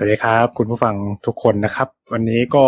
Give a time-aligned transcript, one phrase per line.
[0.00, 0.96] สวัสดีครับ คุณผู้ฟัง
[1.26, 2.64] ทุกคนนะครับ วันนี้ก็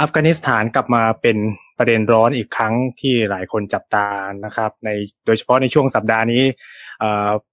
[0.00, 1.36] อัฟกานิสถานกลับมาเป็น
[1.78, 4.06] ประเด็นร้อนอีกครั้งที่หลายคนจับตา
[4.44, 4.90] นะครับ ใน
[5.26, 6.42] โดยเฉพาะในช่วงสัปดาห์นี้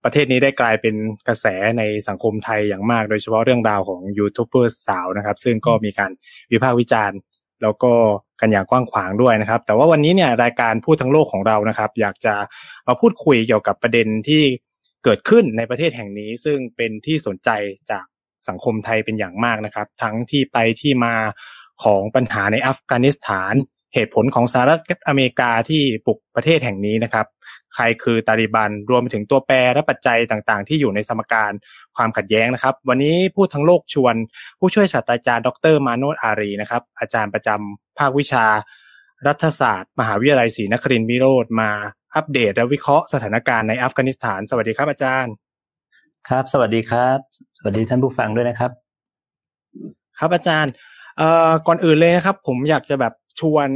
[0.03, 0.95] ประเทศนี้ได้กลายเป็น
[1.27, 1.45] กระแส
[1.77, 6.11] ในสังคมไทยอย่างมาก โดยเฉพาะเรื่องราวของยูทูบเบอร์สาวนะครับ ซึ่งก็มีการ
[6.51, 7.17] วิพากษ์วิจารณ์
[7.63, 7.93] แล้วก็
[8.41, 12.35] กันอย่างกว้างขวางด้วยนะครับ แต่ว่าวันนี้เนี่ยรายการพูดทั้งโลกของเรานะครับ อยากจะ
[12.87, 14.43] มาพูดคุยเกี่ยวกับประเด็นที่
[15.03, 17.51] เกิดขึ้นในประเทศแห่งนี้ ซึ่งเป็นที่สนใจ
[17.91, 18.05] จาก
[18.47, 21.15] สังคมไทยเป็นอย่างมากนะครับ ทั้งที่ไปที่มา
[21.83, 23.53] ของปัญหาในอัฟกานิสถาน
[23.93, 27.25] เหตุผลของสหรัฐอเมริกาที่ปลุกประเทศแห่งนี้นะครับ
[27.75, 31.51] ใครคือตาลิบันรวมไปถึงตัวแปรและปัจจัยต่างๆ ที่อยู่ในสมการ
[31.95, 34.15] ความขัดแย้งนะครับ วันนี้พูดทั้งโลกชวน
[34.59, 38.45] ผู้ช่วยศาสตราจารย์ดรมาโนตอารีนะครับ อาจารย์ประจำภาควิชา
[39.27, 41.71] รัฐศาสตร์ มหาวิทยาลัยศรีนครินทร์วิโรธมา
[42.15, 45.33] อัปเดตและวิเคราะห์สถานการณ์ในอัฟกานิสถาน สวัสดีครับอาจารย์
[46.27, 47.17] ครับ สวัสดีครับ
[47.57, 48.71] สวัสดีท่านผู้ฟังด้วยนะครับ
[50.19, 50.73] ครับอาจารย์
[51.17, 53.67] เอ่อก่อนอื่นเลยนะครับ ผมอยากจะแบบชวน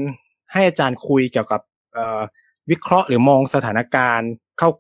[0.51, 1.61] ให้อาจารย์คุยเกี่ยวกับ
[1.93, 2.21] เอ่อ
[2.69, 4.29] วิเคราะห์หรือมองสถานการณ์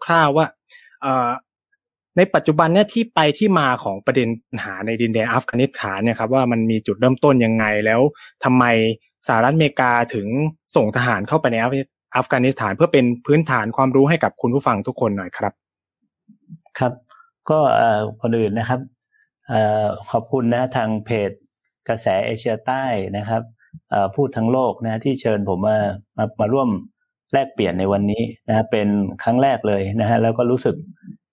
[0.05, 0.45] คร่าวๆว่า
[1.01, 1.29] เอ่อ
[2.17, 8.01] ในปัจจุบันเนี่ยที่ไปที่มาของประเด็นปัญหาในดินแดนอัฟกานิสถานเนี่ยครับว่ามันมีจุดเริ่มต้นยังไงแล้ว
[8.43, 8.63] ทำไม
[9.27, 10.27] สหรัฐอเมริกาถึง
[10.75, 11.57] ส่งทหารเข้าไปใน
[12.15, 15.53] อัฟกานิสถานเพื่อเป็นพื้นฐานความรู้ให้กับคุณผู้ฟังทุกคนหน่อยครับ
[16.79, 16.93] ครับ
[17.49, 17.59] ก็
[18.21, 18.81] คนอื่นนะครับ
[20.11, 21.31] ขอบคุณนะทางเพจ
[21.89, 22.83] กระแสเอเชียใต้
[23.17, 23.41] นะครับ
[24.15, 25.77] พูดทั้งโลกนะที่เชิญผมมา
[26.17, 26.69] มามาร่วม
[27.33, 28.87] แลกเปลี่ยนในวันนี้นะเป็น
[29.23, 30.75] ครั้งแรกเลยนะฮะแล้วก็รู้สึก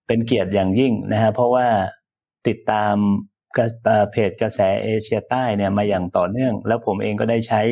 [0.06, 1.66] เป็นเกียรติอย่างยิ่งนะฮะเพราะว่า
[2.48, 2.94] ติดตาม
[4.12, 7.62] เพจกระแสเอเชียใต้เนี่ยมาอย่างต่อเนื่อง แล้วผมเองก็ได้ใช้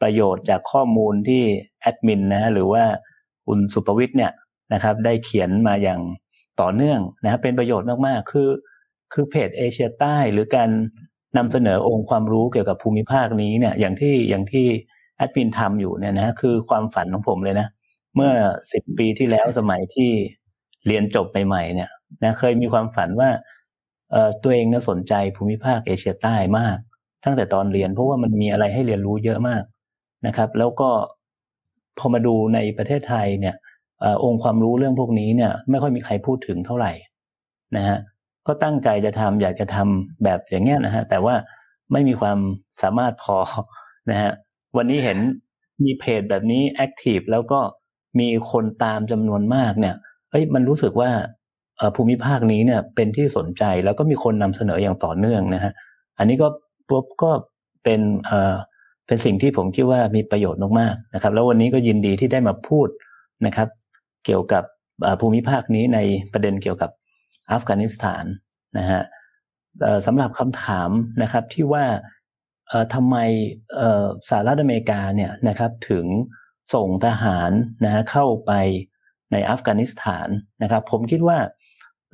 [0.00, 1.42] ประโยชน์จากข้อมูลที่
[1.80, 2.84] แอดมินนะฮะหรือว่า
[3.46, 4.32] คุณสุภวิทย์เนี่ย
[4.72, 6.00] นะครับ ได้เขียนมาอย่าง
[6.60, 8.50] ต่อเนื่องนะครับเป็นประโยชน์มากๆ คือ
[9.12, 10.70] คือเพจเอเชียใต้หรือการ
[11.36, 14.66] นำเสนอองค์ความรู้เกี่ยวกับภูมิภาคนี้เนี่ยอย่างที่อย่างที่
[15.16, 17.68] แอดมินทำอยู่เนี่ยนะคือความฝันของผมเลยนะ
[18.14, 18.32] เมื่อ
[18.72, 20.10] สิบปีที่แล้วสมัยที่
[20.86, 21.90] เรียนจบใหม่ๆเนี่ย
[22.24, 23.30] นะเคยมีความฝันว่า
[24.12, 26.76] เอ่อตัวเองเนี่ยสนใจภูมิภาคเอเชียใต้มาก
[27.24, 29.62] ตั้งแต่ตอนเรียนเพราะว่ามันมีอะไรให้เรียนรู้เยอะมาก
[30.26, 30.90] นะครับ แล้วก็
[31.98, 33.54] พอมาดูในประเทศไทยเนี่ย
[34.24, 36.92] องค์ความรู้เรื่องพวกนี้เนี่ยไม่ค่อยมีใครพูดถึงเท่าไหร่
[37.76, 37.98] นะฮะ
[38.46, 41.34] ก็ตั้งใจจะทำอยากจะทำแบบอย่างเงี้ยนะฮะแต่ว่า
[41.92, 42.38] ไม่มีความ
[42.82, 43.36] สามารถพอ
[44.10, 44.32] นะฮะ
[44.76, 45.18] วันนี้เห็น
[45.84, 47.60] มีเพจแบบนี้แอคทีฟแล้วก็
[48.20, 49.94] มีคนตามจำนวนมากเนี่ย
[50.30, 51.10] เอ้ยมันรู้สึกว่า
[51.96, 55.72] ภูมิภาคนี้เนี่ยเป็นที่สนใจแล้วก็มีคนนำเสนออย่างต่อเนื่องนะฮะ
[56.18, 56.48] อันนี้ก็
[56.88, 57.30] ปุ๊บก็
[57.84, 58.54] เป็นเอ่อ
[59.06, 62.88] เป็นสิ่งที่ผมคิดว่ามีประโยชน์มากๆนะครับ แล้ววันนี้ก็ยินดีที่ได้มาพูด
[63.46, 63.68] นะครับ
[64.24, 64.64] เกี่ยวกับ
[65.20, 65.98] ภูมิภาคนี้ใน
[66.32, 66.90] ประเด็นเกี่ยวกับ
[67.52, 68.24] อัฟกานิสถาน
[68.78, 69.02] นะฮะ
[70.06, 70.90] สำหรับคำถาม
[71.22, 71.84] นะครับที่ว่า
[72.94, 73.16] ทำไม
[74.28, 76.06] สหรัฐอเมริกาเนี่ยนะครับถึง
[76.74, 77.50] ส่งทหาร
[77.84, 78.52] นะฮะเข้าไป
[79.32, 80.28] ในอัฟกานิสถาน
[80.62, 81.38] นะครับ ผมคิดว่า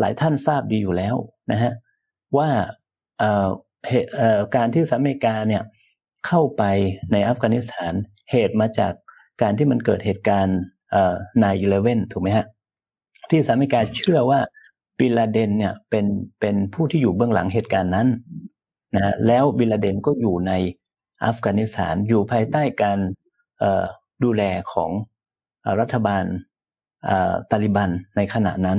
[0.01, 1.17] หลายท่านทราบดีอยู่แล้ว
[1.53, 1.73] นะฮะ
[2.37, 2.49] ว่า
[4.57, 5.63] การที่สหรัฐอเมริกาเนี่ย
[6.27, 6.63] เข้าไป
[7.13, 7.93] ในอัฟกานิสถาน
[8.31, 8.93] เหตุมาจาก
[9.43, 10.59] การที่มันเกิดเหตุการณ์
[11.43, 12.47] นายอีเลเว่นถูกไหมฮะ
[13.31, 14.41] ที่สหรัฐอเมริกาเชื่อว่า
[14.99, 16.07] บิลลาเดนเนี่ยเป็น
[16.41, 18.09] เป็นผู้ที่อยู่เบื้องหลังเหตุการณ์นั้น
[18.97, 20.53] นะแล้วบิลลาเดนก็อยู่ใน
[21.25, 22.99] อัฟกานิสถานอยู่ภายใต้การ
[24.25, 24.43] ดูแล
[24.73, 24.91] ของ
[25.81, 26.25] รัฐบาล
[27.51, 28.79] ตาลิบันในขณะนั้น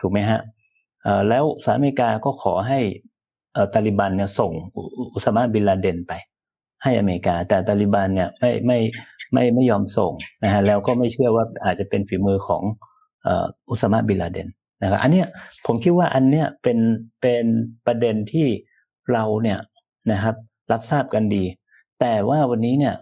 [0.00, 0.40] ถูกไหมฮะ
[1.28, 2.80] แล้วสหรัฐอเมริกาก็ขอให้
[3.74, 4.52] ตาลิบันเนี่ยส่ง
[5.14, 6.12] อุสมาบิลลาเดนไป
[6.82, 8.78] ให้อเมริกา แต่ตาลิบันเนี่ยไม่ไม่
[9.32, 10.12] ไม่ไม่ยอมส่ง
[10.44, 12.62] นะฮะแล้วก็ไม่เชื่อว่าอาจจะเป็นฝีมือของ
[13.70, 14.48] อุสมาบิลาเดน
[14.82, 15.26] นะครับอันเนี้ย
[15.66, 16.78] ผมคิดว่าอันเนี้ยเป็น
[17.20, 17.44] เป็น
[17.86, 18.46] ประเด็นที่
[19.12, 19.58] เราเนี่ย
[20.12, 20.34] นะครับ
[20.72, 21.44] รับทราบกันดี
[22.00, 22.94] แต่ว่าวันนี้เนี่ย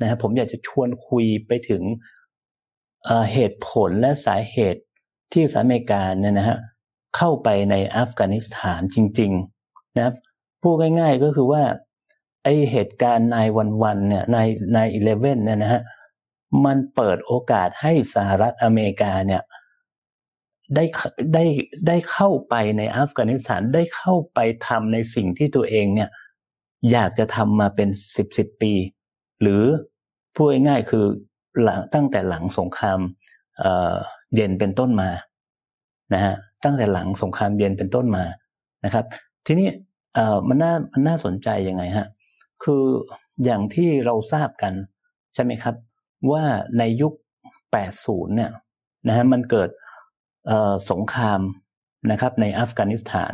[0.00, 1.82] นะครับผมอยากจะชวนคุยไปถึง
[3.32, 4.82] เหตุผลและสาเหตุ
[5.32, 6.58] ที่สหรัฐอเมริกาเนี่ยนะฮะ
[7.16, 9.32] เข้าไปในอัฟกานิสถานจริง
[9.64, 10.14] ๆ นะครับ
[10.62, 11.62] พูดง่าย ๆก็คือว่า
[12.42, 15.82] ไอเหตุการณ์นายวันวันเนี่ยนายนายอีเลเว่นเนี่ยนะฮะ
[16.64, 19.42] มันเปิดโอกาสให้สหรัฐอเมริกาเนี่ย
[20.74, 20.84] ได้
[21.34, 21.44] ได้
[21.86, 26.10] ได้เข้าไปในอัฟกานิสถานได้เข้าไปทำในสิ่งที่ตัวเองเนี่ย
[26.92, 28.72] อยากจะทำมาเป็นสิบสิบปี
[29.42, 29.62] หรือ
[30.34, 31.04] พูดง่ายๆคือ
[31.62, 32.98] หลังตั้งแต่หลังสงคราม
[33.60, 35.10] เเย็นเป็นต้นมา
[36.14, 36.34] นะฮะ
[36.64, 38.24] ตั้งแต่หลังสงครามเย็นเป็นต้นมา
[38.84, 39.04] นะครับ
[39.46, 39.68] ทีนี้
[40.14, 42.06] เอ่อมันน่ามันน่าสนใจยังไงฮะ
[42.64, 42.84] คือ
[43.44, 44.72] อย่างที่เราทราบกัน
[45.34, 45.74] ใช่ไหมครับ
[46.30, 46.44] ว่า
[46.78, 47.12] ในยุค
[47.74, 48.50] 80 เนี่ย
[49.08, 49.70] นะฮะมันเกิด
[50.90, 51.40] สงคราม
[52.10, 53.32] นะครับในอัฟกานิสถาน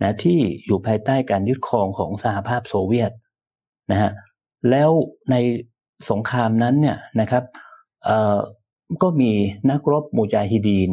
[0.00, 3.12] นะที่อยู่ภายใต้การยึดครองของสหภาพโซเวียต
[3.90, 4.10] นะฮะ
[4.70, 4.90] แล้ว
[5.30, 5.36] ใน
[6.10, 7.44] สงครามนั้นเนี่ยนะครับ
[9.02, 9.32] ก็มี
[9.70, 10.90] นักรบมูจาฮิดีน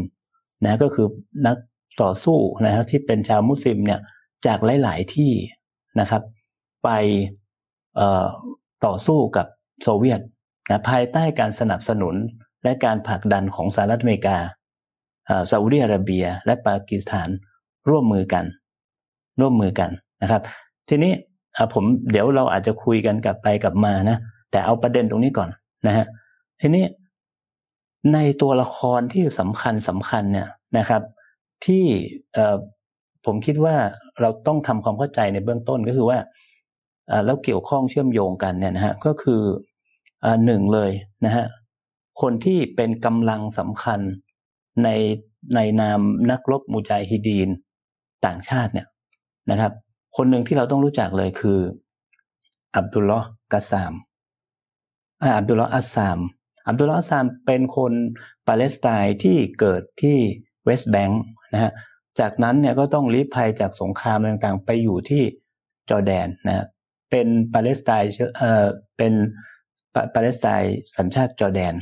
[0.63, 1.07] นะก็คือ
[1.47, 1.57] นัก
[2.01, 3.99] ต่อสู้นะครับที่เป็นชาวมุสลิมเนี่ย
[4.45, 5.31] จากหลาย ๆ ที่
[5.99, 6.23] นะครับ
[6.83, 6.89] ไป
[8.85, 9.47] ต่อสู้กับ
[9.83, 10.21] โซเวียต
[10.69, 12.15] นะภายใต้การสนับสนุน
[12.63, 14.37] และการผลักดันของสหรัฐอเมริกา
[15.51, 17.29] ซาอุดิอาระเบีย และปากีสถาน
[17.89, 18.45] ร่วมมือกัน
[19.39, 19.89] ร่วมมือกัน
[20.21, 20.41] นะครับ
[20.89, 21.13] ทีนี้
[21.73, 24.17] ผมเดี๋ยวเราอาจจะคุยกันกลับไปกลับมานะ
[24.51, 25.49] แต่เอาประเด็นตรงนี้ก่อน
[25.87, 26.05] นะฮะ
[26.61, 26.85] ทีนี้
[28.13, 30.47] ในตัวละครที่สำคัญสำคัญเนี่ย
[30.77, 31.01] นะครับ
[31.65, 31.83] ที่
[33.25, 33.75] ผมคิดว่า
[34.21, 36.17] เราต้องทำความเข้าใจในเบื้องต้นก็คือว่า
[37.25, 39.41] แล้วเกี่ยวข้องเชื่อมโยงกันเนี่ยนะฮะก็คือ
[40.45, 40.91] หนึ่งเลย
[41.25, 41.45] นะฮะ
[42.21, 43.99] คนที่เป็นกำลังสำคัญ
[44.83, 44.89] ใน
[45.55, 45.99] ในนาม
[46.31, 47.49] นักรบมุจาฮิดีน
[48.25, 48.87] ต่างชาติเนี่ย
[49.51, 49.71] นะครับ
[50.17, 51.59] คนหนึ่งที่เราต้องรู้จักเลยคือ
[52.75, 53.93] อับดุลลอฮ์กาซาม
[55.37, 56.19] อับดุลลอฮ์อัสซาม
[56.67, 57.93] อับดุลลอฮ์อัสซามเป็นคน
[58.47, 60.17] ปาเลสไตน์ที่เกิดที่
[60.65, 61.21] เวสต์แบงค์
[61.53, 61.71] นะฮะ
[62.19, 65.23] จากนั้นเนี่ยก็ต้องลี้ภัยจากสงครามต่างๆ ไปอยู่ที่
[65.89, 66.65] จอร์แดนนะ
[67.15, 68.65] เป็นปาเลสไตน์เอ่อ
[68.97, 69.13] เป็น
[70.15, 71.73] ปาเลสไตน์สัญชาติจอร์แดน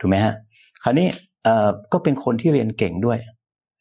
[0.00, 0.34] ถูกไหมฮะ
[0.82, 1.08] คราวนี้
[1.44, 3.18] เอ่อก็เป็นคนที่เรียนเก่งด้วย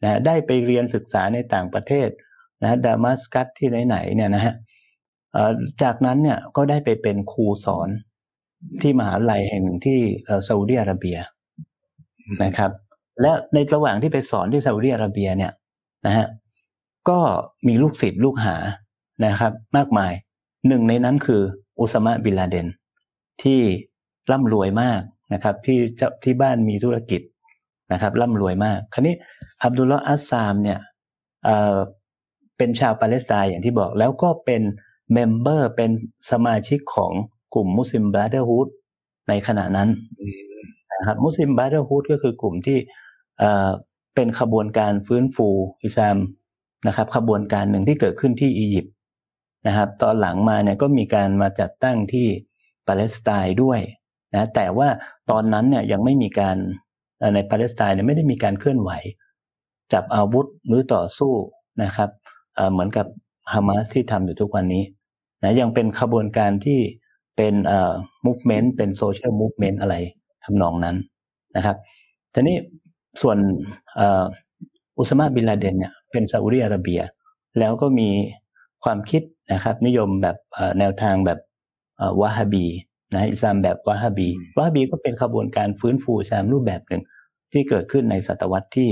[0.04, 2.10] นะได้ไปเรียนศึกษาในต่างประเทศ
[2.62, 4.54] นะดามัสกัสที่ไหนๆเนี่ยนะฮะ
[5.84, 7.90] จากนั้นเนี่ยก็ได้ไปเป็นครูสอน
[8.82, 10.00] ที่มหาลัยแห่งหนึ่งที่
[10.48, 11.18] ซาอุดิอาระเบีย
[12.44, 12.72] นะครับ
[13.22, 15.52] และในระหว่างที่ไปสอนที่ซาอุดิอาระเบียเนี่ย
[16.06, 16.26] นะฮะ
[17.10, 17.20] ก็
[17.68, 18.56] มีลูกศิษย์ลูกหา
[19.26, 20.14] นะครับ มากมาย
[20.68, 21.42] หนึ่งในนั้นคือ
[21.80, 22.68] อุสมาบิลาเดน
[23.44, 23.62] ที่
[24.32, 25.02] ร่ำรวยมาก
[25.34, 25.80] นะครับที่
[26.24, 27.22] ที่บ้านมีธุรกิจ
[27.94, 29.16] นะครับร่ำรวยมาก คราวนี้
[29.64, 30.80] อับดุลลอฮ์อัสซามเนี่ย
[31.46, 34.62] เป็นชาวปาเลสไตน์อย่างที่บอกแล้วก็เป็น
[35.14, 35.92] member เป็น
[36.32, 37.12] สมาชิกของ
[37.54, 38.68] กลุ่ม Muslim Brotherhood
[39.30, 39.90] ในขณะนั้น
[41.00, 42.78] นะครับ Muslim Brotherhood ก็คือกลุ่มที่
[44.16, 45.48] เป็นขบวนการฟื้นฟู
[45.84, 46.18] อิสลาม
[46.88, 48.94] นะครับ ขบวนการหนึ่งที่เกิดขึ้นที่อียิปต์
[49.68, 52.28] นะครับ ตอนหลังมาเนี่ยก็มีการมาจัดตั้งที่
[52.88, 53.80] ปาเลสไตน์ด้วย
[54.36, 54.90] นะแต่ว่า
[55.32, 56.58] ตอนนั้นเนี่ยยังไม่มีการ
[57.36, 58.92] ในปาเลสไตน์เนี่ยไม่ได้มีการเคลื่อนไหว
[59.94, 61.34] จับอาวุธหรือต่อสู้
[61.84, 62.10] นะครับ
[62.72, 63.06] เหมือนกับ
[63.54, 64.84] ฮามาสที่ทำอยู่ทุกวันนี้
[65.44, 66.80] นะยังเป็นขบวนการที่
[67.38, 67.94] เป็นเอ่อ
[68.26, 69.96] movement เป็น social movement อะไร
[70.44, 70.96] ทำนองนั้น
[71.56, 71.78] นะครับ
[72.34, 72.58] ทีนี้
[73.22, 73.38] ส่วน
[74.98, 77.02] อุสมาบินลาเดนเนี่ยเป็นซาอุดิอาระเบีย
[77.60, 78.10] แล้วก็มี
[78.84, 79.22] ความคิด
[79.54, 80.38] นะครับ นิยมแบบ
[80.80, 81.40] แนวทางแบบ
[82.22, 82.66] วะฮาบี
[83.14, 87.04] นะอิสลามแบบวะฮาบีวะฮาบีก็เป็นขบวนการฟื้นฟูอิสลามรูปแบบหนึ่ง
[87.52, 88.90] ที่เกิดขึ้นในศตวรรษที่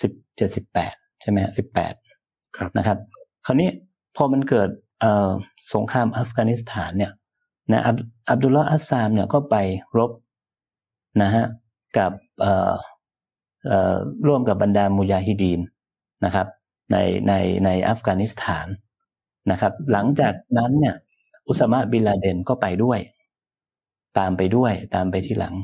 [0.00, 1.94] สิบเจ็ดสิบแปดใช่ไหมสิบแปด
[2.78, 2.98] นะครับ
[3.46, 3.68] คราวนี้
[4.16, 4.68] พอมันเกิด
[5.74, 7.12] สงครามอัฟกานิสถานเนี่ย
[7.72, 7.82] นะ
[8.30, 9.56] อับดุลลาห์อัสซามเนี่ยก็ไป
[9.98, 10.10] รบ
[11.22, 11.44] นะฮะ
[11.98, 12.12] กับ
[14.26, 15.60] ร่วมกับบรรดามุยาฮิดีน
[16.24, 16.46] นะครับ
[16.92, 16.96] ใน
[17.28, 17.32] ใน
[17.64, 18.66] ในอัฟกานิสถาน
[19.50, 20.94] นะครับ หลังจากนั้นเนี่ย
[21.48, 22.98] อุสมาบินลาเดนก็ไปด้วย
[24.18, 25.54] ตามไปด้วยตามไปที่หลัง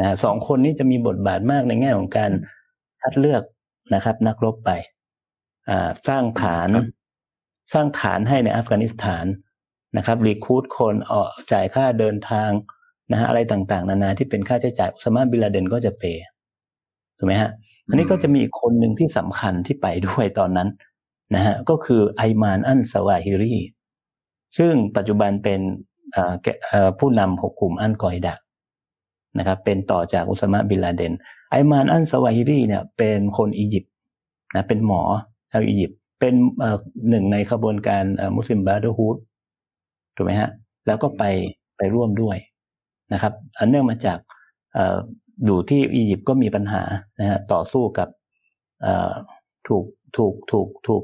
[0.00, 2.30] นะสองคนนี้จะมีบทบาทมากในแง่ของการ
[3.02, 3.42] คัดเลือก
[3.94, 4.70] นะครับ นักรบไป
[6.08, 6.68] สร้างฐาน
[7.72, 9.26] สร้างฐานให้ในอัฟกานิสถาน
[9.96, 12.50] นะครับรีคูดคนออกจ่ายค่าเดินทาง
[13.12, 16.24] นะฮะอะไรต่างๆ นานาที่เป็นค่าใช้จ่ายอุสมาบินลาเดนก็จะเปย์
[17.18, 17.50] ถูกไหมฮะ
[17.88, 20.68] อันนี้ก็จะมีอีกคนหนึ่งที่สำคัญที่ไปด้วยตอนนั้น
[21.34, 23.54] นะฮะก็คือไอมานอันสวาฮิรี
[24.58, 25.60] ซึ่งปัจจุบันเป็น
[26.98, 28.34] ผู้นำของกลุ่มอัลกออิดะ
[29.38, 31.12] นะครับ เป็นต่อจากอุสมะบินลาเดน
[31.50, 33.92] ไอมานอันสวาฮิรีเนี่ย เป็นคนอียิปต์
[34.54, 35.02] นะเป็นหมอ
[35.52, 36.34] ชาวอียิปต์เป็น
[37.10, 38.04] หนึ่งในขบวนการ
[38.36, 39.16] Muslim Brotherhood
[40.16, 40.50] ถูกไหมฮะ
[40.86, 41.24] แล้วก็ไป
[41.76, 42.36] ไปร่วมด้วย
[43.12, 44.18] นะครับ อันเนื่องมาจาก
[45.44, 46.82] อยู่ที่อียิปต์ก็มีปัญหา
[47.20, 48.08] นะฮะต่อสู้กับ
[49.68, 49.84] ถูก
[50.16, 51.02] ถูกถูกถูก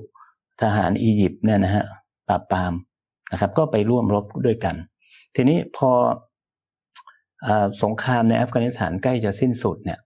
[0.63, 1.85] ทหารอียิปต์เนี่ยนะฮะ
[2.29, 2.73] ปราบปราม
[3.33, 4.75] นะครับ ก็ไปร่วมรบด้วยกัน
[5.37, 5.91] ทีนี้พอ
[7.47, 7.49] อ
[7.83, 9.99] สงครามในอัฟกานิสถานใกล้จะสิ้นสุดเนี่ย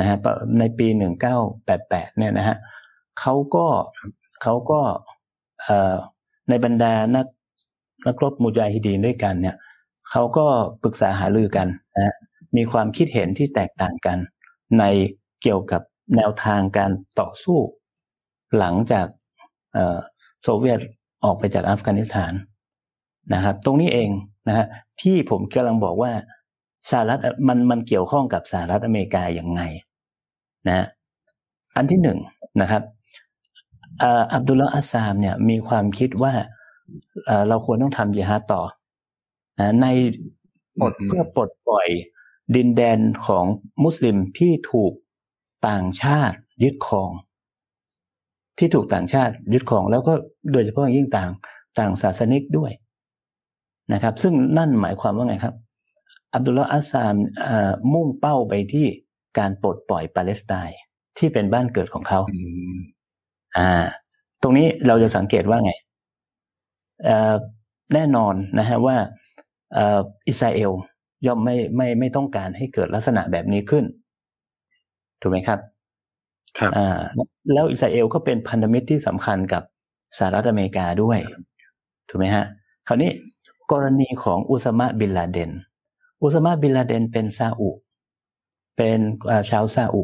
[0.00, 0.16] นะฮะ
[0.58, 2.56] ในปีหนึ่งเก้าแปดแปดเนี่ยนะฮะ
[3.20, 3.66] เขาก็
[4.42, 4.80] เขาก็
[6.48, 7.26] ในบรรดานัก
[8.06, 9.56] นักรบมุจาฮิดีนด้วยกันเนี่ย
[10.10, 10.46] เขาก็
[10.82, 12.14] ปรึกษาหารือกันนะ
[12.56, 14.18] มีความคิดเห็นที่แตกต่างกัน
[14.78, 14.84] ใน
[15.42, 15.82] เกี่ยวกับ
[16.16, 16.90] แนวทางการ
[17.20, 17.58] ต่อสู้
[18.58, 19.06] หลังจาก
[20.42, 20.80] โซเวียต
[21.24, 22.32] ออกไปจากอัฟกานิสถาน
[23.34, 24.10] นะครับ ตรงนี้เอง
[24.48, 24.66] นะฮะ
[25.00, 26.12] ที่ผมกำลังบอกว่า
[26.90, 29.62] สหรัฐมันมันเกี่ยวข้องกับสหรัฐอเมริกาอย่างไง
[30.68, 30.86] นะ
[31.76, 32.18] อันที่หนึ่ง
[32.60, 32.82] นะครับ
[34.02, 36.32] อับดุลลาอัสซามเนี่ยมีความคิดว่า
[37.48, 38.62] เราควรต้องทำยิฮาดต่อ
[39.58, 39.86] นะใน
[40.80, 41.88] ปลดเพื่อปลดปล่อย
[42.56, 43.44] ดินแดนของ
[43.84, 44.92] มุสลิมที่ถูก
[45.68, 47.10] ต่างชาติยึดครอง
[48.60, 50.12] ที่ถูกต่างชาติยึดครองแล้วก็
[50.52, 51.30] โดยเฉพาะยิ่งต่าง
[51.78, 52.70] ต่างศาสนิกด้วย
[53.92, 55.54] นะครับ ซึ่งนั่นหมายความว่าไงครับ
[56.34, 57.14] อับดุลลาอัสซาม
[57.92, 58.86] มุ่งเป้าไปที่
[59.38, 60.78] การปลดปล่อยปาเลสไตน์
[61.18, 62.20] ที่เป็นบ้านเกิดของเขา
[63.56, 63.70] อ่า
[64.42, 65.72] ตรงนี้เราจะสังเกตว่าไง
[67.94, 68.96] แน่นอนนะฮะว่า
[70.28, 70.72] อิสราเอล
[71.26, 73.84] ย่อมไม่ไม่ไม่ต้องการให้เกิดลักษณะแบบนี้ขึ้น
[75.20, 75.69] ถูกไหมครับครับอ่า
[77.52, 79.62] แล้วอิสราเอลก็เป็นพันธมิตรที่สำคัญกับ
[80.18, 81.18] สหรัฐอเมริกาด้วย
[82.08, 82.44] ถูกไหมฮะ
[82.86, 83.10] คราวนี้
[83.72, 85.50] กรณีของอุสมาบินลาเดน
[86.22, 87.70] อุสมาบินลาเดนเป็นซาอุ
[88.76, 88.98] เป็น
[89.50, 90.02] ชาวซาอุ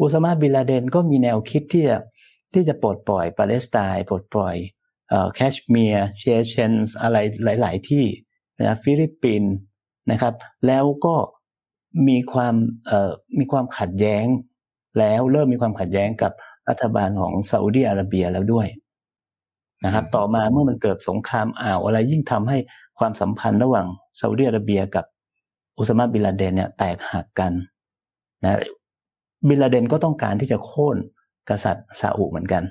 [0.00, 1.98] อุสมาบินลาเดนก็มีแนวคิดที่จะ
[2.52, 4.56] ที่จะปลดปล่อยปาเลสไตน์ปลดปล่อย
[5.34, 7.16] แคชเมียร์เชเชนส์อะไร
[7.60, 8.04] หลาย ๆ ที่
[8.58, 9.52] นะฟิลิปปินส์
[10.10, 10.34] นะครับ
[10.66, 11.14] แล้วก็
[12.08, 12.54] มีความ
[13.38, 14.26] มีความขัดแย้ง
[14.98, 16.32] แล้วเริ่มมีความขัดแย้งกับ
[16.68, 18.66] รัฐบาลของซาอุดีอาระเบียแล้วด้วย
[19.84, 22.58] นะครับ ต่อมาเมื่อมันเกิดสงครามอ่าวอะไรยิ่งทำให้
[22.98, 23.86] ความสัมพันธ์ระหว่าง
[24.20, 25.04] ซาอุดีอาระเบียกับ
[25.78, 27.52] อุสมาบิลาเดนเนี่ยแตกหักกัน
[28.44, 28.58] นะ
[29.48, 30.96] บิลาเดนก็ต้องการที่จะโค่น
[31.48, 32.62] กษัตริย์ซาอุเหมือนกัน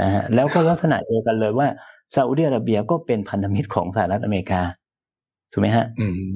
[0.00, 1.68] นะฮะแล้วก็ลักษณะเดียวกันเลยว่า
[2.14, 4.62] ซาอุดิอาระเบียก็เป็นพันธมิตรของสหรัฐอเมริกา
[5.52, 6.32] ถูกไหมฮะ อืม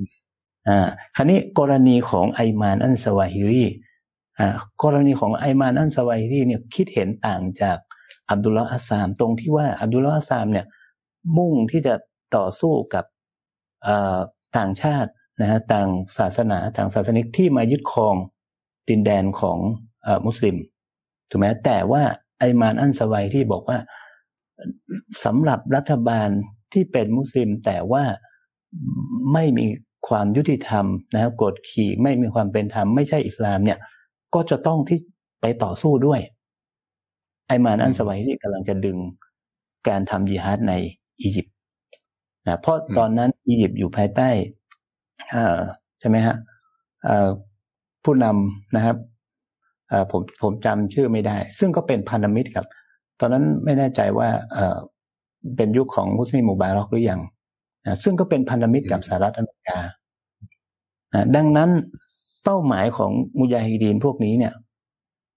[0.69, 3.94] อ่า คราวนี้กรณีของไอมานอันสวาฮิรีอ่า
[4.83, 7.79] กรณีของไอมานอันสวาฮิรีเนี่ยคิดเห็นต่างจาก
[8.31, 10.67] อับดุลลาอัสซาม ตรงที่ว่าอับดุลลาอัสซามเนี่ย
[11.37, 11.95] มุ่งที่จะ
[12.37, 13.05] ต่อสู้กับ
[14.57, 15.11] ต่างชาติ
[15.41, 15.89] นะฮะต่าง
[16.19, 18.15] ศาสนาต่างศาสนิกที่มายึดครอง
[18.89, 19.59] ดินแดนของ
[20.07, 20.57] อมุสลิม
[21.31, 22.03] ถูกไหมแต่ว่า
[22.39, 23.79] ไอมานอันสวัยที่บอกว่า
[25.25, 26.29] สำหรับรัฐบาล
[26.73, 28.05] ที่เป็นมุสลิมแต่ว่า
[29.33, 29.67] ไม่มี
[30.09, 33.79] ความยุติธรรมนะครับกดขี่ไม่มีความเป็นธรรมไม่ใช่อิสลามเนี่ย
[34.35, 34.99] ก็จะต้องที่
[35.41, 36.21] ไปต่อสู้ด้วย
[37.47, 38.97] ไอมานอันสวัยที่กำลังจะดึง
[39.89, 40.73] การทำยิฮาดใน
[41.23, 41.55] อียิปต์
[42.47, 44.29] นะเพราะตอนนั้นอียิปต์อยู่ภายใต้
[46.01, 46.37] ใช่ไหมฮะ
[48.05, 48.97] ผู้นำนะครับ
[50.11, 52.65] ผมผมจำชื่อไม่ได้ ซึ่งก็เป็นพันธมิตรกับ
[53.21, 54.59] ตอนนั้นไม่แน่ใจว่าเอ
[55.57, 57.21] เป็นยุคของมุสลิมมูบารอกหรือยัง
[58.03, 59.79] ซึ่งก็เป็นพันธมิตรกับสหรัฐอเมริกา
[61.37, 61.71] ดังนั้น
[62.45, 64.55] เป้าหมายของมุยาฮิดีนพวกนี้เนี่ย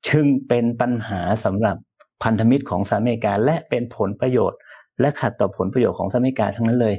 [0.08, 1.78] จึงเป็นปัญหาสำหรับ
[2.24, 4.60] พันธมิตรของสหรัฐอเมริกา และเป็นผลประโยชน์
[5.00, 6.96] และขัดต่อผลประโยชน์ของสหรัฐอเมริกาทั้งนั้นเลย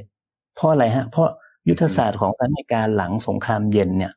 [0.55, 1.29] เพราะอะไรฮะ เพราะ
[1.69, 4.13] ยุทธศาสตร์ของสหรัฐอเมริกาหลังสงครามเย็นเนี่ย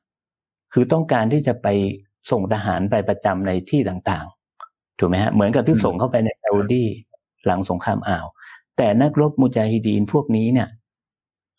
[0.73, 1.69] คือต้องการที่จะไป
[2.31, 6.85] ส่งทหารไปประจำในที่ต่างๆ ถูกไหมฮะ เหมือนกับที่ส่งเข้าไปในซาอุดี
[7.47, 8.27] หลังสงครามอ่าว
[8.77, 10.69] แต่นักรบมุจาฮิดีนพวกนี้เนี่ย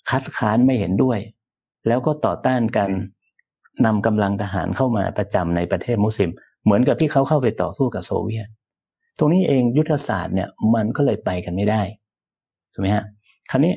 [0.10, 1.20] คัดค้านไม่เห็นด้วย
[1.88, 2.90] แล้วก็ต่อต้านกัน
[3.86, 6.32] นำกำลังทหารเข้ามาประจำในประเทศมุสลิม
[6.63, 8.48] เหมือนกับที่เขาเข้าไปต่อสู้กับโซเวียต
[9.18, 11.82] ตรงนี้เองยุทธศาสตร์เนี่ยมันก็เลยไปกันไม่ได้
[12.74, 13.06] ถูกไหมฮะ
[13.51, 13.74] คราวนี้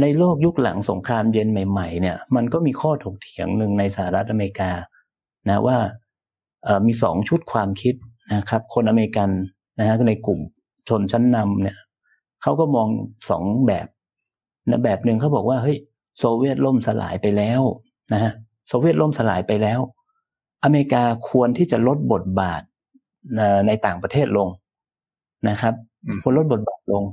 [0.00, 4.70] ในโลกยุคหลังสงครามเย็นใหม่ๆเนี่ย มันก็มีข้อถกเถียงหนึ่งในสหรัฐอเมริกา
[5.48, 5.78] นะว่า
[6.86, 7.94] มีสองชุดความคิด
[8.34, 9.30] นะครับ คนอเมริกัน
[9.78, 10.40] นะฮะในกลุ่ม
[10.88, 11.76] ชนชั้นนำเนี่ย
[12.42, 12.88] เขาก็มอง
[13.30, 13.86] สองแบบ
[14.70, 15.78] นะแบบหนึ่งเขาบอกว่าเฮ้ย
[16.18, 17.60] โซเวียตล่มสลายไปแล้ว
[18.12, 18.32] นะฮะ
[18.68, 19.80] โซเวียตล่มสลายไปแล้ว
[20.64, 22.62] อเมริกาควรที่จะลดบทบาท
[23.66, 24.48] ในต่างประเทศลง
[25.48, 25.74] นะครับ
[26.22, 27.04] ควรลดบทบาทลง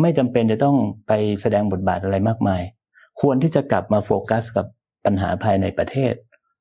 [0.00, 0.76] ไม่จำเป็นจะต้อง
[1.06, 2.62] ไปแสดงบทบาทอะไรมากมาย
[3.20, 4.66] ควรที่จะกลับมาโฟกัสกับ
[5.04, 6.12] ปัญหาภายในประเทศ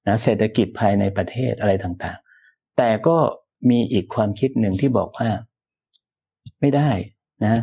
[0.08, 3.17] นะเศรษฐกิจภายในประเทศอะไรต่างๆ แต่ก็
[3.70, 5.29] มีอีกความคิดหนึ่งที่บอกว่า
[6.62, 6.89] ไม่ได้
[7.43, 7.62] นะ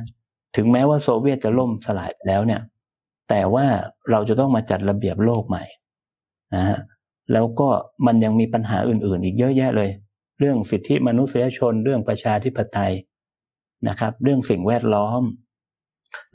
[0.56, 2.60] ถึงแม้ว่าโซเวียตจะล่มสลายไปแล้วเนี่ย
[3.28, 3.66] แต่ว่า
[4.10, 5.64] เราจะต้องมาจัดระเบียบโลกใหม่
[6.54, 6.78] นะฮะ
[7.32, 7.68] แล้วก็
[8.06, 9.90] มันยังมีปัญหาอื่นๆ อีกเยอะแยะเลย
[10.38, 12.92] เรื่องสิทธิมนุษยชน เรื่องประชาธิปไตย
[13.88, 15.22] นะครับ เรื่องสิ่งแวดล้อม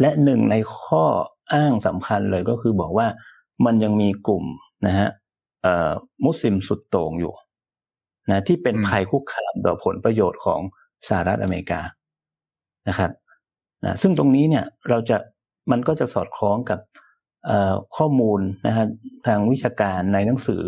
[0.02, 1.06] และหนึ่งในข้อ
[1.54, 3.08] อ้างสำคัญเลยก็คือบอกว่า
[3.66, 4.46] มันยังมีกลุ่ม
[4.88, 5.10] นะฮะ
[6.26, 7.34] มุสลิมสุดโต่งอยู่
[8.30, 10.60] นะที่เป็นภัยคุกคามต่อผลประโยชน์ของ
[11.08, 11.82] สหรัฐอเมริกา
[12.90, 13.12] นะครับ
[13.84, 15.18] นะซึ่งตรงนี้เนี่ยเราจะ
[15.72, 16.80] มันก็จะสอดคล้องกับ
[17.98, 18.86] ข้อมูลนะฮะ
[19.28, 20.64] ทางวิชาการในหนังสือ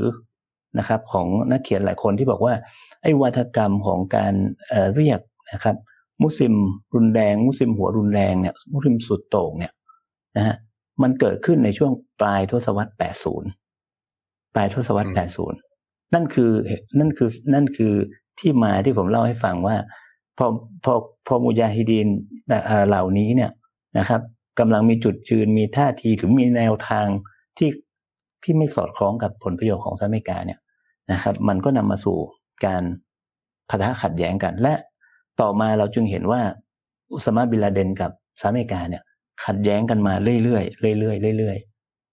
[0.79, 2.53] นะครับ ของนักเขียนหลายคนที่บอกว่า
[3.01, 4.33] ไอ้วัฒกรรมของการ
[4.69, 5.19] เเรียก
[5.53, 5.75] นะครับ
[6.23, 6.53] มุสลิม
[6.95, 9.73] รุนแรง มุสลิมหัวรุนแรงเนี่ยมุสลิมสุดโต่งเนี่ย
[10.37, 10.55] นะฮะ
[11.01, 15.09] มันเกิดขึ้นในช่วงปลายทศวรรษ 80 ปลายทศวรรษ
[15.57, 16.51] 80 นั่นคือ
[16.99, 17.93] นั่นคือนั่นคือ
[18.39, 19.75] ที่มาที่ผมเล่าให้ฟังว่า
[20.37, 20.45] พอ
[20.83, 20.93] พอ
[21.27, 22.07] พอมุยาฮิดีน
[22.87, 23.51] เหล่านี้เนี่ย
[23.97, 24.21] นะครับ
[24.59, 27.07] กำลังมีจุดยืนมีท่าทีถึงมีแนวทาง
[27.57, 27.69] ที่
[28.43, 30.59] ที่ไม่สอดคล้องกับผลประโยชน์ของสหรัฐอเมริกาเนี่ย
[31.11, 32.17] นะครับ มันก็นำมาสู่
[32.65, 32.83] การ
[33.69, 34.73] พัฒนาขัดแย้งกัน และ
[35.41, 36.41] ต่อมาเราจึงเห็นว่า
[37.13, 39.03] อุสมาบิลาเดนกับสหรัฐอเมริกาเนี่ย
[39.45, 41.57] ขัดแย้งกันมาเรื่อยๆเรื่อยๆเรื่อย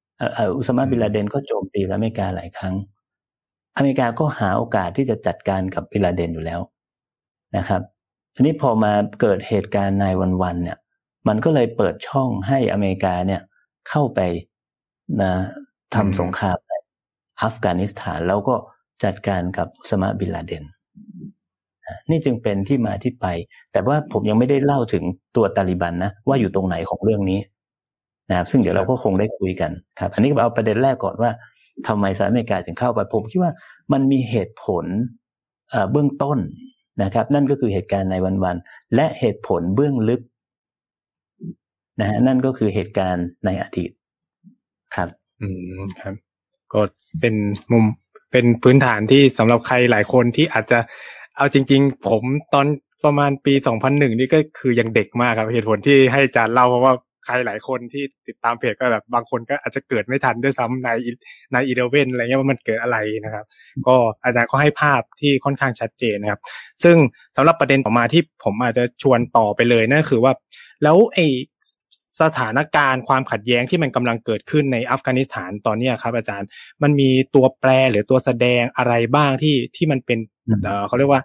[0.01, 2.75] ๆอุสมาบิลาเดนก็โจมตีสหรัฐอเมริกาหลายครั้ง
[3.77, 6.61] อเมริกาก็หาโอกาสที่จะจัดการกับบิลาเดนอยู่แล้ว
[7.57, 7.83] นะครับ
[8.35, 10.07] ทีนี้พอมาเกิดเหตุการณ์ใน
[10.43, 10.79] วันๆเนี่ย
[11.28, 13.40] มันก็เลยเปิดช่องให้อเมริกาเนี่ย
[13.88, 14.21] เข้าไป
[15.23, 15.33] นะ
[15.95, 16.73] ทำสงครามใน
[17.43, 18.54] อัฟกานิสถานแล้วก็
[19.04, 20.64] จัดการกับสมาบิลลาเดน
[22.11, 23.26] นี่จึงเป็นที่มาที่ไป
[23.73, 25.04] แต่ว่าผมยังไม่ได้เล่าถึง
[25.37, 27.40] ตัวตาลิบันนะว่าอยู่ตรงไหนของเรื่องนี้
[28.31, 31.31] นะครับซึ่งเดี๋ยวเราก็คงได้คุยกันครับ อันนี้ก็เอาประเด็นแรกก่อนว่า
[31.87, 33.52] ทำไมสหรัฐอเมริกาถึงเข้าไป ผมคิดว่า
[33.93, 34.84] มันมีเหตุผล
[35.93, 36.39] เบื้องต้น
[37.02, 40.21] นะครับ นั่นก็คือเหตุการณ์ในวันๆและเหตุผลเบื้องลึก
[42.00, 43.91] นะฮะนั่นก็คือเหตุการณ์ในอดีต
[44.95, 45.09] ครับ
[45.41, 46.15] อืมครับ
[46.73, 46.80] ก็
[47.21, 47.35] เป็น
[47.73, 47.85] มุม
[48.33, 50.78] เป็นพื้นฐานที่สำหรับใครหลายคนที่อาจจะ
[51.37, 52.23] เอาจริง ๆ ผม
[52.54, 52.67] ตอน
[53.04, 56.95] ประมาณปีสองพันหนึ่งนี่ก็คือยังเด็กมากครับ เหตุผลที่ให้อาจารย์เล่าเพราะว่า
[57.26, 60.89] ใครหลายคนที่ติดตามเพจก็แบบบางคนก็อาจจะเกิดไม่ทันด้วยซ้ำใน
[61.52, 63.45] ในอีเดเวนอะไรเงี้ยว่ามันเกิดอะไรนะครับ
[63.87, 66.41] ก็อาจารย์ก็ให้ภาพที่ค่อนข้างชัดเจนนะครับ
[66.83, 66.97] ซึ่ง
[67.37, 70.33] สำหรับประเด็นต่อมาที่ผมอาจจะชวนต่อไปเลยนั่นคือว่า
[70.83, 71.19] แล้วไอ
[72.23, 76.49] สถานการณ์ความขัดแย้งที่มันกำลังเกิดขึ้นในอัฟกานิสถานตอนนี้ครับ อาจารย์
[76.83, 80.19] มันมีตัวแปรหรือตัวแสดงอะไรบ้างที่ที่มันเป็น
[80.87, 81.23] เขาเรียกว่า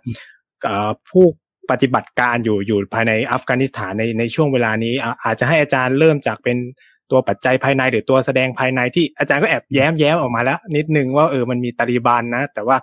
[1.09, 1.25] ผู้
[1.71, 6.57] ปฏิบัติการอยู่อยู่ภายในอัฟกานิสถานในในช่วงเวลานี้ อาจจะให้อาจารย์เริ่มจากเป็น
[7.11, 12.77] ตัวปัจจัยภายในหรือตัวแสดงภายในที่อาจารย์ก็แอบแย้มแย้มออกมาแล้ว นิดนึงว่าเออมันมีตาลีบันนะ แต่ว่า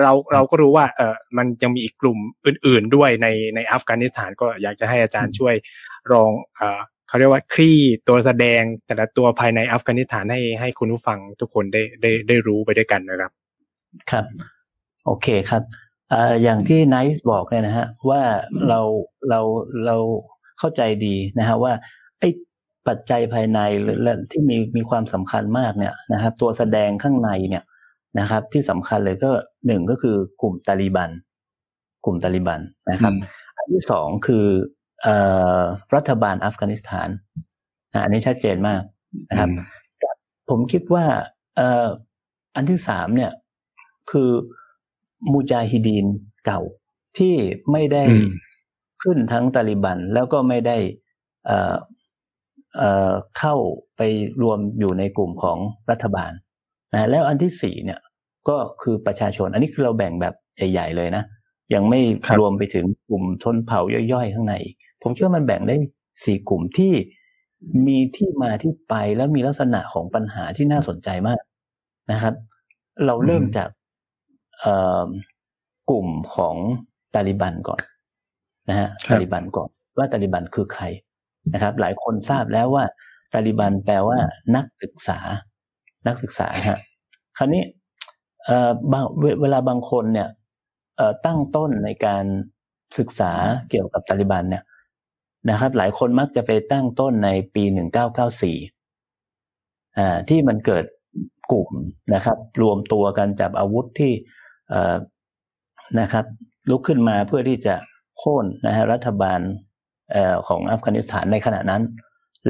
[0.00, 5.54] เราเราก็รู้ว่าเออมันยังมีอีกกลุ่มอื่น ๆด้วยในในอัฟกานิสถานก็อยากจะให้อาจารย์ช่วย
[6.12, 6.32] รอง
[7.06, 13.32] เออเขาเรียกว่าคลี่ตัวแสดงแต่ละตัวภายในอัฟกานิสถานให้ให้คุณผู้ฟังทุกคนได้ได้ได้รู้ไปด้วยกันนะครับ
[14.10, 14.24] ครับ
[15.06, 15.62] โอเคครับ
[16.12, 18.22] ออย่างที่ไนท์บอกเนี่ยนะฮะว่า
[18.68, 18.80] เรา
[19.28, 19.40] เรา
[19.86, 19.96] เรา
[20.58, 21.72] เข้าใจดีนะฮะว่า
[22.20, 22.28] ไอ้
[22.88, 23.60] ปัจจัยภายใน
[24.02, 27.64] และที่มีมีความสำคัญมากเนี่ยนะครับ ตัวแสดงข้างในเนี่ย
[28.18, 29.30] นะครับ ที่สำคัญเลยก็
[29.66, 31.10] หนึ่งก็คือกลุ่มตาลิบัน
[32.04, 33.14] กลุ่มตาลิบันนะครับ
[33.56, 34.46] อันที่สองคือ
[35.94, 37.08] รัฐบาลอัฟกานิสถาน
[38.04, 38.82] อันนี้ชัดเจนมาก
[39.30, 39.50] นะครับ
[40.50, 41.04] ผมคิดว่า
[42.56, 43.32] อันที่สามเนี่ย
[44.10, 44.30] คือ
[45.32, 46.06] มูจาฮิดีน
[46.46, 46.60] เก่า
[47.18, 47.34] ที่
[47.72, 48.04] ไม่ได้
[49.02, 50.76] ขึ้นทั้งตาลิบัน แล้วก็ไม่ได้
[53.38, 53.54] เข้า
[53.96, 54.00] ไป
[54.42, 55.58] รวมอยู่ในกลุ่มของ
[55.90, 56.32] รัฐบาล
[56.92, 58.00] นะแล้วอันที่สี่เนี่ย
[58.48, 61.24] ก็คือประชาชน อันนี้คือเราแบ่งแบบใหญ่ๆเลยนะ
[61.74, 62.00] ยังไม่
[62.38, 63.80] รวมไปถึงกลุ่มทนเผ่า
[64.12, 64.54] ย่อยๆ ข้างใน
[65.04, 65.76] ผมคิดว่ามันแบ่งได้
[66.24, 66.92] สี่กลุ่มที่
[67.86, 71.40] มีที่มาที่ไปแล้วมีลักษณะของปัญหาที่น่าสนใจมาก
[72.12, 72.34] นะครับ
[73.06, 73.68] เราเริ่มจาก
[75.90, 76.56] กลุ่มของ
[77.14, 77.80] ตาลิบันก่อน
[78.68, 80.84] นะฮะตาลิบันก่อน ว่าตาลิบันคือใคร
[81.54, 82.84] นะครับ หลายคนทราบแล้วว่า
[83.32, 84.18] ตาลิบันแปลว่า
[84.56, 85.18] นักศึกษา
[86.06, 86.78] นักศึกษาฮะ
[87.38, 87.62] คราวนี้
[88.44, 89.04] เอ่อบาง
[89.42, 90.28] เวลาบางคนเนี่ย
[90.96, 92.24] เอ่อตั้งต้นในการ
[92.98, 93.32] ศึกษา
[93.70, 94.62] เกี่ยวกับตาลิบันเนี่ย
[95.50, 98.56] นะครับ หลายคนมักจะไปตั้งต้นในปีหนึ่งเก้าเก้าสี่
[99.98, 100.84] อ่าที่มันเกิด
[101.52, 101.68] กลุ่ม
[102.14, 104.12] นะครับ รวมตัวกันจับอาวุธที่
[106.00, 106.24] นะครับ
[106.70, 107.74] ลุกขึ้นมาเพื่อที่จะ
[108.18, 109.40] โค่นนะฮะรัฐบาล
[110.48, 111.82] ของอัฟกานิสถานในขณะนั้น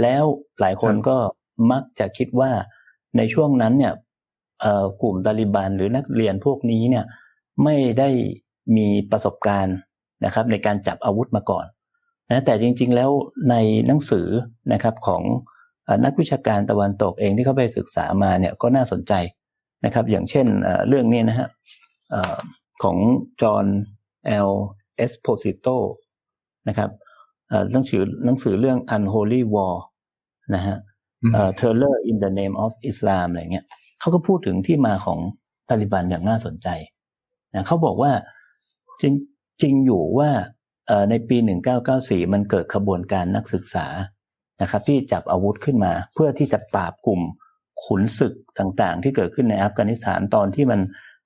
[0.03, 0.25] แล้ว
[0.61, 1.17] หลายคนก็
[1.71, 2.51] มักจะคิดว่า
[3.17, 3.95] ในช่วงนั้นเนี่ย
[5.03, 7.05] กลุ่มตาลิบันหรือนักเรียนพวกนี้เนี่ย
[7.65, 8.09] ไม่ได้
[8.77, 9.77] มีประสบการณ์
[10.25, 11.67] นะครับ ในการจับอาวุธมาก่อน
[12.31, 13.11] นะแต่จริง ๆ แล้ว
[13.51, 13.55] ใน
[13.87, 14.27] หนังสือ
[14.73, 15.23] นะครับของ
[16.05, 19.13] นักวิชาการตะวันตกเองที่เขาไปศึกษามาเนี่ยก็น่าสนใจ
[19.85, 20.47] นะครับ อย่างเช่น
[20.89, 21.49] เรื่องนี้นะฮะ
[22.83, 22.97] ของ
[23.43, 23.67] จอห์น
[24.27, 24.51] เอล
[24.97, 25.67] เอสโพซิโต
[26.69, 26.91] นะครับ
[27.73, 29.77] หนังสือหนังสือเรื่อง Unholy War
[30.55, 30.77] นะฮะ
[31.59, 33.67] Terror in the Name of Islam อะไรเงี้ย
[34.01, 35.19] เขาก็พูดถึงที่มาของ
[35.69, 36.69] ตาลิบันอย่างน่าสนใจ
[37.55, 38.13] นะเขาบอกว่า
[39.01, 39.15] จริง
[39.63, 40.31] จริงอยู่ว่า
[41.11, 41.37] ในปี
[41.85, 43.87] 1994 มันเกิดขบวนการนักศึกษา
[44.63, 47.21] นะครับ ที่จับอาวุธขึ้นมา เพื่อที่จะปราบกลุ่ม
[47.85, 50.81] ขุนศึกต่างๆ ที่เกิดขึ้นในอัฟกานิสถานตอนที่มัน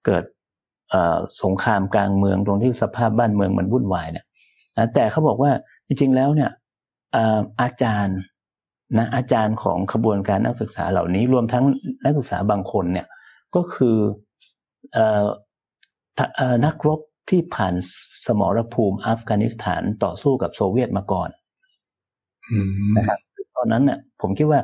[0.06, 0.24] เกิด
[1.42, 4.26] สงครามกลางเมืองตรงที่สภาพบ้านเมืองมันวุ่นวายเนี่ย
[4.94, 5.52] แต่เขาบอกว่า
[5.86, 6.50] จริงๆแล้วเนี่ย
[7.60, 8.18] อาจารย์
[8.98, 11.64] นะอาจารย์ของขบวนการนักศึกษาเหล่านี้ รวมทั้ง
[12.04, 13.06] นักศึกษาบางคนเนี่ย
[13.54, 13.96] ก็คือ
[16.64, 17.74] นักรบ ที่ผ่าน
[18.26, 21.30] สมรภูมิอัฟกานิสถานต่อสู้กับโซเวียตมาก่อน
[22.96, 23.18] นะครับ
[23.56, 24.60] ตอนนั้นเนี่ยผมคิดว่า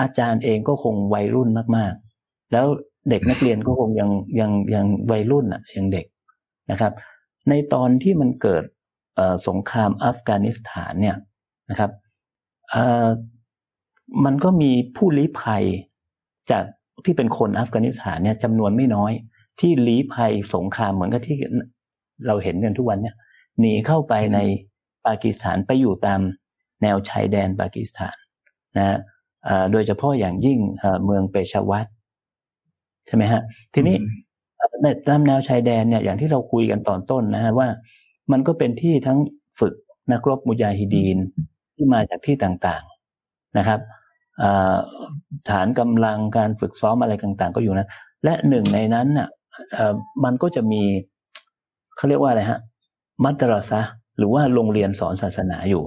[0.00, 1.92] อาจารย์เองก็คงวัยรุ่นมาก
[2.22, 2.66] ๆ แล้ว
[3.10, 6.06] เด็กนักเรียนก็คงยังยังยังวัยรุ่นอะยังเด็ก
[6.70, 6.92] นะครับ
[7.48, 8.64] ในตอนที่มันเกิด
[9.48, 11.16] สงครามอัฟกานิสถานเนี่ย
[11.70, 11.90] นะครับ
[14.24, 15.64] มันก็มีผู้ลี้ภัย
[16.50, 16.64] จาก
[17.04, 19.12] ที่เป็นคนอัฟกานิสถานเนี่ยจำนวนไม่น้อย
[19.60, 21.36] ที่ลี้ภัยสงครามเหมือนกับที่
[22.26, 23.14] เราเห็นกันทุกวันเนี่ย
[23.60, 24.38] หนีเข้าไปใน
[25.06, 26.20] ปากีสถานไปอยู่ตาม
[26.82, 28.16] แนวชายแดนปากีสถาน
[28.78, 28.98] นะ
[29.72, 30.58] โดยเฉพาะอย่างยิ่ง
[31.04, 31.86] เมืองเปชาวัต
[33.06, 33.42] ใช่ไหมฮะ
[33.74, 33.96] ทีนี้
[34.82, 37.68] ในตามแนวชายแดนเนี่ยอย่างที่เราคุยกันตอนต้นนะฮะว่า
[38.32, 39.18] มันก็เป็นที่ทั้ง
[39.60, 39.74] ฝึก
[40.12, 41.18] นักรบมุจาฮิดีน
[41.74, 43.80] ที่มาจากที่ต่างๆนะครับ
[45.50, 47.88] ฐานกำลังการฝึกซ้อมอะไรต่าง ๆ ก็อยู่นะ
[48.24, 49.28] และหนึ่งในนั้นน่ะ
[50.24, 50.82] มันก็จะมี
[51.96, 52.60] เขาเรียกว่าอะไรฮะ
[53.24, 53.80] มัตตราซะ
[54.18, 55.84] หรือว่าโรงเรียนสอนศาสนาอยู่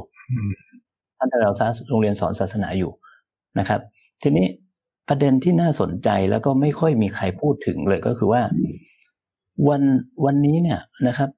[1.20, 2.92] มัตตราซะโรงเรียนสอนศาสนาอยู่
[3.60, 3.82] นะครับ
[4.22, 4.48] ทีนี้
[5.08, 8.42] ประเด็นที่น่าสนใจแล้วก็ไม่ค่อยมีใครพูดถึงเลยก็คือว่า
[9.68, 9.84] วัน
[10.26, 11.30] วันนี้เนี่ยนะครับ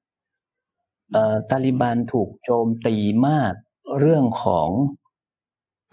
[1.50, 2.96] ตาลิบันถูกโจมตี
[3.28, 3.54] มาก
[4.00, 4.70] เรื่องของ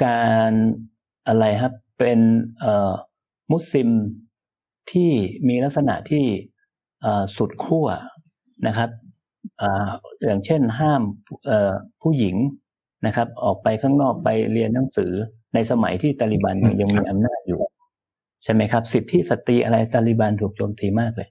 [0.04, 0.52] การ
[1.28, 2.18] อะไรครับ เป็น
[3.52, 3.88] มุสลิม
[4.90, 5.10] ที่
[5.48, 6.24] มีลักษณะที่
[7.36, 7.86] สุดขั้ว
[8.66, 8.90] นะครับ
[10.24, 11.02] อย่างเช่นห้าม
[12.02, 12.36] ผู้หญิง
[13.06, 15.12] นะครับ ออกไปข้างนอกไปเรียนหนังสือ
[15.54, 17.60] ในสมัยที่ตาลิบันยังมีอำนาจอยู่
[18.44, 21.28] ใช่ไหมครับ สิทธิสตรีอะไรตาลิบันถูกโจมตีมากเลย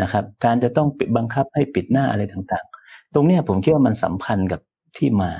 [0.00, 4.60] นะครับ การจะต้องปิดบังคับให้ปิดหน้าอะไรต่างๆ ตรงนี้ผมคิดว่ามันสัมพันธ์กับ
[4.96, 5.30] ที่มา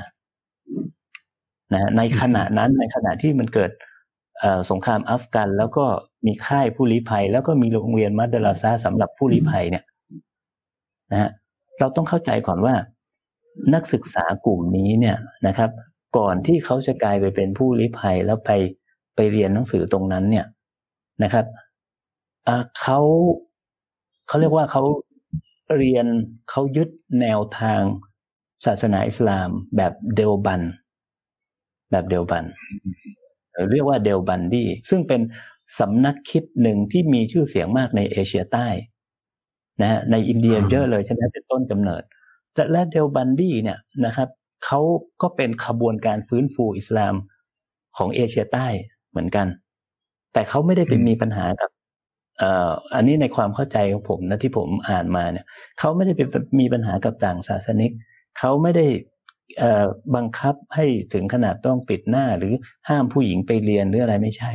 [1.73, 3.71] นะในขณะนั้นในขณะที่มันเกิด
[4.71, 5.85] สงครามอัฟกัน แล้วก็
[6.27, 9.85] มีค่ายผู้ลี้ภัย แล้วก็มีโรงเรียนมัดเดลาซาสำหรับผู้ลี้ภัยเนี่ย
[11.13, 11.31] นะฮะ
[11.79, 12.75] เราต้องเข้าใจก่อนว่า
[13.75, 15.71] นักศึกษากลุ่มนี้เนี่ยนะครับ
[16.17, 18.51] ก่อนที่เขาจะกลายไปเป็นผู้ลี้ภัยแล้วไป
[19.17, 20.47] ไปเรียนหนังสือตรงนั้นเนี่ย
[21.23, 21.47] นะครับ
[22.81, 22.99] เขา
[24.27, 24.83] เขาเรียกว่าเขา
[25.79, 26.07] เรียน
[26.51, 26.89] เขายึด
[27.21, 27.83] แนวทาง
[28.67, 30.63] ศาสนาอิสลามแบบเดวบัน
[31.91, 32.45] แบบเดวบัน
[33.73, 35.21] เรียกว่าเดวบันดีซึ่งเป็น
[35.79, 38.69] สำนักคิดหนึ่งที่มีชื่อเสียงมากในเอเชียใต้
[39.83, 42.03] นะฮะในอินเดียเยอะเลยใช่ไหมเป็นต้นกำเนิด
[42.55, 44.29] แต่และเดวบันดีเนี่ยนะครับ
[44.65, 44.81] เขา
[45.23, 47.15] ก็เป็นขบวนการฟื้นฟูอิสลาม
[47.97, 48.67] ของเอเชียใต้
[49.11, 49.47] เหมือนกัน
[50.33, 51.71] แต่เขาไม่ได้เป็นมีปัญหากับ
[52.39, 55.47] เอ่ออันนี้ในความเข้าใจของผมนะที่ผมอ่านมาเนี่ย
[55.79, 56.29] เขาไม่ได้เป็น
[56.61, 57.93] มีปัญหากับต่างศาสนิก
[58.39, 58.87] เขาไม่ได้
[60.15, 62.55] บังคับให้ถึงขนาดต้องปิดหน้าหรือ
[62.89, 64.53] ห้ามผู้หญิงไปเรียนหรืออะไรไม่ใช่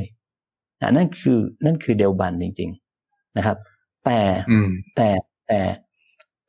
[0.98, 2.70] นั่นคือนั่นคือเดลบันจริง
[3.04, 3.58] ๆนะครับ
[4.08, 4.22] แต่
[4.96, 5.10] แต่
[5.48, 5.62] แต่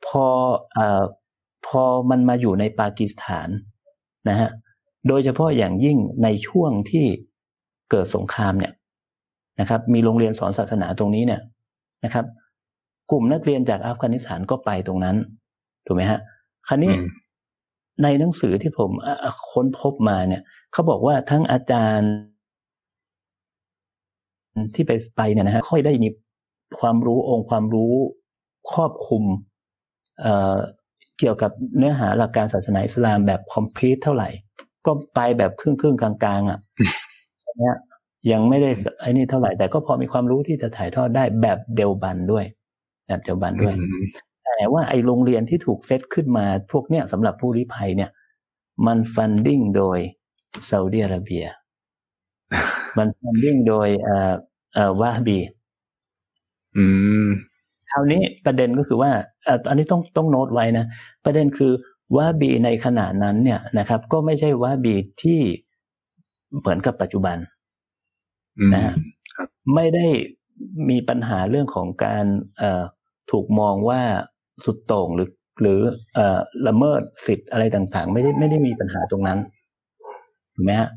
[0.05, 0.25] พอ
[0.77, 0.79] อ
[1.67, 3.49] พอมันมาอยู่ในปากีสถาน
[4.29, 4.49] นะฮะ
[5.07, 7.05] โดยเฉพาะอย่างยิ่งในช่วงที่
[7.91, 8.73] เกิดสงครามเนี่ย
[9.59, 11.41] นะครับ มีโรงเรียนสอนศาสนาตรงนี้เนี่ย
[12.05, 12.25] นะครับ
[13.11, 15.15] กลุ่มนักเรียนจากอัฟกานิสถานก็ไปตรงนั้น
[15.85, 16.19] ถูกไหมฮะ
[16.67, 16.93] คราวนี้
[18.03, 18.91] ในหนังสือที่ผม
[19.51, 20.41] ค้นพบมาเนี่ย
[20.71, 22.13] เขาบอกว่าทั้งอาจารย์
[24.75, 26.09] ที่ไปไปเนี่ยนะฮะค่อยได้มี
[26.79, 27.93] ความรู้องค์ความรู้
[28.71, 29.23] ครอบคลุม
[30.21, 34.29] เเกี่ยวกับเนื้อหาหลักการศาสนาอิสลามแบบคอมพลีทเท่าไหร่
[34.85, 36.59] ก็ไปแบบครึ่งครึ่งกลางๆอะ
[37.61, 37.77] เนี้ย
[38.31, 38.69] ยังไม่ได้
[39.01, 42.45] ไอ้นี่เท่าไหร่ แต่ก็พอมีความรู้ที่จะถ่ายทอดได้แบบเดวบันด้วย
[43.07, 43.75] แบบเดวบันด้วย
[44.45, 48.09] แต่ว่าไอ้โรงเรียนที่ถูกเซตขึ้นมาพวกเนี้ยสำหรับผู้ลี้ภัยเนี่ย
[48.87, 49.99] มัน funding โดย
[50.69, 51.45] ซาอุดิอาระเบีย
[52.97, 54.33] มัน funding โดยเอ่อ
[54.73, 55.39] เอ่อวาฮาบี
[56.79, 56.85] อื
[57.25, 57.27] ม
[57.91, 59.11] คราวนี้ประเด็นก็คือว่า
[59.45, 60.85] เอ่ออันนี้ต้องต้องโน้ตไว้นะ
[61.25, 61.71] ประเด็นคือ
[62.15, 65.39] วาฮบีในขณะนั้นเนี่ยนะครับ ก็ไม่ใช่วาฮบีที่
[66.59, 67.37] เหมือนกับปัจจุบัน
[68.59, 68.93] อืมนะฮะ
[69.75, 70.05] ไม่ได้
[70.89, 72.25] มีปัญหาเรื่องของการ
[72.57, 72.83] เอ่อ
[73.31, 74.01] ถูกมองว่า
[74.65, 75.29] สุดโต่งหรือ
[75.61, 75.79] หรือ
[76.15, 79.39] เอ่อละเมิดสิทธิ์อะไรต่างๆ ไม่ได้ไม่ได้มีปัญหาตรงนั้น
[80.55, 80.89] ถูกไหมฮะ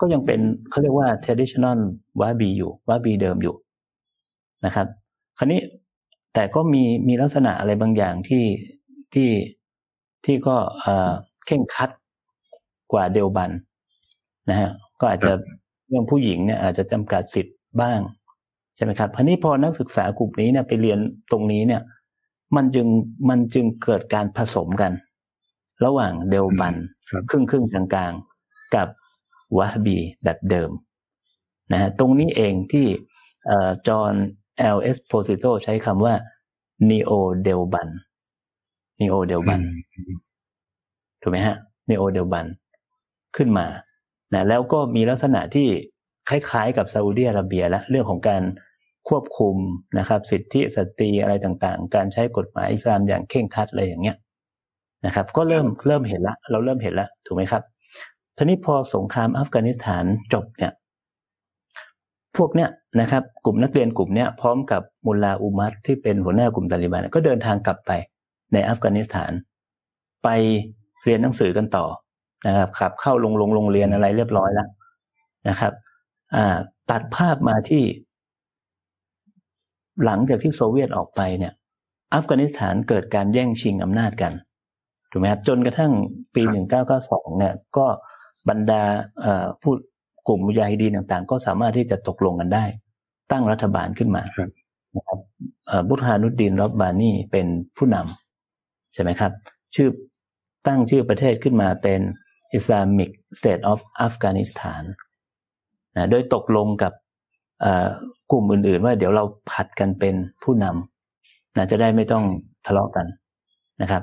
[0.00, 1.78] ก็ยังเป็นเขาเรียกว่า traditional
[2.20, 3.54] วาบีอยู่วาบีเดิมอยู่
[4.64, 4.86] นะครับ
[5.38, 5.60] คราวนี้
[6.34, 8.44] แต่ก็มีมีลักษณะอะไรบางอย่างที่
[9.14, 9.30] ที่
[10.24, 11.10] ที่ก็เอ่อ
[11.46, 11.90] เข่งครัด
[12.92, 13.50] กว่าเดลบัน
[14.48, 14.70] นะฮะ
[15.00, 15.32] ก็อาจจะ
[15.88, 18.00] เรื่องผู้หญิงเนี่ยอาจจะจำกัดสิทธิ์บ้าง
[18.76, 20.98] ใช่ไหมครับคราวนี้พอนักศึกษากลุ่มนี้เนี่ยไปเรียน
[21.30, 21.82] ตรงนี้เนี่ย
[22.56, 22.86] มันจึง
[23.28, 24.92] มันจึงเกิดการผสมกัน
[25.84, 26.74] ระหว่างเดลบัน
[27.10, 28.88] ครับครึ่งครึ่งๆกลางๆ กับ
[29.56, 30.70] วาฮบีแบบเดิม
[31.72, 32.86] นะฮะตรงนี้เองที่
[33.88, 34.14] จอห์น
[34.58, 36.14] แอลเอสโพซิโตใช้คำว่า
[36.88, 37.12] neo
[37.46, 37.88] Deoband
[39.00, 39.60] neo Deoband
[41.22, 41.56] ถูกไหมฮะ
[41.90, 42.46] neo Deoband
[43.36, 43.66] ขึ้นมา
[44.32, 45.68] นะแล้วก็มีลักษณะที่
[46.28, 48.42] คล้ายๆ กับซาอุดิอาระเบียและเรื่องของการ
[49.08, 49.56] ควบคุม
[49.98, 54.16] นะครับ สิทธิสตรีอะไรต่างๆ การใช้กฎหมายอิสลามอย่างเคร่งครัดอะไรอย่างเงี้ย
[55.06, 57.62] นะครับ ก็เริ่มเริ่มเห็นละ เราเริ่มเห็นละถูกไหมครับ
[58.36, 60.72] ทีนี้พอสงครามอัฟกานิสถานจบเนี่ย
[62.38, 62.70] พวกเนี้ย
[63.00, 67.90] นะครับกลุ่มนักเรียนกลุ่มเนี้ยพร้อมกับมุลลาอุมัตที่เป็นหัวหน้ากลุ่มตาลิบันก็เดินทางกลับไป
[68.52, 69.32] ในอัฟกานิสถาน
[70.24, 70.28] ไป
[71.04, 71.86] เรียนหนังสือกันต่อ
[72.46, 74.68] นะครับขับเข้าลงลงโรงเรียนอะไรเรียบร้อยแล้ว
[75.48, 75.72] นะครับ
[76.34, 76.56] อ่า
[76.90, 77.82] ตัดภาพมาที่
[80.04, 81.52] หลังจากที่โซเวียตออกไปเนี่ย
[82.14, 84.32] อัฟกานิสถานเกิดการแย่งชิงอำนาจกัน
[85.10, 85.92] ถูกไหมครับจนกระทั่ง
[86.34, 87.86] ปีครับหนึ่งเก้าเก้าสองเนี่ย ก็
[88.48, 88.82] บรรดา
[89.62, 89.72] ผู้
[90.28, 92.64] กลุ่มมุญาฮิดีนต่างๆ ก็สามารถที่จะตกลงกันได้
[93.32, 94.50] ตั้งรัฐบาลขึ้นมาครับ
[94.96, 95.18] นะครับ
[95.66, 99.32] เอ่อบุตฮานุดดินรอบบานีเป็นผู้นำใช่ไหมครับ
[99.74, 99.88] ชื่อ
[100.66, 102.00] ตั้งชื่อประเทศขึ้นมาเป็น
[102.58, 104.82] Islamic State of Afghanistan
[105.96, 106.92] นะโดยตกลงกับ
[107.60, 107.88] เอ่อ
[108.30, 112.24] กลุ่มอื่น ๆ ว่าเดี๋ยวเราผัดกันเป็นผู้นำนะจะได้ไม่ต้อง
[112.66, 113.06] ทะเลาะกัน
[113.82, 114.02] นะครับ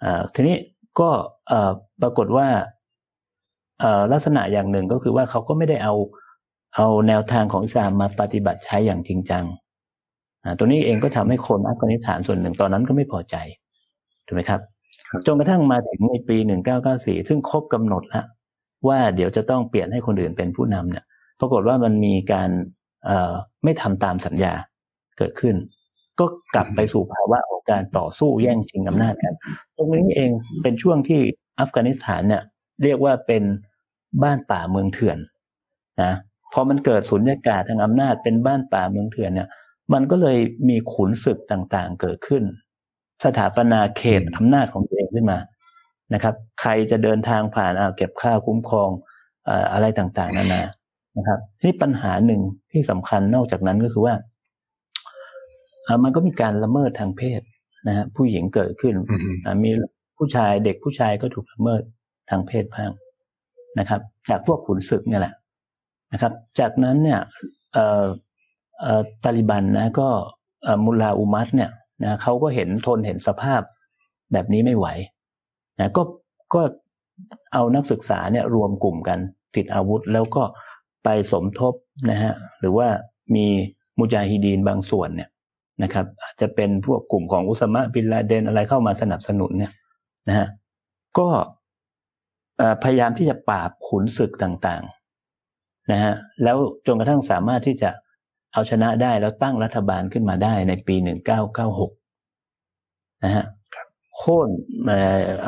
[0.00, 0.56] เอ่อทีนี้
[1.00, 1.10] ก็
[1.48, 1.70] เอ่อ
[2.02, 2.74] ปรากฏว่าเอ่อ
[4.12, 5.94] ลักษณะอย่างหนึ่งก็คือว่าเขาก็ไม่ได้เอา
[6.76, 9.44] เอาแนวทางของอิสลามมาปฏิบัติใช้อย่างจริงจัง
[10.44, 13.36] อ่าตัวนี้เองก็ทำให้คนอัฟกานิสถานส่วนหนึ่งตอนนั้นก็ไม่พอใจ
[14.26, 14.60] ถูกไหมครับ
[15.08, 16.36] ครับจนกระทั่งมาถึงในปี
[16.82, 18.26] 1994 ซึ่งครบกำหนดแล้ว
[18.88, 21.04] ว่าเดี๋ยวจะต้องเปลี่ยนให้คนอื่นเป็นผู้นำเนี่ย
[21.40, 22.50] ปรากฏว่ามันมีการ
[23.04, 23.32] เอ่อ
[23.64, 24.52] ไม่ทำตามสัญญา
[25.18, 25.54] เกิดขึ้น
[26.20, 29.34] ก็กลับไปสู่ภาวะของการต่อสู้แย่งชิงอำนาจกัน
[29.76, 30.30] ตรงนี้เอง
[30.62, 31.20] เป็นช่วงที่
[31.60, 32.42] อัฟกานิสถานเนี่ย
[32.84, 33.42] เรียกว่าเป็น
[34.22, 35.18] บ้านป่าเมืองเถื่อน
[36.02, 36.12] นะ
[36.52, 39.48] พอมันเกิดสุญญากาศทางอำนาจเป็นบ้านป่าเมืองเถื่อนเนี่ย
[39.92, 42.42] มันก็เลยมีขุนศึกต่างๆเกิดขึ้น
[43.24, 45.38] สถาปนาเขตอำนาจของตัวเองขึ้นมา
[46.14, 48.90] นะครับ ใครจะเดินทางผ่านเอาเก็บค่าคุ้มครอง
[49.46, 50.62] เอ่ออะไรต่างๆนานา
[51.16, 52.40] นะครับนี่ปัญหาหนึ่ง
[52.72, 54.14] ที่สำคัญนอกจากนั้นก็คือว่า
[55.84, 57.40] เอ่อมันก็มีการละเมิดทางเพศ
[57.88, 59.70] นะฮะผู้หญิงเกิดขึ้นอืมอ่ามี
[60.16, 61.82] ผู้ชายเด็กผู้ชายก็ถูกละเมิด
[62.30, 62.90] ทางเพศบ้าง
[63.78, 65.34] นะครับ จากพวกขุนศึกเนี่ยแหละ
[66.12, 67.20] นะครับ จากนั้นเนี่ย
[67.76, 68.04] อ่อ
[68.80, 70.08] เอ่อตาลิบันนะก็
[70.84, 71.70] มุลลาอุมัตเนี่ย
[72.04, 73.62] นะเขาก็เห็นทนเห็นสภาพ
[74.32, 74.86] แบบนี้ไม่ไหว
[75.78, 76.02] นะก็
[76.54, 76.62] ก็
[77.52, 79.18] เอานักศึกษาเนี่ยรวมกลุ่มกัน
[79.56, 80.42] ติดอาวุธแล้วก็
[81.04, 81.74] ไปสมทบ
[82.10, 82.88] นะฮะหรือว่า
[83.34, 83.46] มี
[83.98, 85.28] มุจาฮิดีนบางส่วนเนี่ย
[85.82, 89.72] นะครับอาจจะเป็นพวกกลุ่มของอุสมะบินลาเดนอะไรเข้ามาสนับสนุนเนี่ย
[90.28, 90.46] นะฮะ
[91.18, 91.28] ก็
[92.82, 97.90] พยายามที่จะปราบขุนศึกต่างๆนะฮะแล้วจนกระทั่งสามารถที่จะ
[98.52, 101.90] เอาชนะได้แล้วตั้งรัฐบาลขึ้นมาได้ในปีหนึ่งเก้าเก้าหก
[103.24, 103.44] นะฮะ
[104.16, 104.48] โค่น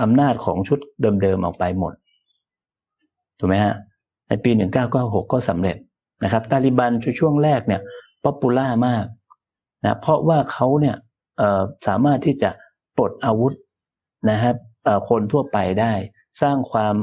[0.02, 0.78] อำนาจของชุด
[1.22, 1.94] เดิมๆออกไปหมด
[3.38, 3.74] ถูกไหมฮะ
[4.28, 5.76] ในปีหนึ่งเก้าเก้าหกก็สำเร็จ
[6.24, 7.80] นะครับ ตาลิบันช่วงแรกเนี่ย
[8.24, 9.04] popular มาก
[9.84, 10.96] นะเพราะว่าเขาเนี่ย
[11.88, 12.50] สามารถที่จะ
[12.96, 13.54] ปลดอาวุธ
[14.30, 14.56] นะครับ
[15.08, 15.92] คนทั่วไปได้
[16.42, 16.96] สร้างความ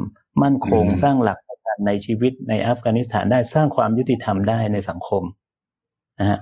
[0.44, 5.24] มั่นคงอืมสร้างหลักประกันในชีวิตในอัฟกานิสถานได้สร้างความยุติธรรมได้ในสังคม
[6.20, 6.40] นะฮะ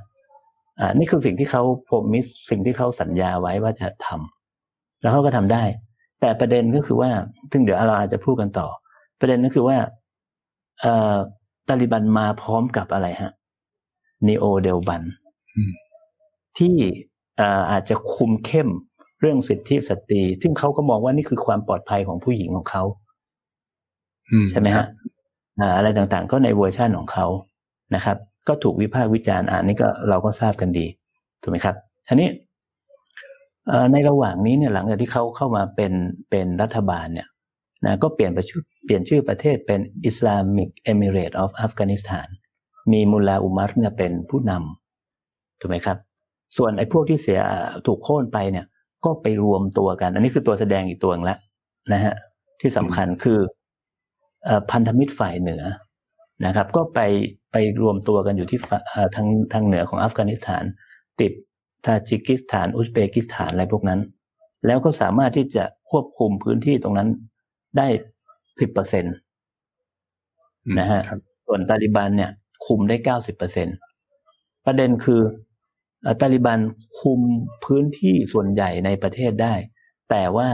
[0.80, 5.64] อ่านี่คือสิ่งที่เขาผมมิสสิ่งที่เขาสัญญาไว้ว่าจะทำแล้วเขาก็ทำได้
[6.22, 7.12] แต่ประเด็นก็คือว่า
[7.52, 8.68] ซึ่งเดี๋ยวเราอาจจะพูดกันต่อ
[9.20, 9.78] ประเด็นก็คือว่า
[10.82, 11.16] เอ่อ
[11.68, 13.32] ตาลิบันมาพร้อมกับอะไรฮะ
[14.28, 15.04] นีโอเดลบัน
[15.56, 15.74] อืม
[16.58, 16.76] ที่
[17.38, 18.70] เอ่ออาจจะคุมเข้ม
[19.24, 22.84] เรื่องสิทธิสตรี ซึ่งเขาก็มองว่านี่คือความปลอดภัยของผู้หญิงของเขา
[24.32, 24.86] อืใช่ไหมฮะ
[25.60, 27.28] อ่าอะไรต่างๆ ก็ในเวอร์ชั่นของเขา
[27.96, 30.86] นะครับ ก็ถูกวิพากษ์วิจารณ์อ่านนี่ก็เราก็ทราบกันดี
[31.42, 31.76] ถูกไหมครับ
[32.08, 32.30] ทีนี้
[33.92, 35.94] ในระหว่างนี้เนี่ยหลังจากที่เขาเข้ามาเป็น
[36.30, 37.28] เป็นรัฐบาลเนี่ย
[37.86, 42.28] นะก็เปลี่ยนประชุเปลี่ยนชื่อประเทศเป็น Islamic Emirate of Afghanistan
[42.92, 45.98] มีมุลลาอุมัรเนี่ยเป็นผู้นำถูกไหมครับ
[46.58, 47.40] ส่วนไอ้พวกที่เสีย
[47.86, 48.66] ถูกโค่นไปเนี่ย
[49.06, 51.38] ก็ไปรวมตัวกัน อันนี้คือตัวแสดงอีกตัวนึงละ
[51.94, 52.13] นะฮะ
[52.62, 53.39] ที่สำคัญคือ
[54.72, 55.63] พันธมิตรฝ่ายเหนือ
[56.46, 57.00] นะครับ ก็ไป
[57.52, 58.60] ไปรวมตัวกันอยู่ที่
[59.16, 60.63] ทางทางเหนือของอัฟกานิสถาน
[61.20, 61.32] ติด
[61.86, 64.00] ทาจิกิสถาน อุซเบกิสถานอะไรพวกนั้น
[64.66, 67.10] แล้วก็สามารถที่จะควบคุมพื้นที่ตรงนั้น
[67.78, 67.88] ได้
[68.60, 69.10] สิบเปอร์เซ็นต
[70.80, 71.02] นะฮะ
[71.46, 72.32] ส่วนตาลิบันเนี่ย
[72.66, 73.68] คุมได้เก้าสิบเปอร์เซ็น
[74.66, 75.22] ประเด็นคือ
[76.22, 76.60] ตาลิบัน
[77.00, 77.22] คุม
[77.66, 79.54] พื้นที่ส่วนใหญ่ในประเทศได้
[80.10, 80.50] แต่ว่า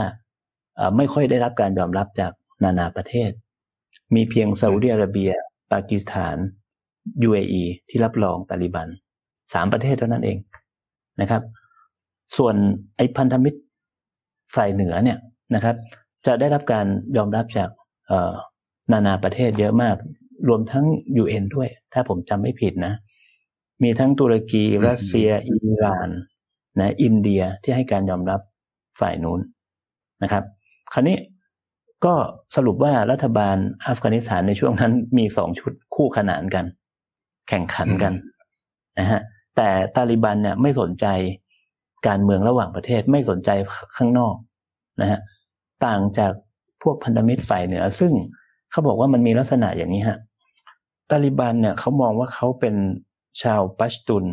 [0.96, 2.32] ไม่ค่อยได้รับการยอมรับจาก
[2.64, 3.30] นานาประเทศ
[4.14, 5.30] มีเพียงซาอุดิอาระเบีย
[5.72, 6.36] ปากีสถาน
[7.28, 8.88] UAE ที่รับรองตาลิบัน
[9.54, 10.38] สามประเทศเท่านั้นเอง
[11.20, 11.42] นะครับ
[12.36, 12.54] ส่วน
[12.96, 13.60] ไอ้พันธมิตร
[14.54, 15.18] ฝ่ายเหนือเนี่ย
[15.54, 15.76] นะครับ
[16.26, 16.86] จะได้รับการ
[17.16, 17.70] ยอมรับจาก
[18.92, 19.96] นานาประเทศเยอะมาก
[20.48, 20.84] รวมทั้ง
[21.22, 22.94] UN ด้วย ถ้าผมจำไม่ผิดนะ
[23.82, 26.08] มีทั้งตุรกีรัสเซียอิหร่าน
[26.78, 28.40] นะอินเดียที่ให้การยอมรับ
[29.00, 29.40] ฝ่ายนู้น
[30.22, 30.44] นะครับ
[30.92, 31.18] คราวนี้
[32.04, 32.14] ก็
[32.56, 36.64] สรุปว่ารัฐบาลอัฟกานิสถานในช่วงนั้นมีสองชุดคู่ขนานกัน
[37.48, 38.12] แข่งขันกัน
[38.98, 39.20] นะฮะ
[39.56, 41.06] แต่ตาลิบันเนี่ยไม่สนใจ
[42.06, 43.50] การเมืองระหว่างประเทศไม่สนใจ
[43.96, 44.34] ข้างนอก
[45.00, 45.20] นะฮะ
[45.86, 46.32] ต่างจาก
[46.82, 48.12] พวกพันธมิตรฝ่ายเหนือ ซึ่ง
[48.70, 50.18] เขาบอกว่ามันมีลักษณะอย่างนี้ฮะ
[51.10, 52.74] ตาลิบันเนี่ยเขามองว่าเขาเป็น
[53.42, 54.24] ชาวปัชตุน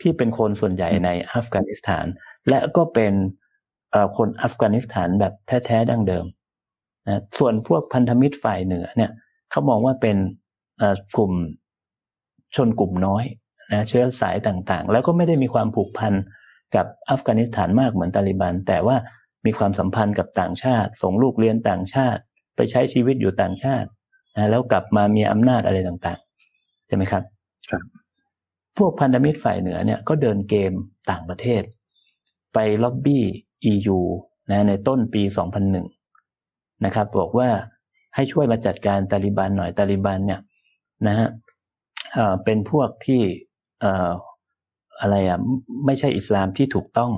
[0.00, 2.06] ที่เป็นคนส่วนใหญ่ในอัฟกานิสถาน
[2.48, 3.12] และก็เป็น
[4.16, 6.26] คนอัฟกานิสถานแบบแท้ๆดั้งเดิม
[7.08, 9.10] นะส่วนพวกพันธมิตรฝ่ายเหนือเนี่ย
[9.50, 10.16] เขามองว่าเป็น
[11.16, 11.32] กลุ่ม
[12.56, 13.24] ชนกลุ่มน้อย
[13.72, 16.12] นะเชื้อสายต่างๆ แล้วก็ไม่ได้มีความผูกพัน
[16.74, 18.96] กับอัฟกานิสถานมากเหมือนตาลิบัน แต่ว่า
[19.46, 22.20] มีความสัมพันธ์กับต่างชาติ ส่งลูกเรียนต่างชาติ
[22.56, 23.88] ไปใช้ชีวิตอยู่ต่างชาติ
[24.36, 27.22] นะแล้วกลับมามีอำนาจอะไรต่างๆ ใช่ไหมครับ
[27.70, 28.03] ครับ
[28.78, 30.72] พวกพันธมิตรฝ่ายเหนือเนี่ยก็เดินเกม
[31.10, 31.62] ต่างประเทศ
[32.54, 33.24] ไปล็อบบี้
[33.72, 33.98] EU
[34.50, 35.22] นะในต้นปี
[36.04, 37.48] 2001 นะครับ บอกว่า
[38.14, 40.40] ให้ช่วยมาจัดการตาลิบันหน่อยตาลิบันเนี่ย
[41.06, 41.28] นะฮะ
[42.44, 43.22] เป็นพวกที่
[45.00, 45.38] อะไรอะ
[45.86, 47.12] ไม่ใช่อิสลามที่ถูกต้อง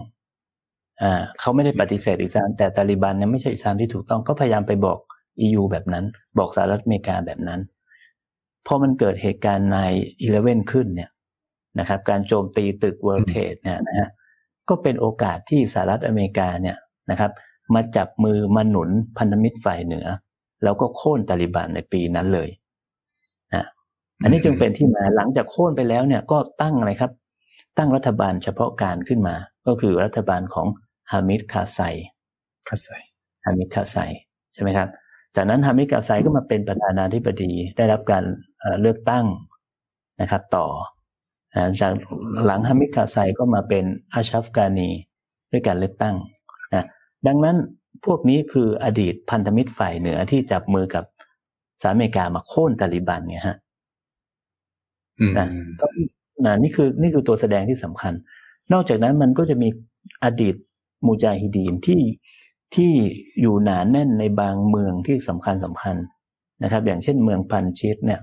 [1.02, 4.98] อ่าเขาไม่ได้ปฏิเสธอิสลาม แต่ตาลิบันเนี่ยไม่ใช่อิสลามที่ถูกต้องก็พยายามไปบอก
[5.54, 6.04] UN แบบนั้น
[6.38, 7.60] บอกสหรัฐอเมริกาแบบนั้น
[8.66, 9.78] พอมันเกิดเหตุการณ์ nine
[10.20, 11.10] eleven ขึ้นเนี่ย
[11.78, 14.08] นะครับ การโจมตีตึก World Trade เนี่ยนะฮะ
[14.68, 16.76] ก็เป็นโอกาสที่สหรัฐอเมริกาเนี่ย
[17.10, 17.32] นะครับ
[17.74, 20.06] มาจับมือมาหนุนพันธมิตรฝ่ายเหนือ
[20.64, 22.48] แล้วก็โค่นตาลิบันในปีนั้นเลย
[24.22, 27.12] อันนี้จึงเป็นที่มาหลังจากโค่นไปแล้วเนี่ยก็ตั้งอะไรครับ
[27.78, 29.34] ตั้งรัฐบาลเฉพาะการขึ้นมา
[29.66, 30.66] ก็คือรัฐบาลของ
[31.10, 31.80] ฮามิดคาไซ
[32.68, 32.88] คาไซ
[33.44, 33.96] ฮามิดคาไซ
[34.54, 34.88] ใช่ไหมครับ
[35.36, 38.24] จากนั้นฮามิดคาไซก็มาเป็นประธานาธิบดีได้รับการ
[38.80, 39.26] เลือกตั้ง
[40.20, 40.66] นะครับ ต่อ
[41.80, 41.92] จาก
[42.46, 44.88] หลังฮามิดคาไซก็มาเป็นอาชัฟกานี
[45.52, 46.14] ด้วยการเลือกตั้ง
[46.74, 46.84] นะ
[47.26, 47.56] ดังนั้น
[48.04, 51.04] พวกนี้คืออดีตพันธมิตรฝ่ายเหนือที่จับมือกับ
[51.80, 53.56] สหรัฐอเมริกามาโค่นตาลิบันเนี่ยฮะ
[55.38, 55.48] นะ
[55.80, 55.86] ก็
[56.44, 58.12] นะนี่คือนี่คือตัวแสดงที่สำคัญ
[58.72, 59.68] นอกจากนั้นมันก็จะมี
[60.24, 60.54] อดีต
[61.06, 62.02] มูจาฮิดีนที่
[62.74, 62.92] ที่
[63.40, 65.96] อยู่หนานแน่นในบางเมืองที่สำคัญสำคัญ
[66.62, 68.20] นะครับ อย่างเช่นเมืองพันชิตเนี่ย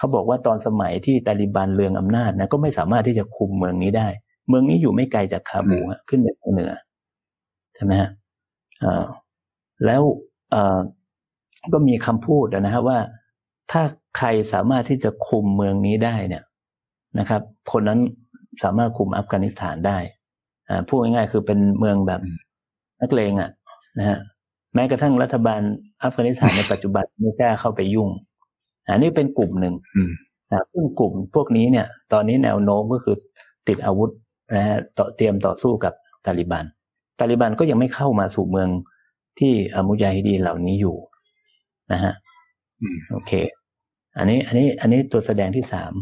[0.00, 4.08] เขาบอกว่าตอนสมัยที่ตาลิบันเรืองอำนาจนะก็ไม่สามารถที่จะคุมเมืองนี้ได้
[4.48, 6.72] เมืองนี้อยู่ไม่ไกลจากคาบูขึ้นไปทางเหนือ
[7.74, 8.10] ใช่ไหมฮะ
[9.86, 10.02] แล้ว
[11.72, 12.98] ก็มีคำพูดนะฮะว่า
[13.72, 13.82] ถ้า
[14.18, 16.44] ใครสามารถที่จะคุมเมืองนี้ได้เนี่ย
[17.18, 18.00] นะครับ คนนั้น
[18.62, 19.98] สามารถคุมอัฟกานิสถานได้
[20.68, 22.20] อ่าพูดง่ายๆคือเป็นเมืองแบบ
[23.00, 23.50] นักเลงอะ
[23.98, 24.18] นะฮะ
[24.74, 25.60] แม้กระทั่งรัฐบาล
[26.02, 28.08] อัฟกานิสถานในปัจจุบันไม่กล้าเข้าไปยุ่ง
[28.92, 29.74] อันนี้เป็นกลุ่มหนึ่ง
[30.52, 33.16] นะซึ่งกลุ่มพวกนี้เนี่ย ตอนนี้แนวโน้มก็คือ
[33.68, 34.10] ติดอาวุธ
[34.56, 35.92] นะฮะต่อเตรียมต่อสู้กับ
[36.26, 36.64] ตาลิบัน
[37.18, 38.68] ตาลิบันก็ยังไม่เข้ามาสู่เมือง
[39.38, 40.96] ที่อามุยาฮิดีเหล่านี้อยู่
[41.92, 42.12] นะฮะ
[43.10, 43.32] โอเค
[44.18, 45.92] อันนี้ อันนี้ อันนี้ตัวแสดงที่สาม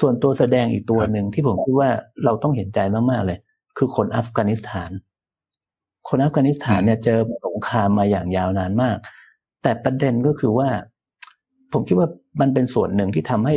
[0.00, 1.90] ส่วนตัวแสดงอีกตัวหนึ่งที่ผมคิดว่า
[2.24, 2.78] เราต้องเห็นใจ
[3.10, 3.38] มากๆเลย
[3.76, 4.90] คือคนอัฟกานิสถาน
[6.08, 8.96] คนอัฟกานิสถานเนี่ยเจอสงครามมาอย่างยาวนานมาก
[9.62, 10.68] แต่ประเด็นก็คือว่า
[11.72, 12.08] ผมคิดว่า
[12.40, 13.54] มันเป็นส่วนหนึ่งที่ทำให้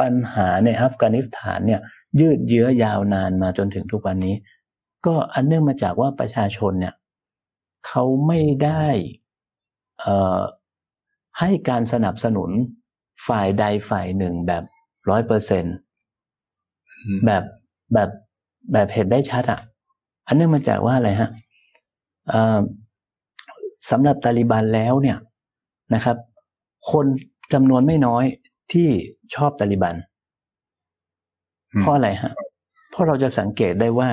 [0.00, 1.80] ปัญหาในอัฟกานิสถานเนี่ย
[2.20, 4.34] ยืดเยื้อยาวนานมาจนถึงทุกวันนี้
[5.06, 6.94] ก็อันเนื่องมาจากว่าประชาชนเนี่ย
[7.86, 8.86] เขาไม่ได้
[11.38, 12.50] ให้การสนับสนุน
[13.26, 14.62] ฝ่ายใดฝ่ายหนึ่งแบบ
[15.10, 15.64] ร้อยเปอร์เซ็น
[17.26, 17.44] แบบ
[17.94, 18.10] แบบ
[18.72, 19.60] แบบเห็นได้ชัดอะ
[20.26, 21.30] อันนี้มาจากว่าอะไรฮะ
[23.90, 25.18] สำหรับตาลิบันแล้วเนี่ย
[25.94, 26.16] นะครับ
[26.90, 27.06] คน
[27.52, 28.24] จำนวนไม่น้อย
[28.72, 28.88] ที่
[29.34, 29.96] ชอบตาลิบัน
[31.80, 32.32] เพราะอะไรฮะ
[32.90, 34.10] เพราะเราจะสังเกตได้ว่า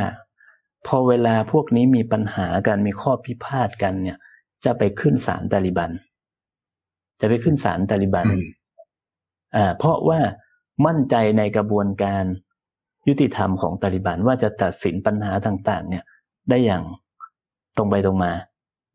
[0.88, 4.18] พอเวลาพวกนี้มีปัญหากันมีข้อพิพาทกันเนี่ย
[4.66, 5.92] จะไปขึ้นศาลตาลิบัน
[7.22, 8.28] จะไปขึ้นศาลตาลิบัน
[9.56, 10.20] อ่าเพราะว่า
[10.86, 12.24] มั่นใจในกระบวนการ
[13.08, 16.04] ยุติธรรมของตาลิบันว่าจะตัดสินปัญหาต่าง ๆ เนี่ย
[16.50, 16.84] ได้อย่าง
[17.78, 18.32] ตรงไปตรงมา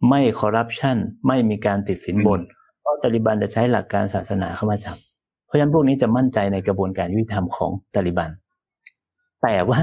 [0.09, 2.41] ไม่คอร์รัปชันไม่มีการติดสินบน
[2.83, 4.97] เพราะตาลิบันจะใช้หลักการศาสนาเข้ามาจับ
[5.47, 8.31] เพราะฉะนั้นพวกนี้จะมั่นใจในกระบวนการยุติธรรมของตาลิบัน
[9.43, 9.81] แต่ว่า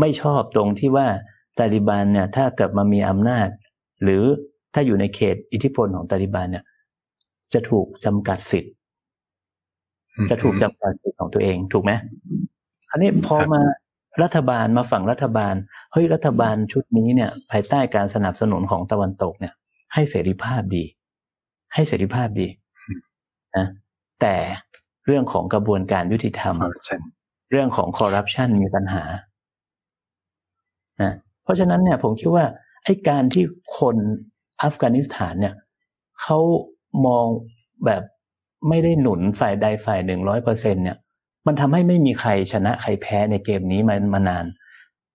[0.00, 1.06] ไม่ชอบตรงที่ว่า
[1.58, 3.48] ตาลิบันเนี่ยถ้าเกิดมามีอำนาจ
[4.02, 4.22] หรือ
[4.74, 6.64] ถ้าอยู่ในเขตอิทธิพลของตาลิบันเนี่ย
[7.54, 8.72] จะถูกจำกัดสิทธิ์
[10.30, 11.92] จะถูกจำกัดสิทธิ์ของตัวเอง ถูกไหม
[12.90, 13.60] อันนี้พอมา
[14.22, 15.54] รัฐบาลมาฝั่งรัฐบาล
[15.92, 19.54] เฮ้ยรัฐบาลชุดนี้เนี่ย ภายใต้การสนับสนุนของตะวันตกเนี่ย
[19.94, 20.84] ให้เสรีภาพดี
[21.74, 22.48] ให้เสรีภาพดี
[23.56, 23.66] นะ
[24.20, 24.36] แต่
[25.06, 26.54] เรื่องของกระบวนการยุติธรรม
[27.50, 29.02] เรื่องของคอร์รัปชันมีปัญหา
[31.02, 31.12] นะ
[31.42, 32.44] เพราะฉะนั้นเนี่ยผมคิดว่า
[32.84, 33.44] ไอ้การที่
[33.78, 33.96] คน
[34.62, 35.54] อัฟกานิสถานเนี่ย
[36.22, 36.38] เขา
[37.06, 37.26] มอง
[37.84, 38.02] แบบ
[38.68, 40.96] ไม่ได้หนุนฝ่ายใดฝ่ายหนึ่งร้อยเปอร์เซ็นเนี่ย
[41.46, 44.44] มันทำให้ไม่มีใครชนะใครแพ้ในเกมนี้มามานาน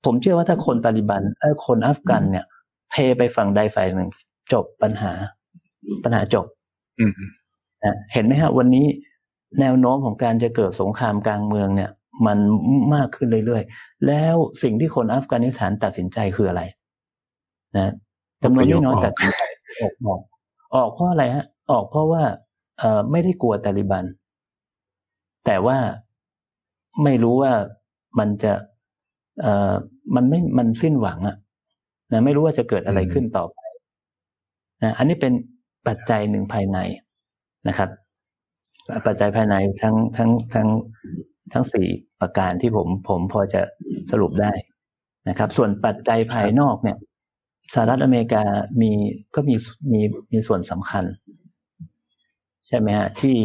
[0.06, 2.46] ผมเชื่อว่าถ้าคนตาลิบันเออคนอัฟกันเนี่ย
[2.92, 4.10] เทไปฝั่งใดฝ่ายหนึ่ง
[4.54, 5.14] จบปัญหา
[6.04, 6.46] ปัญหาจบ
[7.84, 8.86] นะเห็นไหมฮะ วันนี้
[9.60, 11.92] แนวโน้มของการจะเกิดสงครามกลางเมืองเนี่ย
[12.26, 12.38] มัน
[12.96, 16.62] มากขึ้นเรื่อยๆ แล้วสิ่งที่คนอัฟกานิสถานตัดสินใจคืออะไร
[17.78, 17.94] นะ
[18.44, 19.44] จำนวนไม่น้อยตัดสินใจ
[19.82, 20.20] ออกออก
[20.76, 22.24] ออกเพราะอะไรฮะ ออกเพราะว่า
[22.80, 24.06] เออไม่ได้กลัวตาลิบัน
[25.46, 25.78] แต่ว่า
[27.04, 27.54] ไม่รู้ว่า
[28.20, 28.54] มันจะ
[29.42, 29.74] เอ่อ
[30.16, 31.36] มันไม่มันสิ้นหวังอะ
[32.12, 33.60] นะไม่รู้ว่าจะเกิดอะไรขึ้นต่อไป
[34.84, 35.34] นะอันนี้เป็น
[35.88, 36.78] ปัจจัยหนึ่งภายใน
[37.68, 37.90] นะครับ
[39.06, 40.68] ปัจจัยภายในทั้งทั้งทั้ง
[41.54, 41.88] ทั้งสี่
[42.22, 43.62] ประการที่ผมผมพอจะ
[44.12, 44.52] สรุปได้
[45.30, 46.98] นะครับ ส่วนปัจจัยภายนอกเนี่ย
[47.74, 48.44] สหรัฐอเมริกา
[48.82, 48.92] มี
[49.36, 49.56] ก็มี
[49.92, 50.02] มี
[50.32, 51.06] มีส่วนสำคัญ
[52.68, 53.38] ใช่ไหมฮะที่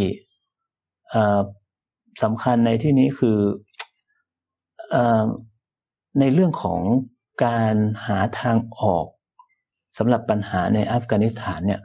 [2.23, 3.39] สำคัญในที่นี้คือ
[4.95, 4.97] อ
[6.21, 6.81] ในเรื่องของ
[7.45, 7.75] การ
[8.07, 9.07] หาทางออก
[9.99, 11.81] สำหรับปัญหาในอัฟกานิสถานเนี่ย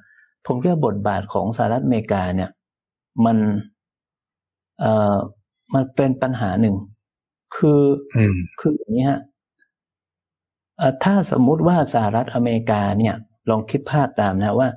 [0.50, 2.50] ผมคิดว่าบทบาทของสหรัฐอเมริกาเนี่ย
[3.26, 3.38] มัน
[4.80, 5.18] เอ่อ
[5.74, 6.76] มันเป็นปัญหาหนึ่ง
[7.56, 7.84] คือ
[8.60, 9.22] คืออย่างนี้ฮะ
[11.04, 13.16] ถ้าสมมุติว่าสหรัฐอเมริกาเนี่ย
[13.50, 14.70] ลองคิดภาพตามนะว่า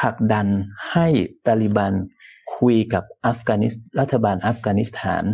[0.00, 0.46] ผลักดัน
[0.92, 1.06] ให้
[1.46, 1.92] ตาลิบัน
[2.56, 5.24] คุยกับอัฟกานิสรัฐบาลอัฟกานิสถาน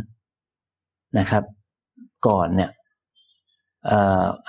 [1.18, 1.44] นะครับ
[2.26, 2.70] ก่อนเนี่ย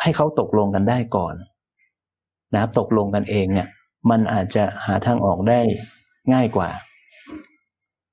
[0.02, 1.36] ให้เขาตกลงกันได้ก่อน
[2.54, 3.68] นะครับตกลงกันเองเนี่ย
[4.10, 5.60] มันอาจจะหาทางออกได้
[6.34, 6.70] ง่ายกว่า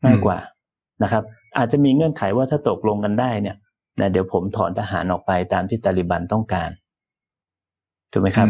[0.05, 0.39] ง่ายกว่า
[1.03, 1.23] นะครับ
[1.59, 3.57] อาจจะมีเงื่อนไขว่าถ้าตกลงกันได้เนี่ย
[4.01, 6.71] นะเดี๋ยวผมถอนทหารออกไปตามที่ตาลิบันต้องการ
[8.13, 8.49] ถูกไหมครับ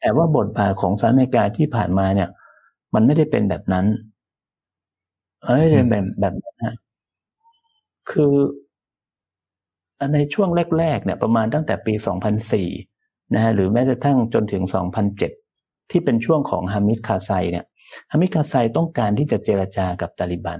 [0.00, 2.28] แต่ว่าบทบาทของสหรัฐอเมริกาที่ผ่านมาเนี่ย
[2.94, 3.86] มันไม่ได้เป็นแบบนั้น
[5.44, 6.74] เอ้ยแบบแบบนะ
[8.10, 8.34] คือ
[10.14, 10.48] ในช่วง
[10.78, 11.94] แรกๆเนี่ย ประมาณตั้งแต่ปี
[12.64, 14.62] 2004 นะฮะหรือแม้กระทั่งจนถึง
[15.08, 15.41] 2007
[15.90, 17.64] ที่เป็นช่วงของฮามิดคาไซเนี่ย
[18.10, 20.58] ฮามิดคาไซต้องการที่จะเจรจากับตาลิบัน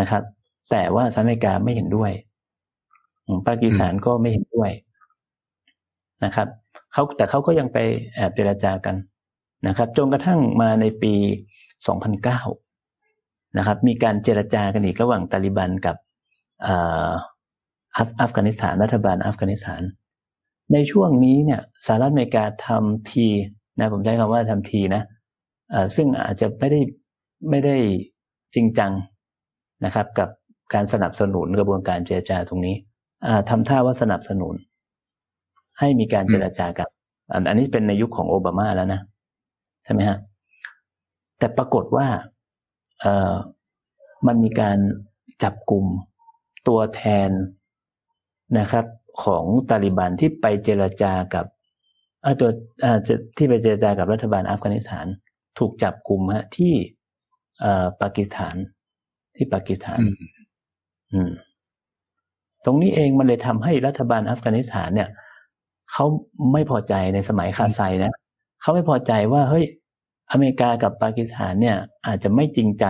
[0.00, 0.22] นะครับ
[0.70, 2.12] แต่ว่าสหรัฐอเมริกาไม่เห็นด้วย
[3.46, 4.70] ปากีสถานก็ไม่เห็นด้วย
[6.24, 6.48] นะครับ
[6.92, 7.78] เขาแต่เขาก็ยังไป
[8.14, 8.96] แอบเจรจากัน
[9.68, 11.14] นะครับ จนกระทั่งมาในปี
[11.96, 15.96] 2009 นะครับ มีการเจรจากันอีกระหว่างตาลิบันกับ
[18.20, 19.82] อัฟกานิสถานรัฐบาลอัฟกานิสถาน
[20.72, 23.26] ในช่วงนี้เนี่ยสหรัฐอเมริกาทำที
[23.78, 25.02] นะผมใช้คำว่าทำทีนะ
[25.96, 26.80] ซึ่งอาจจะไม่ได้
[27.50, 27.76] ไม่ได้
[28.54, 28.92] จริงจัง
[29.84, 30.28] นะครับ กับ
[30.74, 32.74] การสนับสนุนกระบวนการเจรจาตรงนี้
[33.50, 34.54] ทำท่าว่าสนับสนุน
[35.78, 36.88] ให้มีการเจรจากับ
[37.48, 39.00] อันนี้เป็นในยุคของโอบามาแล้วนะ
[39.84, 40.18] ใช่ไหมฮะ
[41.38, 42.06] แต่ปรากฏว่า
[43.00, 43.34] เออ
[44.26, 44.78] มันมีการ
[45.42, 45.84] จับกลุ่ม
[46.68, 47.30] ตัวแทน
[48.58, 48.86] นะครับ
[49.24, 51.46] ของตาลิบันที่ไปเจรจากับ
[52.40, 52.50] ตัว
[53.36, 55.06] ที่ไปเจรจากับรัฐบาลอัฟกานิสถาน
[55.58, 56.72] ถูกจับกลุ่มฮะที่
[58.00, 58.56] ปากีสถาน
[59.36, 59.98] ที่ปากีสถาน
[61.12, 61.30] อืม
[62.64, 65.08] ตรงนี้เองมันเลยทำให้รัฐบาลอัฟกานิสถานเนี่ย
[65.92, 66.04] เขา
[66.52, 68.12] ไม่พอใจในสมัยคาไซนะ
[68.60, 69.64] เขาไม่พอใจว่าเฮ้ย
[70.30, 72.86] อเมริกากับปากีสถานเนี่ย อาจจะไม่จริงใจ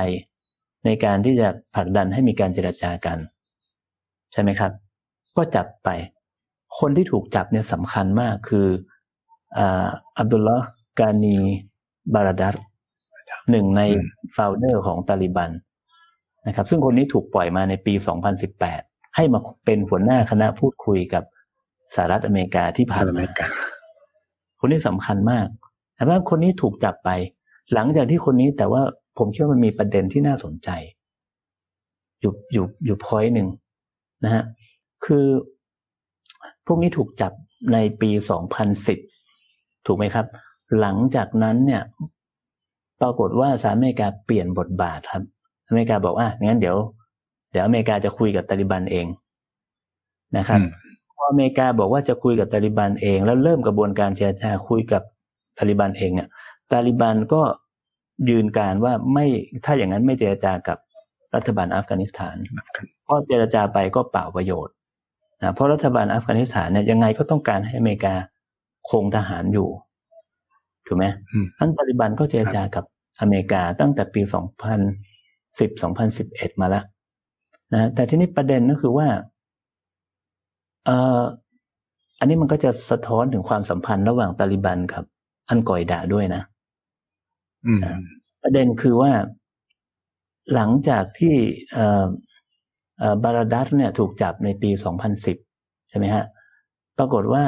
[0.84, 3.18] ในการที่จะผลักดันให้มีการเจรจากัน
[4.32, 4.72] ใช่ไหมครับ
[5.36, 5.88] ก็จับไป
[6.78, 8.66] คนที่ถูกจับเนี่ยสำคัญมากคือ
[9.58, 10.58] อับดุลละ
[10.98, 11.36] กานี
[12.14, 12.54] บาราดัต
[13.50, 13.82] หนึ่งใน
[14.32, 15.50] โฟลเดอร์ของตาลิบัน
[16.46, 17.94] นะครับ ซึ่งคนนี้ถูกปล่อยมาในปี
[18.54, 21.24] 2018 ให้มาเป็นหัวหน้าคณะพูดคุยกับ
[21.94, 23.24] สหรัฐอเมริกาที่ผ่านมา
[24.60, 25.46] คนนี้สำคัญมาก
[25.96, 27.10] แต่ว่าคนนี้ถูกจับไป
[27.72, 28.82] หลังจากที่คนนี้แต่ว่า
[29.18, 30.68] ผมคิดว่ามันมีประเด็นที่น่าสนใจ
[32.20, 33.48] อยู่อยู่อยู่พอยต์หนึ่ง
[34.24, 34.44] นะฮะ
[35.04, 35.26] คือ
[36.66, 37.32] พวกนี้ถูกจับ
[37.72, 38.10] ในปี
[38.64, 39.13] 2010
[39.86, 40.26] ถูกไหมครับ
[40.80, 41.82] หลังจากนั้นเนี่ย
[43.00, 45.24] ปรากฏว่าสหรัฐอเมริกาเปลี่ยนบทบาทครับ
[45.68, 46.76] อเมริกาบอกว่างั้นเดี๋ยว
[47.52, 49.06] เดี๋ยวอเมริกาจะคุยกับตาลิบันเอง
[50.36, 50.60] นะครับ
[51.16, 55.02] พออเมริกาบอกว่าจะคุยกับตาลิบันเอง แล้วเริ่มกระบวนการเจรจาคุยกับ
[55.58, 56.28] ตาลิบันเองเนี่ย
[56.72, 57.42] ตาลิบันก็
[58.30, 59.26] ยืนการว่าไม่
[59.64, 60.78] ถ้าอย่างนั้นไม่เจรจากับ
[61.34, 62.36] รัฐบาลอัฟกานิสถาน
[63.04, 64.74] เพราะเจรจาไปก็เปล่าประโยชน์
[65.42, 68.14] นะเพราะรัฐบาลอัฟกานิสถานเนี่ยยังไงก็ต้องการให้อเมริกา
[68.90, 69.68] คงทหารอยู่
[70.86, 71.06] ถูกไหม
[71.58, 72.84] ทั้นตาลิบันก็เจรจากับ
[73.20, 74.20] อเมริกาตั้งแต่ปี
[75.00, 76.84] 2010 2011 มาแล้ว
[77.72, 79.08] นะแต่ที่นี้ประเด็นก็คือว่า
[80.84, 81.20] เอ่อ
[82.18, 85.04] อันนี้มันก็จะสะท้อนถึงความสัมพันธ์ระหว่างตาลิบันกับ
[85.48, 86.42] อันกอยดาด้วยนะ
[88.42, 89.12] ประเด็นคือว่า
[90.54, 91.34] หลังจากที่
[93.22, 94.70] บาราดัสเนี่ย ถูกจับในปี
[95.30, 96.24] 2010 ใช่ไหมฮะ
[96.98, 97.44] ปรากฏว่า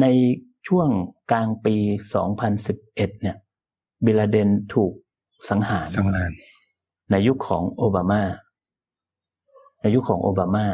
[0.00, 0.06] ใน
[0.66, 0.88] ช่วง
[1.30, 1.76] กลางปี
[2.28, 3.36] 2011 เนี่ย
[4.04, 4.92] บิลาเดนถูก
[5.48, 6.30] สังหารสังหาร
[7.10, 8.22] ในยุคของโอบามา
[9.80, 10.66] ในยุคของโอบามา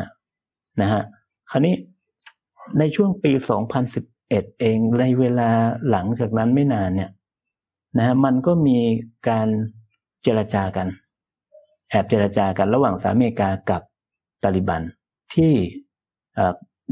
[0.81, 1.03] นะฮะ
[1.51, 1.75] คราวนี้
[2.79, 3.33] ในช่วงปี
[3.97, 5.51] 2011 เองในเวลา
[5.91, 7.11] หลังจากนั้นไม่นานเนี่ย
[7.97, 8.79] นะฮะ มันก็มี
[9.29, 9.49] การ
[10.23, 10.89] เจรจากัน
[11.91, 13.83] แอบเจรจากันระหว่างสหรัฐอเมริกากับ
[14.43, 14.83] ตาลิบัน
[15.35, 15.53] ที่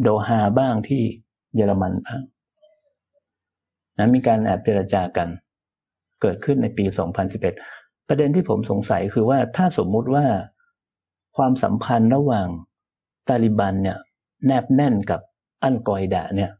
[0.00, 1.02] โดฮาบ้างที่
[1.56, 2.20] เยอรมันบ้าง
[3.98, 5.28] นะมีการแอบเจรจากัน
[6.22, 6.84] เกิดขึ้นในปี
[7.46, 10.26] 2011 ประเด็นที่ผมสงสัยคือว่าถ้าสมมุติว่า
[11.36, 12.48] ความสัมพันธ์ระหว่าง
[13.28, 13.98] ตาลิบันเนี่ย
[14.46, 15.20] แนบแน่นกับ
[15.62, 16.50] อันกอยดะเนี่ย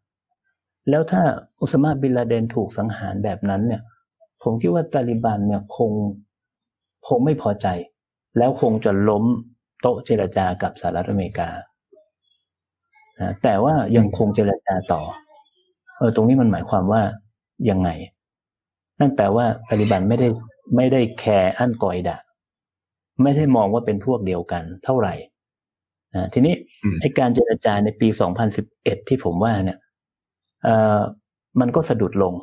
[0.90, 1.22] แล้วถ้า
[1.60, 3.82] อุสมาบินลาเดนถูกสังหารแบบนั้นเนี่ย
[4.42, 5.92] ผมคิดว่าตาลิบันเนี่ยคง
[7.08, 7.66] คงไม่พอใจ
[8.38, 9.24] แล้วคงจะล้ม
[9.80, 11.48] โต๊ะเจรจากับสหรัฐอเมริกา
[13.20, 15.02] นะแต่ว่ายังคงเจรจาต่อ
[15.98, 17.02] เออ ตรงนี้มันหมายความว่า
[17.70, 17.88] ยังไง
[19.00, 20.28] นั่นแปลว่าตาลิบันไม่ได้
[20.76, 22.16] ไม่ได้แคร์อันกอยดะ
[23.22, 25.14] ไม่ได้มองว่าเป็นพวกเดียวกันเท่าไหร่
[26.14, 26.54] นะทีนี้
[27.00, 28.08] ไอการเจรจาในปี
[28.58, 29.78] 2011 ที่ผมว่าเนี่ย
[30.64, 31.00] เออ
[31.60, 32.34] มันก็สะดุดลง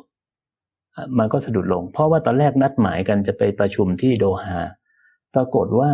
[1.18, 4.58] มันก็สะดุดลง เพราะว่าตอนแรกนัดหมายกันจะไปประชุมที่โดฮา
[5.34, 5.90] ปรากฏว่า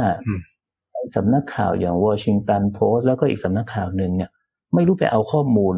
[1.17, 4.31] สำนักข่าวอย่างวอชิงตันโพสต์แล้วก็อีกสำนักข่าวหนึ่งเนี่ย
[4.75, 5.77] ไม่รู้ไปเอาข้อมูล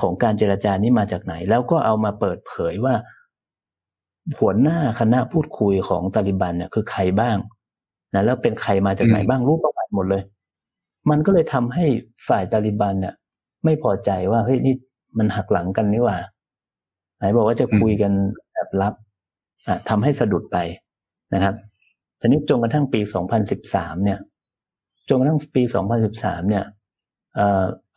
[0.00, 2.94] ของการเจรจานี้มาจากไหน แล้วก็เอามาเปิดเผยว่า
[4.38, 7.36] หัวหน้าคณะพูดคุยของตาลิบันเนี่ยคือใครบ้าง
[8.14, 10.22] นะแล้วเป็นใครมาจากไหนบ้างรู้ประวัติหมดเลย
[11.10, 11.84] มันก็เลยทำให้
[12.28, 13.14] ฝ่ายตาลิบันเนี่ย
[13.64, 14.74] ไม่พอใจว่าเฮ้ยนี่
[15.18, 16.16] มันหักหลังกันนี่ว่า
[17.18, 18.12] ไหนบอกว่าจะคุยกัน
[18.54, 18.94] แบบลับ
[19.68, 20.58] อะทำให้สะดุดไป
[21.34, 21.54] นะครับ
[22.20, 23.00] ทีนี้จนกระทั่งปี
[23.52, 24.18] 2013 เนี่ย
[25.08, 25.62] จนกระทั่งปี
[26.06, 26.64] 2013 เนี่ย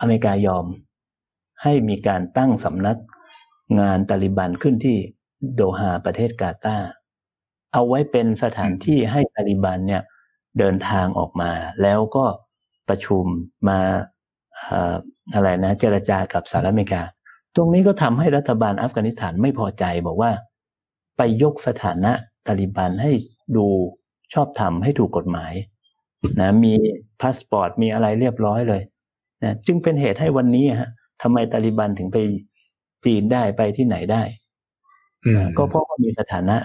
[0.02, 0.66] อเมริกายอม
[1.64, 2.98] ให้มีการตั้งสำนัก
[3.80, 4.98] งานตาลิบันขึ้นที่
[5.56, 6.90] โดฮาประเทศกาตาร์
[7.74, 10.04] เอาไว้เป็นสถานที่ให้ตาลิบันเนี่ย
[10.60, 12.26] เดินทางออกมา แล้วก็
[12.90, 13.26] ประชุม
[13.70, 13.80] มา
[15.34, 17.04] อะไรนะ เจรจากับสหรัฐอเมริกา
[17.56, 20.32] ตรงนี้ก็ทำให้รัฐบาลอัฟกานิสถานไม่พอใจบอกว่า
[21.18, 22.12] ไปยกสถานะ
[22.48, 23.12] ตาลิบันให้
[23.56, 23.66] ดู
[24.34, 25.54] ชอบธรรมให้ถูกกฎหมาย
[26.40, 26.74] นะมี
[27.22, 28.82] พาสปอร์ตมีอะไรเรียบร้อยเลย
[29.46, 30.90] นะจึงเป็นเหตุให้วันนี้ฮะ
[31.22, 32.18] ทำไมตาลิบันถึงไป
[33.06, 34.24] จีนได้ไปที่ไหนได้
[35.58, 36.58] ก็เพราะว่ามีสถานะ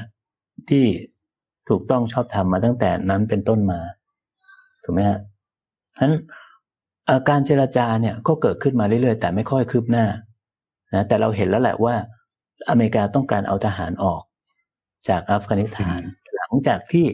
[0.70, 0.84] ที่
[1.68, 3.80] ถูกต้องชอบธรรมมาตั้งแต่นั้นเป็นต้นมา
[4.84, 5.18] ถูกไหมฮะ
[5.96, 6.14] ฉะนั้น
[7.28, 10.06] การเจรจาเนี่ยก็เกิดขึ้นมาเรื่อยๆ แต่ไม่ค่อยคืบหน้า
[10.94, 11.94] นะแต่เราเห็นแล้วแหละว่า
[12.70, 14.22] อเมริกาต้องการเอาทหารออก
[15.08, 16.00] จากอัฟกานิสถาน
[16.36, 17.04] หลังจากที่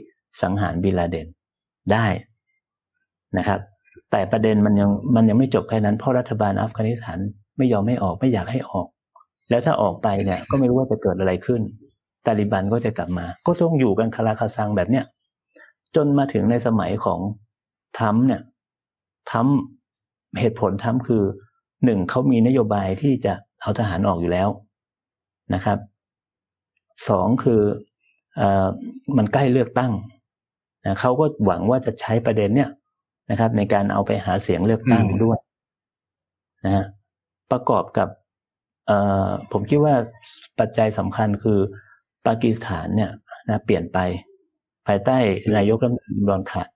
[0.42, 1.28] สังหารบิลาเดน
[1.92, 2.06] ได้
[3.38, 3.60] นะครับ
[4.10, 7.18] แต่ประเด็นมันยังมันยังไม่จบแค่นั้นเพราะรัฐบาลอัฟกานิสถาน
[7.56, 8.86] ไม่ยอมไม่ออกไม่อยากให้ออก
[9.50, 11.60] แล้วถ้าออกไปเนี่ย ก็ไม่รู้ว่าจะเกิดอะไรขึ้น
[12.26, 15.04] ตาลิบันก็จะกลับมา ก็ต้องอยู่กันคาราคาซังแบบเนี้ย
[15.96, 17.20] จนมาถึงในสมัยของ
[17.98, 18.42] ทัมเนี่ย
[19.30, 19.46] ทัม
[20.40, 21.22] เหตุผลทัมคือ
[21.84, 23.32] หนึ่งเขามีนโยบายที่จะ
[23.62, 24.48] เอาทหารออกอยู่แล้ว
[25.54, 25.78] นะครับ
[27.08, 27.62] สองคือ
[28.40, 28.42] อ
[29.16, 29.92] มันใกล้เลือกตั้ง
[30.86, 32.70] นะเขาก็หวังว่าจะใช้ประเด็นเนี่ย
[33.30, 35.38] นะครับ ในการเอาไปหาเสียงเลือกตั้งด้วย
[36.64, 36.84] นะฮะ
[37.50, 38.08] ประกอบกับ
[38.86, 39.94] เอ่อผมคิดว่า
[40.58, 41.58] ปัจจัยสำคัญคือ
[42.26, 43.10] ปากีสถานเนี่ย
[43.48, 43.98] นะเปลี่ยนไป
[44.86, 45.18] ภายใต้
[45.56, 46.68] นายกรัฐมนตรีรอนขาด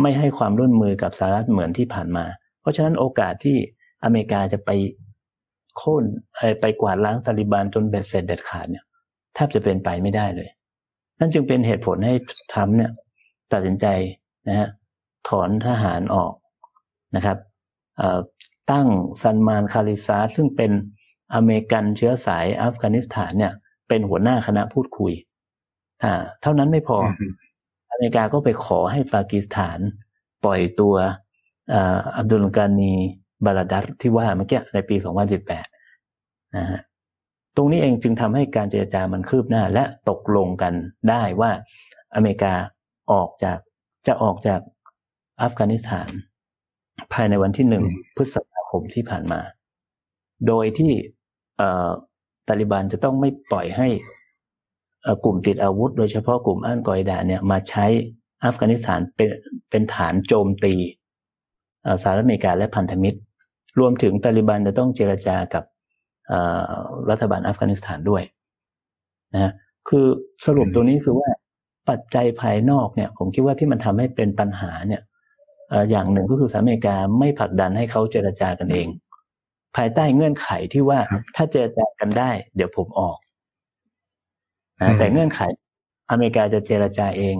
[0.00, 2.24] ไม่ให้ความร่วมมือกับสหรัฐเหมือนที่ผ่านมา
[2.60, 3.56] เพราะฉะนั้นโอกาสที่
[4.04, 4.70] อเมริกาจะไป
[5.76, 6.04] โค่น
[6.60, 8.84] ไปกวาดล้างตาลิบันจนเบ็ดเสร็จเด็ดขาดเนี่ย
[9.34, 10.48] แทบจะเป็นไปไม่ได้เลย
[11.18, 12.14] นั่นจึงเป็นเหตุผลให้
[12.54, 12.90] ทำเนี่ย
[13.52, 13.86] ตัดสินใจ
[14.48, 14.68] นะฮะ
[15.28, 16.34] ถอนทหารออก
[17.16, 17.38] นะครับ
[18.70, 18.88] ตั้ง
[19.22, 20.72] ซันมานคาริซาซึ่งเป็น
[21.34, 23.52] อเมริกันเชื้อสายอัฟกานิสถานเนี่ย
[23.88, 25.12] เป็นหัวหน้าคณะพูดคุย
[26.02, 26.12] อ่า
[26.42, 26.98] เท่านั้นไม่พอ
[27.90, 29.78] อเมริกาก็ไปขอให้ปากีสถาน
[30.44, 30.94] ปล่อยตัว
[32.16, 32.92] อับดุลกานี
[33.44, 34.96] บาลาดัตที่ว่าเมื่อกี้ในปี
[35.76, 36.80] 2018นะฮะ
[37.56, 40.74] ตรงนี้เองจึงทำให้การเจรจามันคืบหน้า และตกลงกัน
[41.10, 41.50] ได้ว่า
[42.14, 42.54] อเมริกา
[43.12, 43.58] ออกจาก
[44.06, 44.60] จะออกจาก
[45.42, 46.08] อัฟกานิสถาน
[47.12, 47.84] ภายในวันที่หนึ่ง
[48.16, 49.40] พฤษภาคมที่ผ่านมา
[50.48, 50.92] โดยที่
[52.48, 53.88] ตาลิบันจะต้องไม่ปล่อยให้
[55.24, 57.86] กลุ่มติดอาวุธ โดยเฉพาะกลุ่มอันกอยดาเนี่ยมาใช้
[58.44, 59.30] อัฟกานิสถานเป็น
[59.70, 60.74] เป็นฐานโจมตี
[62.02, 63.18] สหรัฐอเมริกาและพันธมิตร
[63.78, 65.64] รวมถึงตาลิบันจะต้องเจรจากับ
[67.10, 68.22] รัฐบาลอัฟกานิสถานด้วย
[69.34, 69.52] นะ
[69.88, 70.06] คือ
[70.46, 71.30] สรุปตรงนี้คือว่า
[71.88, 75.02] ปัจจัยภายนอกเนี่ย ผมคิดว่าที่มันทำให้เป็นปัญหาเนี่ย
[75.90, 78.88] อย่างหนึ่งก็คือสหรัฐอเมริกาไม่ผลักดันให้เขาเจรจากันเอง
[79.76, 80.98] ภายใต้เงื่อนไขที่ว่า
[81.36, 83.18] ถ้าเจรจากันได้ เดี๋ยวผมออก
[84.80, 85.40] นะแต่เงื่อนไข
[86.10, 87.36] อเมริกาจะเจรจาเอง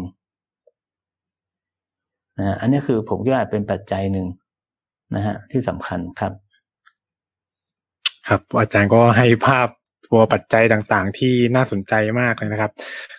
[2.41, 4.27] นะอันนี้คือผมคิดว่าเป็นปัจจัยหนึ่ง
[5.15, 6.33] นะฮะที่สำคัญครับ
[8.29, 9.69] ครับ อาจารย์ก็ให้ภาพ
[10.13, 12.73] ตัวปัจจัยต่างๆ ที่น่าสนใจมากเลยนะครับ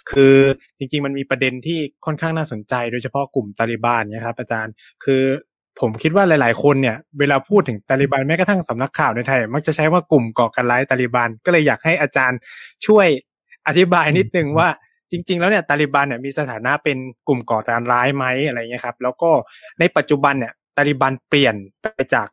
[0.10, 0.36] คือ
[0.78, 4.74] จริงๆมันมีประเด็นที่ค่อนข้างน่าสนใจ โดยเฉพาะกลุ่มตาลิบันเนี่ยครับอาจารย์
[5.04, 5.24] คือ
[5.80, 12.40] ผมคิดว่าหลายๆ คนเนี่ยเวลาพูดถึงตาลิบันแม้กระทั่งสำนักข่าวในไทย มักจะใช้ว่ากลุ่มก่อการร้ายตาลิบันก็เลยอยากให้อาจารย์
[12.86, 13.08] ช่วย
[13.68, 14.70] อธิบายนิดนึงว่า
[15.12, 19.32] จริง ๆ แล้วเนี่ยตาลิบันเนี่ยมีสถานะเป็นกลุ่มก่อการร้ายไหมอะไรเงี้ยครับ แล้วก็
[19.80, 22.28] ในปัจจุบันเนี่ยตาลิบันเปลี่ยนไปจาก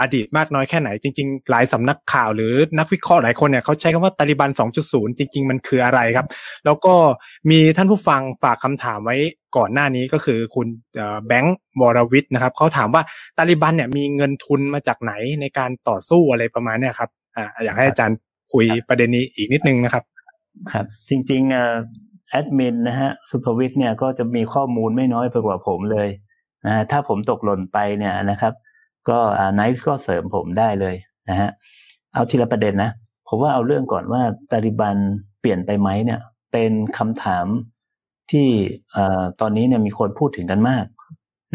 [0.00, 4.50] อดีตมากน้อยแค่ไหนจริง ๆ หลายสำนักข่าวหรือนักวิเคราะห์หลายคนเนี่ยเขาใช้คำว่าตาลิบัน
[4.84, 6.26] 2.0 จริง ๆ มันคืออะไรครับ
[6.64, 6.94] แล้วก็
[7.50, 9.16] มีท่านผู้ฟังฝากคำถามไว้
[9.56, 10.66] ก่อนหน้านี้ก็คือคุณ
[11.26, 13.02] แบงค์วรวิทย์นะครับเขาถามว่า
[13.38, 18.18] ตาลิบันเนี่ยมีเงินทุนมาจากไหนในการต่อสู้อะไรประมาณนี้ครับอ่าอยากให้อาจารย์
[18.52, 20.04] คุยประเด็นนี้อีกนิดนึงนะครับ
[20.72, 26.08] ครับ จริงๆแอดมินนะฮะสุภวิทย์เนี่ยก็จะมีข้อมูลไม่น้อยไปกว่าผมเลย
[26.66, 28.52] นะถ้าผมตกหล่นไปเนี่ยนะครับ
[29.08, 29.18] ก็
[29.54, 30.94] ไนท์ก็เสริมผมได้เลย
[31.28, 31.50] นะฮะ
[32.12, 32.90] เอาทีละประเด็นนะ
[33.28, 34.96] ผมว่าเอาเรื่องก่อนว่าตาลิบัน
[35.40, 36.20] เปลี่ยนไปไหมเนี่ย
[36.52, 37.46] เป็นคำถาม
[38.30, 38.48] ที่
[39.40, 40.84] ตอนนี้เนี่ยมีคนพูดถึงกันมาก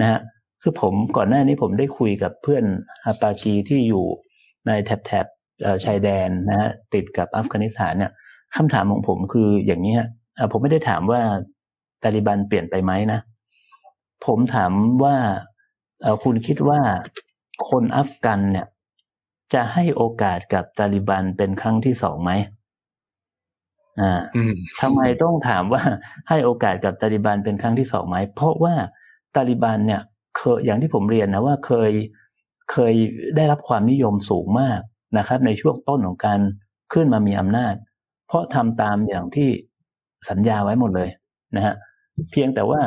[0.02, 0.20] นะฮะ
[0.62, 2.64] คือผมก่อนหน้านี้ผมได้คุยกับเพื่อน
[3.06, 4.06] ฮาปากีที่อยู่
[4.68, 5.26] ในแถบแถบ
[5.86, 8.12] ชายแดนนะฮะติดกับอัฟกานิสถานเนี่ย
[8.56, 10.08] คำถามของผมคืออย่างนี้ฮะ
[10.52, 11.22] ผมไม่ได้ถามว่า
[12.04, 13.20] ตาลิบันเปลี่ยนไปไหมนะ
[14.26, 14.72] ผมถาม
[15.04, 15.16] ว่า
[16.24, 16.80] คุณคิดว่า
[17.70, 18.68] คนอัฟกันเนี่ย
[19.54, 22.32] จะให้โอกาสกับตาลิบันเป็นครั้งที่สองไหม
[24.02, 24.22] อ่า
[24.82, 25.84] ทำไมต้องถามว่า
[26.30, 28.74] ให้โอกาสกับตาลิบันเป็นครั้งที่สองไหม เพราะว่า
[29.36, 30.02] ตาลิบันเนี่ย
[30.38, 31.92] เคยอย่างที่ผมเรียนนะว่าเคย
[32.72, 32.94] เคย
[33.36, 34.80] ได้รับความนิยมสูงมาก
[35.18, 36.40] นะครับ ในช่วงต้นของการ
[36.94, 37.76] ขึ้นมามีอำนาจ
[38.28, 39.50] เพราะทำตามอย่างที่
[40.30, 41.10] สัญญาไว้หมดเลย
[41.56, 41.76] นะฮะ
[42.32, 42.82] เพียงแต่ว่า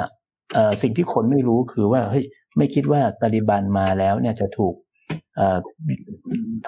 [0.82, 2.24] สิ่งที่คนไม่รู้คือว่าเฮ้ย
[2.56, 4.74] ไม่คิดว่าตาลิบันมาแล้วเนี่ยจะถูก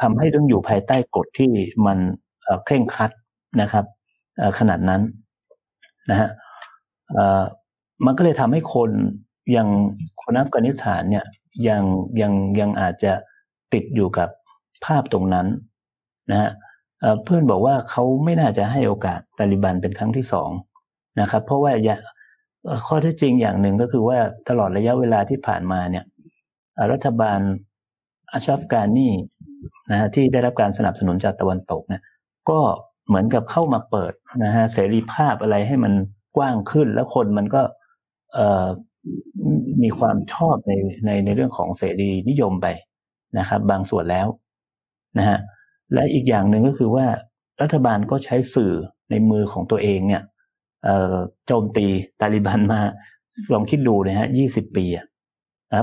[0.01, 1.51] ทำให้ต้องอยู่ภายใต้กฎที่
[1.87, 1.99] มัน
[2.65, 3.11] เคร่งครัด
[3.61, 3.85] นะครับ
[4.59, 5.03] ขนาดนั้น
[6.11, 6.29] นะฮะ
[8.05, 8.91] มันก็เลยทำให้คน
[9.57, 9.69] ยัง
[10.23, 11.25] คนอัฟกานิสถานเนี่ย
[11.69, 11.83] ยัง
[12.21, 13.13] ยังยังอาจจะ
[13.73, 14.29] ติดอยู่กับ
[14.85, 15.47] ภาพตรงนั้น
[16.31, 16.51] นะฮะ
[17.25, 20.51] เพื่อนบอกว่าเขาไม่น่าจะให้โอกาสตาลิบันเป็นครั้งที่สอง
[21.21, 21.73] นะครับ เพราะว่า
[22.87, 26.05] ข้อที่จริงอย่างหนึ่งก็คือว่าตลอดระยะเวลาที่ผ่านมาเนี่ย
[26.93, 27.41] รัฐบาล
[28.33, 29.09] อาชัฟกานี
[29.91, 32.03] นะฮะที่ได้รับการสนับสนุนจากตะวันตกเนี่ย
[32.51, 32.59] ก็
[33.09, 34.13] เหมือนกับเข้ามาเปิด
[34.45, 35.93] นะฮะเสรีภาพอะไรให้มัน
[36.37, 37.63] กว้างขึ้น แล้วคนมันก็
[38.35, 38.39] เอ
[39.83, 40.73] มีความชอบใน
[41.07, 42.67] ในในเรื่องของเสรีนิยมไป
[43.39, 44.27] นะครับ บางส่วนแล้ว
[45.19, 45.39] นะฮะ
[45.93, 47.07] และอีกอย่างหนึ่งก็คือว่า
[47.63, 48.73] รัฐบาลก็ใช้สื่อ
[49.11, 50.23] ในมือของตัวเองเนี่ย
[51.47, 51.87] โจมตี
[52.21, 52.81] ตาลิบันมา
[53.53, 55.07] ลองคิดดูนะฮะยี่สิบปีอะ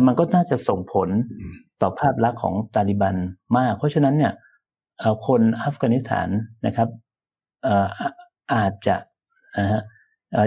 [0.07, 1.09] มันก็น่าจะส่งผล
[1.81, 3.15] ต่อภาพลักษณ์ของตาลิบัน
[3.57, 4.33] มาก เพราะฉะนั้นเนี่ย
[5.27, 6.29] คนอัฟกานิสถาน
[6.65, 6.89] นะครับ
[8.53, 8.95] อาจจะ
[9.59, 9.81] นะฮะ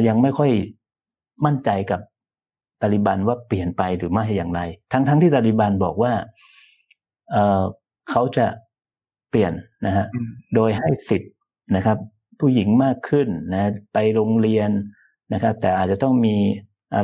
[0.08, 0.50] ยังไม่ค่อย
[1.44, 2.00] มั่นใจกับ
[2.82, 4.60] ตาลิบันว่าเปลี่ยนไปหรือไม่อย่างไร
[4.92, 6.12] ทั้งๆทที่ตาลิบันบอกว่า
[7.30, 7.62] เออ
[8.10, 8.46] เขาจะ
[9.30, 9.52] เปลี่ยน
[9.86, 10.06] นะฮะ
[10.54, 11.32] โดยให้สิทธิ์
[11.76, 11.98] นะครับ
[12.40, 14.70] ผู้หญิงมากขึ้นนะไปโรงเรียน
[15.32, 16.36] นะครับ แต่อาจจะต้องมี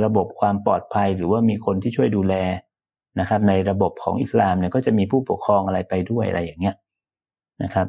[0.04, 2.34] ระบบความปลอดภัยหรือว่ามีคนที่ช่วยดูแล
[3.20, 6.76] นะครับ ในระบบของอิสลามเนี่ยก็จะมีผู้ปกครองอะไรไปด้วยอะไรอย่างเงี้ย
[7.62, 7.88] นะครับ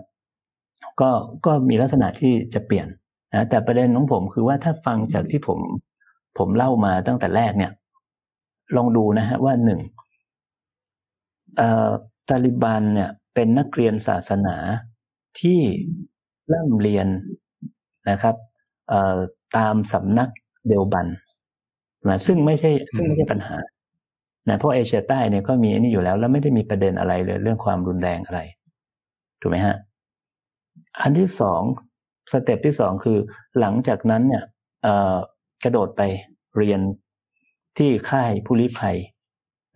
[1.02, 1.10] ก็
[1.46, 2.88] ก็มีลักษณะที่จะเปลี่ยน
[3.34, 5.60] นะแต่ประเด็นของผมคือว่าถ้าฟังจากที่ผม
[6.38, 7.72] ผมเล่ามาตั้งแต่แรกเนี่ย
[8.76, 9.80] ลองดูนะฮะว่าหนึ่ง
[12.30, 14.56] ตาลิบันเนี่ยเป็นนักเรียนศาสนา
[15.40, 15.60] ที่
[16.50, 17.08] เริ่มเรียน
[18.10, 18.36] นะครับ
[19.58, 20.30] ตามสำนัก
[20.68, 21.08] เดลบัน
[22.08, 23.58] นะซึ่งไม่ใช่ซึ่งไม่ใช่ปัญหา
[24.50, 28.40] นะเพราะเอเชียใต้เนี่ยก็มีอันนี้อยู่แล้ว แล้วไม่ได้มีประเด็นอะไรเลย เรื่องความรุนแรงอะไร
[29.42, 29.76] ถูกไหมฮะ
[31.02, 31.62] อันที่สอง
[32.32, 33.18] step ที่สองคือ
[33.60, 34.44] หลังจากนั้นเนี่ย
[35.64, 36.02] กระโดดไป
[36.58, 36.82] เรียน
[37.78, 38.98] ที่ค่ายผู้ลี้ภัย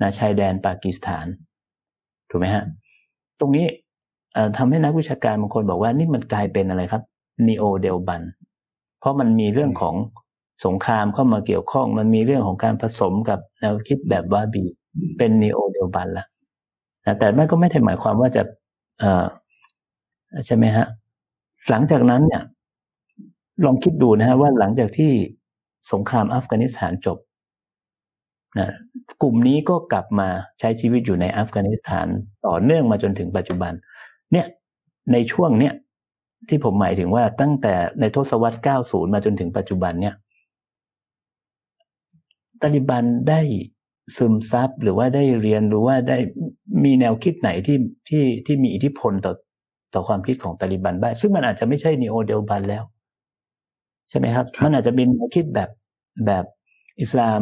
[0.01, 1.25] นะชายแดนปากีสถาน
[2.29, 2.63] ถูกไหมฮะ
[3.39, 3.65] ตรงนี้
[4.57, 7.03] ทำให้นักวิชาการบางคนบอกว่านี่มันกลายเป็นอะไรครับ
[7.47, 8.21] neo Deoband
[8.99, 9.95] เพราะมันมีเรื่องของ
[10.65, 14.63] สงครามเข้ามาเกี่ยวข้อง มันมีเรื่องของการผสมกับแนวคิดแบบวาฮาบี
[15.17, 16.25] เป็นนีโอเดลบันละ
[17.19, 18.43] แต่ไม่ก็ไม่ได้หมายความว่าจะ
[18.99, 19.25] เออ
[20.45, 20.85] ใช่ไหมฮะ
[21.69, 22.41] หลังจากนั้นเนี่ย
[23.65, 25.11] ลองคิดดูนะฮะว่าหลังจากที่
[25.91, 27.17] สงครามอัฟกานิสถานจบ
[28.59, 28.69] นะ
[29.21, 30.29] กลุ่มนี้ก็กลับมา
[30.59, 32.07] ใช้ชีวิตอยู่ในอัฟกานิสถาน
[32.47, 33.73] ต่อเนื่องมาจนถึงปัจจุบัน
[34.33, 34.47] เนี่ย
[35.11, 35.73] ในช่วงเนี้ย
[36.49, 40.15] ที่ผมหมายถึงว่าตั้งแต่ในทศวรรษ 90 มาจนถึงปัจจุบันเนี่ย
[42.61, 43.41] ตาลิบันได้
[44.17, 46.17] ซึมซับหรือว่าได้เรียนหรือว่าได้
[46.83, 47.77] มีแนวคิดไหนที่
[48.09, 49.33] ที่ที่มีอิทธิพลต่อ
[49.93, 52.83] ต่อความคิดของตาลิบันบ้างซึ่งมันอาจจะไม่ใช่นีโอเดลบันแล้ว
[54.09, 55.69] ใช่ไหมครับ มันอาจจะเป็นแนวคิดแบบ
[56.25, 56.45] แบบ
[57.01, 57.41] อิสลาม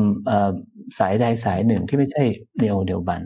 [1.00, 2.24] สายใดสายหนึ่งที่ไม่ใช่
[2.62, 3.22] นีโอเดลบัน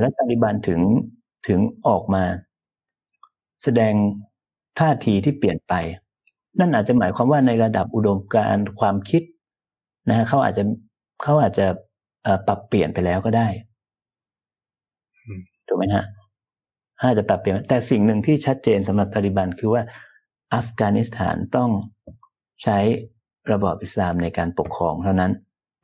[0.00, 0.80] แล้วตาลิบันถึง
[1.46, 2.24] ถึงออกมา
[3.62, 3.94] แสดง
[4.78, 5.74] ท่าทีที่เปลี่ยนไป
[6.58, 9.22] นั่นอาจจะหมายความว่าในระดับอุดมการณ์ความคิด
[10.08, 10.64] นะฮะเขาอาจจะ
[11.22, 11.66] เขาอาจจะ
[12.46, 13.48] ปรับเปลี่ยนไปแล้วก็ได้
[15.66, 16.04] ถูกไหมฮะ
[17.00, 19.82] อาจจะปรับเปลี่ยน แต่สิ่งหนึ่งที่ชัดเจนสำหรับตาลิบันคือว่า
[20.54, 21.70] อัฟกานิสถานต้อง
[22.62, 22.78] ใช้
[23.52, 25.32] ระบอบอิสลามในการปกครองเท่านั้น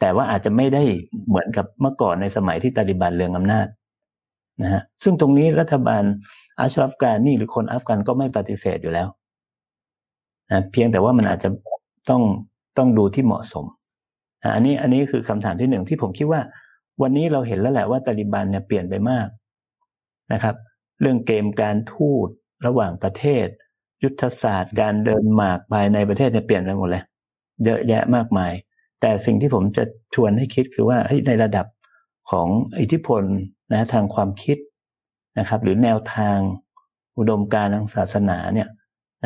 [0.00, 0.82] แต่ว่าอาจจะไม่ได้
[1.28, 3.66] เหมือนกับเมื่อก่อนในสมัยที่ตาลิบันเรืองอำนาจ
[4.62, 6.02] นะฮะซึ่งตรงนี้รัฐบาล
[6.60, 9.08] อัชรัฟกานี่หรือคนอัฟกันก็ไม่ปฏิเสธอยู่แล้ว
[10.50, 11.48] นะเพียงแต่ว่ามันอาจจะ
[12.10, 12.22] ต้อง
[12.78, 13.64] ต้องดูที่เหมาะสม
[14.42, 16.40] นะอันนี้อันนี้คือคำถามที่หนึ่งที่ผมคิดว่า
[17.02, 19.26] วันนี้เราเห็นแล้วแหละว่าตาลิบันเนี่ยเปลี่ยนไปมาก
[20.32, 20.56] นะครับ
[21.00, 22.28] เรื่องเกมการทูต
[22.66, 23.46] ระหว่างประเทศ
[24.02, 27.04] ยุทธศาสตร์ การเดินหมากภายในประเทศเนี่ยเปลี่ยนไปหมดเลย
[27.64, 28.52] เยอะแยะมากมาย
[29.00, 29.84] แต่สิ่งที่ผมจะ
[30.14, 31.66] ชวนให้คิดคือว่าในระดับ
[32.30, 32.48] ของ
[32.80, 33.22] อิทธิพล
[33.70, 34.58] นะทางความคิด
[35.38, 36.38] นะครับ หรือแนวทาง
[37.18, 38.68] อุดมการทางศาสนาเนี่ย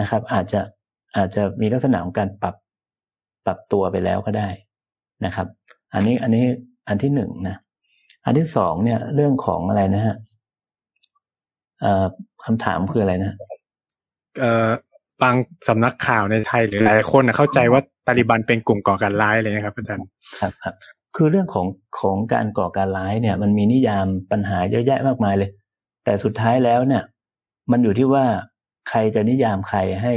[0.01, 0.61] นะครับ อาจจะ
[1.17, 2.55] อาจจะมีลักษณะของการปรับ
[3.47, 4.49] ปรับตัวไปแล้วก็ได้
[5.25, 5.47] นะครับ
[5.95, 6.45] อันนี้อันนี้
[6.89, 7.57] อันที่หนึ่งนะ
[8.25, 10.17] อันที่สองเนี่ยเรื่องของอะไรนะฮะ
[12.45, 13.33] คำถามคืออะไรนะ
[14.39, 14.71] เอ่อ
[15.23, 15.35] บาง
[15.69, 20.07] สำนักข่าวในไทยหรือหลายคนเข้าใจว่าตาลิบันเป็นกลุ่มก่อการร้ายอะไรเงี้ยครับอาจารย์
[20.41, 20.75] ครับครับ
[21.17, 21.67] คือเรื่องของ
[22.01, 25.51] ของการก่อการร้ายเนี่ยมันมีนิยามปัญหาเยอะแยะมากมายเลย
[26.05, 27.03] แต่สุดท้ายแล้วเนี่ย
[27.71, 28.25] มันอยู่ที่ว่า
[28.89, 30.15] ใครจะนิยามใครให้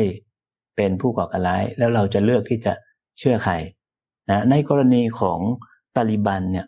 [0.75, 2.73] เป็นผู้ก่อการร้าย แล้วเราจะเลือกที่จะ
[3.19, 3.53] เชื่อใคร
[4.29, 5.39] นะในกรณีของ
[5.95, 6.65] ตาลิบันเนี่ย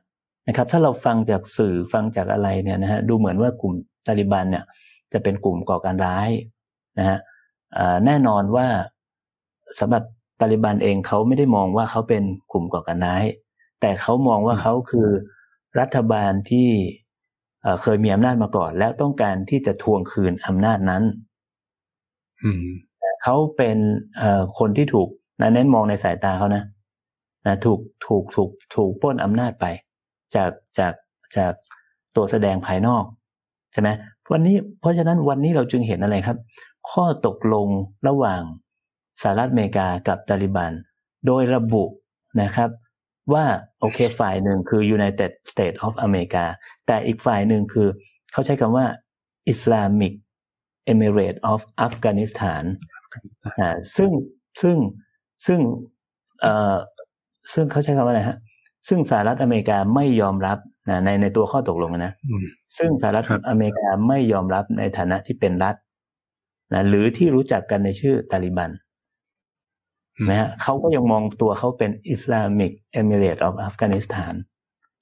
[0.47, 3.73] นะครับ ถ้าเราฟังจากสื่อฟังจากอะไรเนี่ยนะฮะดูเหมือนว่ากลุ่ม
[4.07, 4.63] ตาลิบันเนี่ย
[5.13, 6.30] จะเป็นกลุ่มก่อการร้าย
[6.99, 7.17] นะฮะ
[8.05, 8.67] แน่นอนว่า
[9.80, 10.03] สำหรับ
[10.41, 13.23] ตาลิบันเองเขาไม่ได้มองว่าเขาเป็นกลุ่มก่อการร้าย
[13.82, 15.07] แต่เขามองว่าเขาคือ
[15.80, 16.69] รัฐบาลที่
[17.82, 21.03] เคยมีอำนาจมาก่อน แล้วต้องการที่จะทวงคืนอำนาจนั้น
[23.23, 23.77] เขาเป็น
[24.59, 25.07] คนที่ถูก
[25.41, 26.63] นะเน้นมองในสายตาเขานะ
[27.45, 29.65] นะถูกถูกถูกถูกป้นอำนาจไป
[30.36, 30.93] จากจาก
[31.38, 31.53] จาก
[32.15, 33.03] ตัวแสดงภายนอก
[33.73, 33.89] ใช่ไหม
[34.32, 36.38] วันนี้เพราะฉะนั้นวันนี้เราจึงเห็นอะไรครับ
[36.91, 37.67] ข้อตกลง
[38.07, 38.41] ระหว่าง
[39.21, 40.71] สหรัฐอเมริกากับตาลิบัน
[41.25, 41.84] โดยระบุ
[42.41, 42.69] นะครับ
[43.34, 43.45] ว่า
[43.80, 46.45] โอเคฝ่ายหนึ่งคือ United States of America
[46.88, 47.88] แต่อีกฝ่ายหนึ่งคือ
[48.32, 48.86] เขาใช้คำว่า
[49.51, 50.13] Islamic
[50.91, 52.63] Emirate of Afghanistan
[53.59, 54.11] อ่าซึ่ง
[54.61, 54.77] ซึ่ง
[55.47, 55.59] ซึ่ง
[56.41, 56.75] เอ่อ
[57.53, 58.38] ซึ่งเขาใช้คำว่าอะไรฮะ
[58.88, 60.57] ซึ่งสหรัฐอเมริกาไม่ยอมรับ
[60.89, 62.13] นะในในตัวข้อตกลงนะ
[62.77, 65.75] ซึ่งสหรัฐอเมริกาไม่ยอมรับในฐานะที่เป็นรัฐ
[66.73, 68.69] นะหรือที่รู้จักกันในชื่อตาลิบัน
[70.28, 74.34] นะฮะเขาก็ยังมองตัวเขาเป็น Islamic Emirate of Afghanistan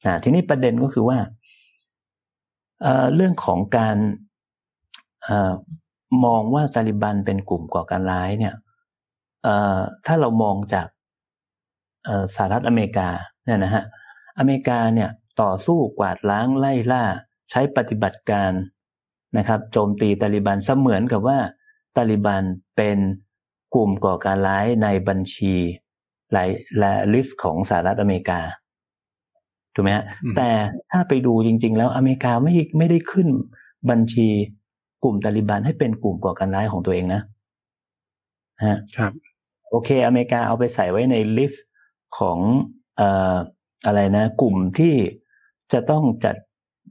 [0.05, 1.20] นะทีนี้ประเด็นก็คือว่า
[2.82, 3.97] เเรื่องของการ
[5.28, 5.32] อ
[6.26, 8.53] มองว่าตาลิบันเป็นกลุ่มก่อการร้ายเนี่ย
[10.05, 10.88] ถ้าเรามองจาก
[12.36, 13.09] สหรัฐอเมริกา
[13.45, 13.84] เนี่ยนะฮะ
[14.39, 15.09] อเมริกาเนี่ย
[15.41, 17.03] ต่อสู้กวาดล้างไล่ล่า
[17.51, 18.51] ใช้ปฏิบัติการ
[19.38, 21.39] นะครับ โจมตีตาลิบันเสมือนกับว่า
[21.97, 22.43] ตาลิบัน
[22.78, 22.97] เป็น
[23.78, 25.53] กลุ่มก่อการร้ายในบัญชี
[26.34, 26.49] หลาย
[26.80, 28.39] และลิสต์ของสหรัฐอเมริกา
[29.73, 30.05] ถูกไหมฮะ
[30.38, 30.49] แต่
[30.91, 33.28] ถ้าไปดูจริง ๆ แล้วอเมริกาไม่ไม่ได้ขึ้น
[33.89, 34.28] บัญชี
[35.03, 37.21] กลุ่มตาลิบันให้เป็นกลุ่มก่อการร้ายของตัวเองนะ
[38.65, 39.11] ฮะครับ
[39.69, 41.65] โอเค อเมริกาเอาไปใส่ไว้ใน list
[42.17, 42.38] ของ
[42.97, 43.36] เอ่อ
[43.86, 44.95] อะไรนะ กลุ่มที่
[45.73, 46.36] จะต้องจัด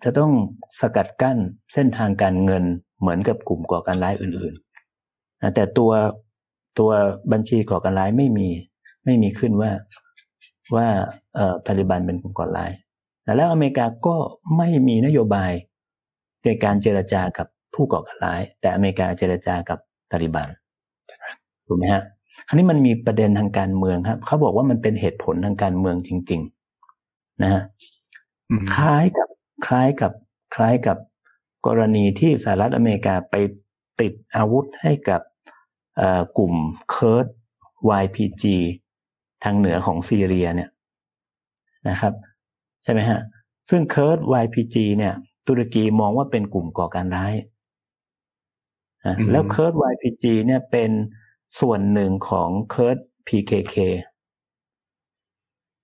[0.04, 0.32] จะต้อง
[0.80, 1.38] สกัดกั้น
[1.74, 2.64] เส้นทางการเงิน
[3.00, 5.92] เหมือนกับกลุ่มก่อการร้ายอื่นๆนะแต่ตัว
[6.78, 6.90] ตัว
[7.32, 8.48] บัญชีก่อการร้ายไม่มี
[9.04, 9.70] ไม่มีขึ้นว่า
[10.74, 10.86] ว่า
[11.34, 12.70] เอ่อตาลิบันเป็นกลุ่มก่อการร้าย
[13.36, 14.16] แล้วอเมริกาก็
[14.56, 15.52] ไม่มีนโยบาย
[16.44, 19.78] ในการเจรจากับผู้ก่อการร้าย แต่อเมริกาเจรจากับ
[20.10, 20.48] ตาลิบัน
[21.66, 22.02] ถูกไหมฮะ
[22.48, 26.40] คราวนี้มันมีประเด็นทางการเมืองครับ เขาบอกว่ามันเป็นเหตุผลทางการเมืองจริง
[26.92, 27.62] ๆ นะฮะ
[28.74, 29.28] คล้ายกับ
[29.66, 30.12] คล้ายกับ
[30.54, 30.98] คล้ายกับ
[31.66, 33.34] กรณีที่สหรัฐอเมริกาไป
[34.00, 35.20] ติดอาวุธให้กับ
[36.38, 36.54] กลุ่ม
[36.90, 37.26] เคิร์ด
[38.02, 38.44] YPG
[39.44, 40.70] ทางเหนือของซีเรียเนี่ย
[41.88, 42.12] นะครับ
[42.82, 43.20] ใช่ไหมฮะ
[43.70, 45.14] ซึ่งเคิร์ด YPG เนี่ย
[45.48, 47.34] ตุรกีมองว่าเป็นกลุ่มก่อการร้าย
[49.30, 50.90] แล้วเคิร์ด YPG เนี่ยเป็น
[51.60, 53.76] ส่วนหนึ่งของเคิร์ด PKK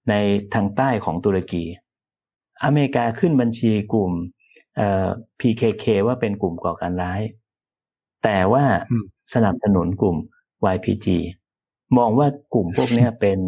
[0.09, 0.15] ใน
[0.55, 1.65] ทางใต้ของตุรกี
[2.65, 4.13] อเมริกาขึ้นบัญชีกลุ่ม
[5.41, 7.21] PKK ว่าเป็นกลุ่มก่อการร้าย
[8.25, 8.65] แต่ว่า
[9.35, 10.17] สนับสนุนกลุ่ม
[10.75, 11.07] YPG
[11.99, 13.39] มองว่ากลุ่มพวกนี้เป็น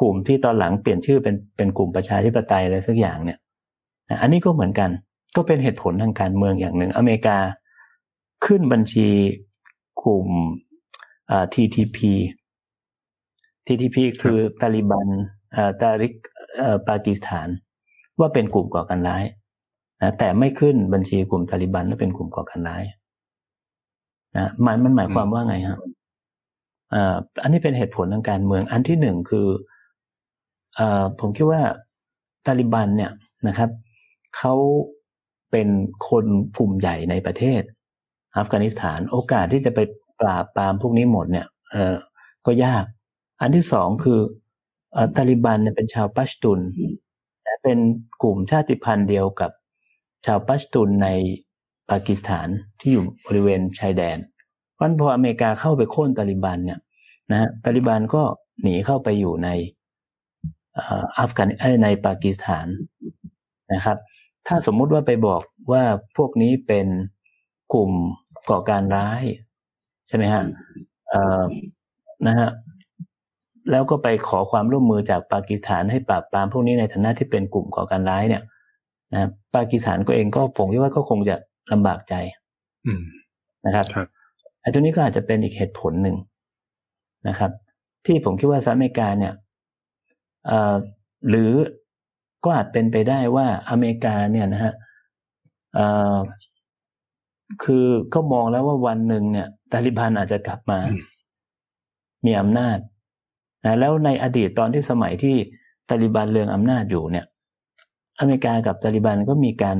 [0.00, 3.38] กลุ่มที่ตอนหลังเปลี่ยนชื่อเป็นเป็นกลุ่มประชาธิปไตยอะไรสักอย่างเนี่ย
[4.20, 4.90] อันนี้ก็เหมือนกัน
[5.36, 7.38] ก็เป็นเหตุผลทางการเมืองอย่างหนึ่ง อเมริกา
[8.46, 9.08] ขึ้นบัญชี
[10.02, 10.26] กลุ่ม
[11.54, 11.98] TTP
[13.66, 15.08] TTP คือตาลิบัน
[15.80, 16.14] ตาริก
[16.88, 17.48] ปากีสถาน
[18.18, 19.24] ว่าเป็นกลุ่มก่อการร้าย
[20.02, 22.82] นะแต่ไม่ขึ้นบัญชีกลุ่มตาลิบันว่าเป็นกลุ่มก่อการร้าย
[24.36, 25.80] นะมันมันหมายความว่าไงครับ
[27.42, 29.48] อันนี้เป็นเหตุผลทางการเมือง อันที่หนึ่งคือ
[30.78, 30.80] อ
[31.20, 31.62] ผมคิดว่า
[32.46, 33.12] ตาลิบันเนี่ย
[33.48, 33.70] นะครับ
[34.36, 34.54] เขา
[35.50, 35.68] เป็น
[36.08, 36.26] คน
[36.56, 37.62] กลุ่มใหญ่ในประเทศ
[38.36, 39.80] อัฟกานิสถานโอกาสที่จะไป
[40.20, 41.94] ปราบปรามพวกนี้หมดเนี่ยเออ
[42.46, 42.84] ก็ยาก
[43.40, 44.20] อันที่สองคือ
[45.16, 46.60] ตาลิบันเนี่ยเป็นชาวปัชตุน
[47.44, 47.78] และเป็น
[48.22, 49.50] กลุ่มชาติพันธุ์เดียวกับ
[50.26, 51.08] ชาวปัชตุนใน
[51.90, 52.48] ปากีสถาน
[52.80, 54.18] ที่อยู่บริเวณชายแดน
[54.74, 56.80] เพราะพออเมริกาเข้าไปโค่นตาลิบันเนี่ย
[57.30, 58.22] นะฮะตาลิบันก็
[58.62, 59.48] หนีเข้าไปอยู่ใน
[61.18, 61.48] อัฟกาน
[61.82, 62.66] ในปากีสถาน
[63.72, 63.98] นะครับ
[64.46, 65.82] ถ้าสมมุติว่าไปบอกว่า
[66.16, 66.86] พวกนี้เป็น
[67.72, 67.90] กลุ่ม
[68.50, 69.22] ก่อการร้าย
[70.08, 70.44] ใช่ไหมฮะ
[72.26, 72.48] นะฮะ
[73.70, 78.42] แล้วก็ไปขอความร่วมมือจากปากีสถานให้ปราบปรามพวกนี้ในฐานะที่เป็นกลุ่มก่อการร้ายเนี่ย
[79.12, 81.36] นะปากีสถานก็เองก็ผมคิดว่าก็คงจะ
[81.72, 82.14] ลำบากใจ
[82.86, 83.02] อืม
[83.66, 84.08] นะครับครับ
[84.60, 86.16] ไอ้ตัวนี้ก็อาจจะเป็นอีกเหตุผลหนึ่ง
[87.28, 87.50] นะครับ
[88.06, 89.34] ที่ผมคิดว่าสหรัฐอเมริกาเนี่ย
[91.28, 91.52] หรือ
[92.44, 94.72] ก็อาจเป็นไปได้ว่าอเมริกาเนี่ยนะฮะ
[97.64, 100.78] คือก็มองแล้วว่าวันหนึ่งเนี่ยตาลิบันอาจจะกลับมา
[102.26, 102.78] มีอำนาจ
[103.64, 105.36] นะแล้วในอดีตตอนที่สมัยที่
[105.88, 107.26] ตาลิบันเรืองอำนาจอยู่เนี่ย
[108.18, 109.78] อเมริกากับตาลิบันก็มีการ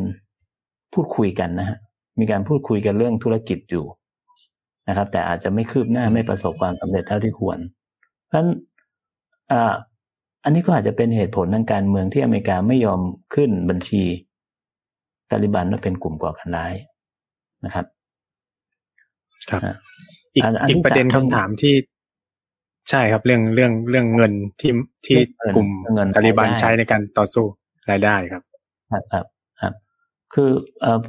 [0.95, 1.79] พูดคุยกันนะฮะ
[2.21, 3.85] มีการพูดคุยกันเรื่องธุรกิจอยู่
[4.89, 7.59] นะครับ แต่อาจจะไม่คืบหน้าไม่ประสบความสำเร็จเท่าที่ควร
[8.27, 8.49] เพราะฉะนั้น
[10.45, 13.01] อันนี้ก็อาจจะเป็นเหตุผลทางการเมืองที่อเมริกาไม่ยอม
[13.35, 14.03] ขึ้นบัญชี
[15.31, 16.73] ตาลิบันว่าเป็นกลุ่มก่อการร้าย
[17.65, 17.87] นะครับ
[19.51, 19.61] ครับ
[20.35, 21.75] อีกอีกประเด็นคำถามที่
[22.91, 24.73] ใช่ครับ เรื่องเรื่องเรื่องเงินที่
[25.07, 25.19] ที่
[25.57, 25.69] กลุ่ม
[26.17, 27.45] ตาลิบันใช้ในการต่อสู้
[27.91, 28.43] รายได้ครับ
[29.13, 29.25] ครับ
[30.35, 31.01] ครับครับคือเอ่อ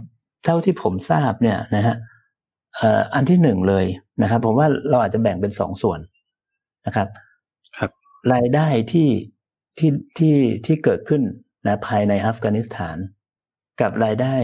[0.43, 1.95] เท่าที่ผมทราบเนี่ยนะฮะ
[3.13, 3.85] อันที่หนึ่งเลย
[4.21, 5.99] นะครับ ผมว่าเราอาจจะแบ่งเป็นสองส่วน
[6.85, 7.07] นะครับ
[7.77, 7.91] ครับ
[8.33, 9.09] รายได้ที่
[9.77, 11.21] ที่ที่ที่เกิดขึ้น
[11.67, 12.97] นะภายในอัฟกานิสถาน
[13.81, 14.35] กับรายได้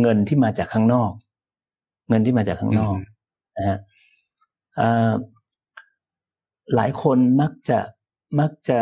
[0.00, 1.10] เงินที่มาจากข้างนอก
[2.08, 2.96] เงินที่มาจากข้างนอก
[3.56, 3.78] นะฮะ
[6.74, 7.78] หลายคนมักจะ
[8.40, 8.80] มักจะ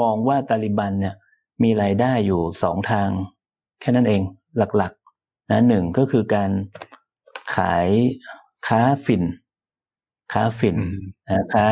[0.00, 1.14] มองว่าตาลิบันเนี่ย
[1.62, 3.08] มีรายได้อยู่สองทาง
[3.80, 4.22] แค่นั้นเอง
[4.58, 6.50] หลักๆนะหนึ่งก็คือการ
[7.56, 7.88] ขาย
[8.66, 9.22] ค้าฝิ่น
[10.32, 10.76] ค้าฝิ่น
[11.26, 11.66] นะค้า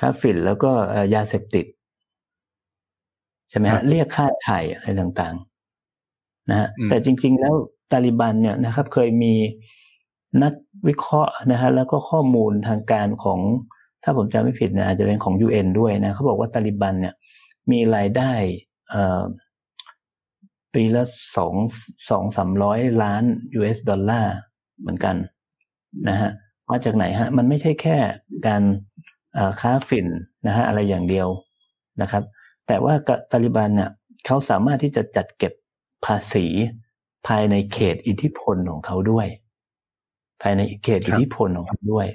[0.00, 0.70] ค้าฝิ่นแล้วก็
[1.14, 1.66] ยาเสพติด
[3.48, 7.54] ใช่ไหมฮะเรียกค่าไถ่อะไรต่างๆ นะฮะแต่จริง ๆ แล้ว
[7.92, 9.34] ตาลิบันเนี่ยนะครับ เคยมี
[10.42, 10.54] นัก
[10.88, 13.40] วิเคราะห์นะฮะแล้วก็ข้อมูลทางการของ
[14.04, 17.14] ถ้าผมจำไม่ผิดนะอาจจะเป็นของยูเอ็นด้วยนะเขาบอกว่าตาลิบันเนี่ย
[17.70, 18.32] มีรายได้
[20.74, 21.02] ปีละ
[21.36, 21.54] สอง
[22.10, 23.24] สองสามร้อยล้าน
[23.58, 24.34] US ดอลลาร์
[24.80, 25.16] เหมือนกัน
[26.08, 26.30] นะฮะ
[26.70, 27.96] มาจากไหนฮะ มันไม่ใช่แค่
[28.46, 28.62] การ
[29.60, 30.06] ค้าฝิ่น
[30.46, 31.28] นะฮะอะไรอย่างเดียว
[32.02, 32.22] นะครับ
[32.66, 32.94] แต่ว่า
[33.32, 33.90] ตาลิบันเนี่ย
[34.26, 35.52] เขาสามารถที่จะจัดเก็บ
[36.06, 36.46] ภาษี
[37.26, 39.26] ภายในเขตอิทธิพลของเขาด้วย
[40.42, 42.06] ภายในเขตอิทธิพลของเขาด้วย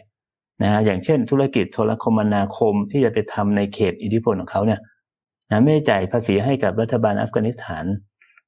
[0.64, 4.80] นะฮะอย่างเช่น ธุรกิจโทรคมนาคมที่จะไปทำในเขตอิทธิพลของเขาเนี่ย
[5.52, 7.86] นะไม่จ่ายภาษีให้กับรัฐบาลอัฟกานิสถาน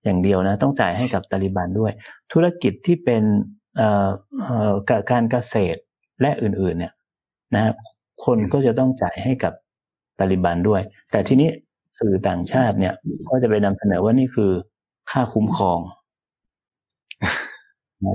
[0.04, 1.92] อย่างเดียวนะ ต้องจ่ายให้กับตาลิบันด้วย
[2.32, 3.24] ธุรกิจที่เป็น
[5.12, 5.80] การเกษตร
[6.22, 6.94] และอื่นๆ เนี่ย
[7.56, 7.74] นะ
[8.26, 9.54] คนก็จะต้องจ่ายให้กับ
[10.20, 10.82] ตาลิบันด้วย
[11.12, 11.50] แต่ทีนี้
[12.00, 12.94] สื่อต่างชาติเนี่ย
[13.30, 14.52] ก็จะไปนำเสนอว่านี่คือ
[15.12, 15.80] ค่าคุ้มครอง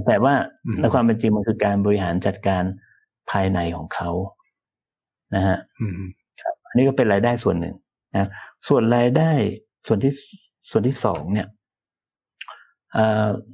[0.07, 0.35] แต่ว่า
[0.81, 2.63] ในความเป็นจริงมันคือการบริหารจัดการ
[3.31, 4.11] ภายในของเขา
[5.35, 5.59] นะฮะ
[6.43, 7.75] ครับอันนี้ก็เป็นรายได้ส่วนหนึ่ง
[8.15, 8.29] นะ
[8.69, 9.31] ส่วนรายได้
[9.87, 10.13] ส่วนที่
[10.71, 11.47] ส่วนที่สองเนี่ย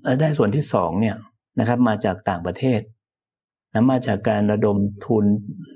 [0.07, 1.16] รายได้ส่วนที่สองเนี่ย
[1.59, 2.80] นะครับ มาจากต่างประเทศ
[3.72, 4.76] นะมาจากการระดม
[5.07, 5.24] ทุน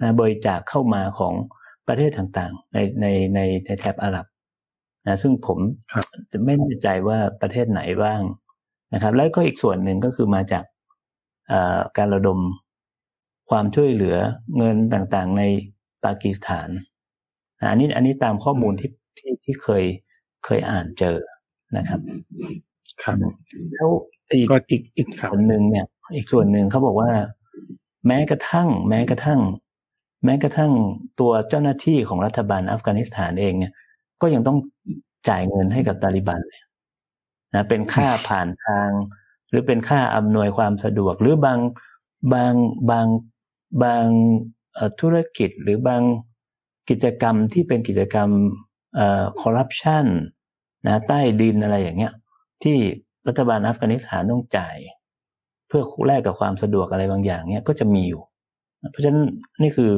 [0.01, 1.35] นะบริจาคเข้ามาของ
[1.89, 4.27] ประเทศต่างๆ ในในในในแถบอาหรับ
[5.07, 5.59] นะซึ่งผม
[6.33, 8.23] จะไม่แน่ใจว่าประเทศไหนบ้าง
[8.95, 10.65] นะครับ แล้วก็อีกส่วนหนึ่งก็คือมาจาก
[11.97, 12.39] การระดม
[13.51, 14.17] ความช่วยเหลือ
[14.59, 15.43] เงินต่างๆ ใน
[16.05, 16.69] ปากีสถาน
[17.71, 19.85] อันนี้อันนี้ตามข้อมูลที่ที่ที่เคย
[20.45, 21.17] เคยอ่านเจอ
[21.77, 22.01] นะครับ
[23.03, 23.17] ครับ
[23.75, 23.89] แล้ว
[24.33, 25.87] อีกอีกอีกส่วนหนึ่งเนี่ย
[26.17, 27.11] อีกส่วนหนึ่งเขาบอกว่า
[28.07, 29.41] แม้กระทั่ง แม้กระทั่ง
[30.25, 30.73] แม้กระทั่ง
[31.21, 33.73] ตัวเจ้าหน้าที่ของรัฐบาลอัฟกานิสถานเองเนี่ย
[34.21, 34.59] ก็ยังต้อง
[35.29, 36.61] จ่ายเงินให้กับตาลิบันเลย
[37.55, 38.91] นะเป็นค่าผ่านทาง
[39.51, 41.59] หรือเป็นค่าอำนวยความสะดวก หรือบาง
[42.33, 42.55] บาง
[42.91, 43.07] บาง
[43.83, 44.05] บาง
[45.01, 46.03] ธุรกิจหรือบาง
[46.91, 48.31] กิจกรรมที่เป็นกิจกรรม
[49.41, 50.07] คอร์รัปชัน
[50.87, 52.13] นะใต้ดินอะไรอย่างเงี้ย
[52.65, 52.79] ที่
[53.29, 54.77] รัฐบาลอัฟกานิสถานต้องจ่าย
[55.69, 58.23] เพื่อแลกกับความสะดวกอะไรบางอย่างเนี้ยก็จะมีอยู่
[58.91, 59.25] เพราะฉะนั้น
[59.63, 59.91] นี่คือ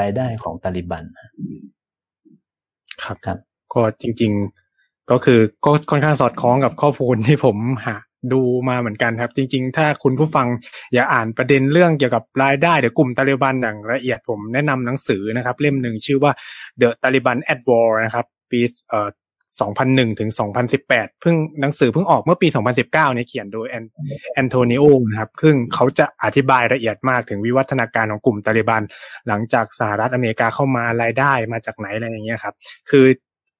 [0.00, 1.04] รายได้ของตาลิบัน
[3.02, 3.38] ครับครับ
[3.74, 4.32] ก็จริง
[4.70, 7.56] ๆก็คือก็ค่อนข้างสอดคล้องกับข้อมูลที่ผม
[7.86, 7.96] หา
[8.32, 10.46] ดูมาเหมือนกันครับ จริง ๆ ถ้าคุณผู้ฟัง
[10.94, 16.32] อยากอ่านประเด็นเรื่องเกี่ยวกับรายได้เดี๋ยวกลุ่มตาลิบันอย่างละเอียดผมแนะนำหนังสือนะครับ เล่มหนึ่งชื่อว่า
[16.80, 19.08] The Taliban at War นะครับ ปีเอ่อ
[19.66, 20.30] 2001 ถึง
[20.74, 20.88] 2018
[21.20, 23.84] เพิ่งหนังสือเพิ่งออกเมื่อปี 2019 เนี่ยเขียนโดยแอน
[24.34, 28.82] แอนโทนิโอนะครับซึ่งเขาจะอธิบายละเอียดมากถึงวิวัฒนาการของกลุ่มตาลิบัน
[29.28, 32.54] หลังจากสหรัฐอเมริกาเข้ามารายได้มาจากไหนอะไรอย่างเงี้ยครับ
[32.90, 33.06] คือ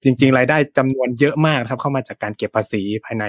[0.03, 3.25] จริง ๆ รายได้จำนวนเยอะมากครับ เข้ามาจากการเก็บภาษีภายใน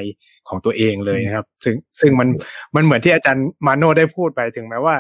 [0.48, 2.30] ของตัวเองเลยนะครับ ซึ่งซึ่งมัน
[2.76, 4.96] มันเหมือนที่อาจารย์มาโนได้พูดไปถึงแม้ว่า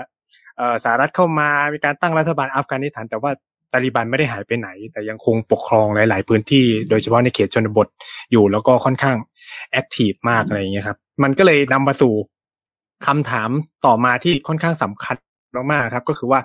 [0.83, 3.31] สหรัฐเข้ามามีการตั้งรัฐบาลอัฟกานิสถาน แต่ว่า
[3.73, 7.87] ตาลิบันไม่ได้หายไปไหน แต่ยังคงปกครองหลาย ๆ พื้นที่โดยเฉพาะในเขตชนบท
[8.31, 9.17] อยู่แล้วก็ค่อนข้าง
[9.71, 12.13] แอคทีฟมากอะไรอย่างเงี้ยครับ มันก็เลยนำมาสู่
[13.07, 13.49] คำถาม
[13.85, 15.15] ต่อมาที่ค่อนข้างสำคัญ
[15.71, 16.39] มากๆครับ ก็คือว่า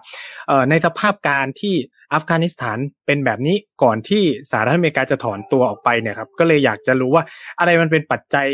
[0.70, 1.74] ในสภาพการที่
[2.14, 7.24] อัฟกานิสถานเป็นแบบนี้ก่อนที่สหรัฐอเมริกาจะถอนตัวออกไปเนี่ยครับ ก็เลยอยากจะรู้ว่า
[7.58, 8.48] อะไรมันเป็นปัจจัย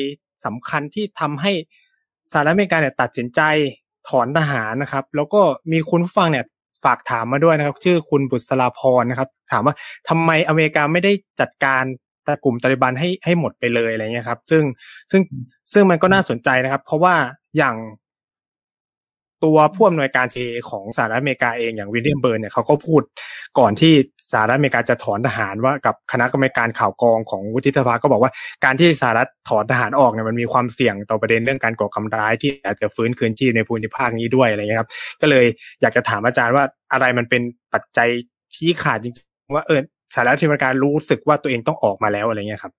[0.44, 1.52] สำคัญที่ทำให้
[2.32, 3.40] สหรัฐอเมริกาเนี่ยตัดสินใจ
[4.08, 5.40] ถอนทหารนะครับ แล้วก็
[5.72, 6.44] มีคุณผู้ฟังเนี่ย
[6.85, 9.74] ฝากถามมาด้วยนะครับ ชื่อคุณบุษราพรนะครับ ถามว่า
[10.09, 11.85] ทำไมอเมริกาไม่ได้จัดการ
[12.26, 14.62] ตกลุ่มตาลิบันให้ให้หมดไปเลยอะไรเงี้ยครับ ซึ่ง
[15.11, 15.22] ซึ่ง
[15.72, 17.14] ซึ่งมันก็น่าสนใจนะครับ เพราะว่า
[17.57, 17.76] อย่าง
[19.45, 23.03] ตัวผู้อำนวยการซีของสหรัฐอเมริกาเองอย่างวิลเลียมเบิร์นเนี่ยเขาก็พูด
[23.59, 23.93] ก่อนที่
[24.32, 28.32] สหรัฐอเมริกาจะถอนทหารว่ากับคณะกรรมการข่าวกองของวุฒิสภาก็บอกว่า
[28.64, 35.47] การที่สหรัฐถอนทหารออกเนี่ยมันมีความเสี่ยงต่อประเด็นเรื่องการก่อการร้ายที่อาจจะฟื้นคืนชีพในภูมิภาคนี้ด้วยอะไรเงี้ยครับ ก็เลย
[35.80, 37.43] อยากจะถามอาจารย์ว่าอะไรมันเป็น
[37.74, 38.09] ปัจจัย
[38.55, 39.80] ชี้ขาดจริงๆว่าเออ
[40.14, 42.72] สหรัฐอเมริการู้สึกว่าตัวเองต้องออกมาแล้วอะไรเงี้ยครับ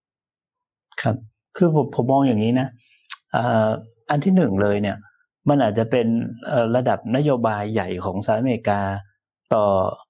[1.01, 1.15] ครับ
[1.57, 2.67] คือผมผมมองอย่างนี้นะ
[4.09, 4.97] อันที่หนึ่งเลยเนี่ย
[5.49, 6.07] มันอาจจะเป็น
[6.75, 8.81] ระดับนโยบายใหญ่ของสหรัฐอเมริกา
[9.53, 9.65] ต่อ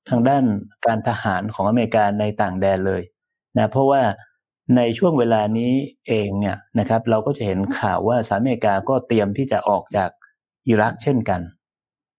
[0.09, 0.43] ทางด้าน
[0.85, 3.01] การทหารของอเมริกาในต่างแดนเลย
[3.57, 4.01] นะเพราะว่า
[4.77, 5.71] ในช่วงเวลานี้
[6.07, 10.09] เองเนี่ยนะครับเราก็จะเห็นข่าวว่าสหรัฐอเมริกาก็เตรียมที่จะออกจาก
[10.67, 11.41] อิรักเช่นกัน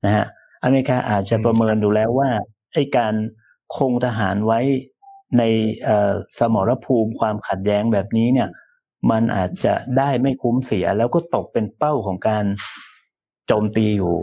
[0.04, 0.26] นะฮะ
[0.64, 2.30] อเมริกาอาจจะประเมินดูแล้วว่า
[2.74, 3.14] ไอ้การ
[3.76, 4.60] คงทหารไว้
[5.38, 5.42] ใน
[6.38, 8.48] สมรภูมิความขัดแย้งแบบนี้เนี่ย
[9.10, 12.44] มันอาจจะได้ไม่คุ้มเสียแล้วก็ตกเป็นเป้าของการ
[13.52, 14.14] จมตีอยู่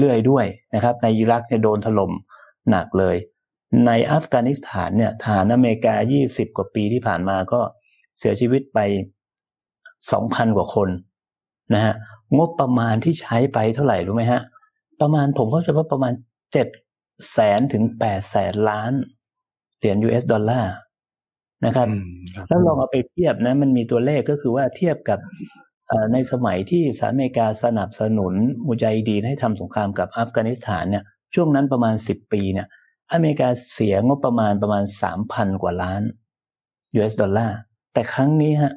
[0.00, 0.44] เรื่อยๆด้วย
[0.74, 2.12] นะครับ ในอิรักเนี่ยโดนถล่ม
[2.70, 3.16] หนักเลย
[3.86, 5.94] ในอัฟกานิสถานเนี่ยฐานอเมริกา
[6.26, 7.60] 20 กว่าปีที่ผ่านมาก็
[8.18, 8.78] เสียชีวิตไป
[9.70, 10.88] 2,000 กว่าคน
[11.74, 11.94] นะฮะ
[12.36, 14.40] งบประมาณที่ใช้ไปเท่าไหร่รู้ไหมฮะ
[15.00, 16.12] ประมาณผมเข้าใจว่าประมาณ
[16.52, 16.68] เจ็ด
[17.32, 18.92] แสนถึงแปดแสนล้าน
[19.78, 20.74] เหรียญ US ดอลลาร์
[21.66, 21.88] นะครับ
[22.48, 25.18] แล้วลองเอาไปเทียบนะ มันมีตัวเลขก็คือว่าเทียบกับ
[26.12, 28.34] ในสมัยที่สหรัฐอเมริกาสนับสนุน
[28.68, 32.66] มุจัยดีนให้ทำสงครามกับอัฟกานิสถานเนี่ยช่วงนั้นประมาณสิบปีเนี่ย
[33.12, 36.02] อเมริกาเสียงบประมาณประมาณสามพันกว่าล้าน
[36.96, 37.56] US ดอลลาร์
[37.92, 38.72] แต่ครั้งนี้ฮะ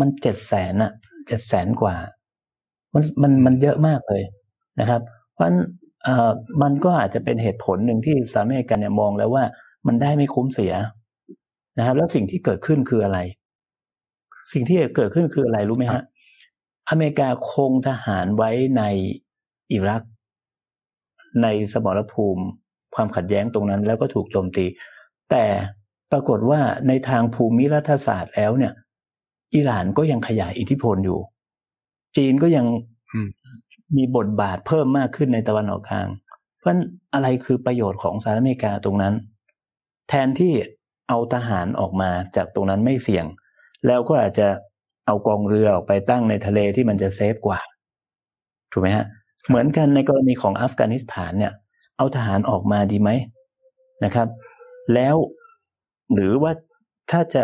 [0.00, 0.92] มันเจ็ดแสนอะ
[1.26, 1.96] เจ็ดแสนกว่า
[2.94, 4.22] มันมันมันเยอะมากเลย
[4.80, 5.00] นะครับ
[5.34, 5.58] เพราะฉะนั้น
[6.04, 6.30] เอ่อ
[6.62, 9.44] มันก็อาจจะเป็นเหตุผลหนึ่งที่สหรัฐอเมริกาเนี่ยมองแล้วว่า
[9.86, 10.72] มันได้ไม่คุ้มเสีย
[11.78, 13.18] นะครับ แล้วสิ่งที่เกิดขึ้นคืออะไร
[14.52, 16.02] สิ่งที่เกิดขึ้นคืออะไรรู้ไหมฮะ
[16.90, 18.82] อเมริกาคงทหารไว้ใน
[19.72, 20.02] อิรัก
[21.42, 22.44] ในสมรภูมิ
[22.94, 24.64] ความขัดแย้งตรงนั้นแล้วก็ถูกโจมตี
[25.30, 25.44] แต่
[26.12, 28.72] ปรากฏว่าในทางภูมิรัฐศาสตร์แล้วเนี่ย
[29.54, 31.20] อิหร่านก็ยังขยายอิทธิพลอยู่
[32.16, 32.66] จีนก็ยัง
[33.96, 36.08] มีบทบาทเพิ่มมากขึ้นในตะวันออกกลาง
[36.58, 36.76] เพราะ
[37.14, 39.14] อะไรคือประโยชน์ของสหรัฐอเมริกาตรงนั้น
[40.08, 40.52] แทนที่
[41.08, 43.26] เอาทหารออกมาจากตรงนั้นไม่เสี่ยง
[43.86, 44.48] แล้วก็อาจจะ
[45.06, 47.60] เอากองเรือออกไปตั้งในทะเลที่มันจะเซฟกว่า
[48.72, 49.06] ถูกไหมฮะ
[49.48, 51.52] เหมือนกันในกรณีของอัฟกานิสถานเนี่ย
[51.96, 53.10] เอาทหารออกมาดีไหม
[54.04, 54.28] นะครับ
[54.94, 55.16] แล้ว
[56.14, 56.52] หรือว่า
[57.10, 57.42] ถ้าจะ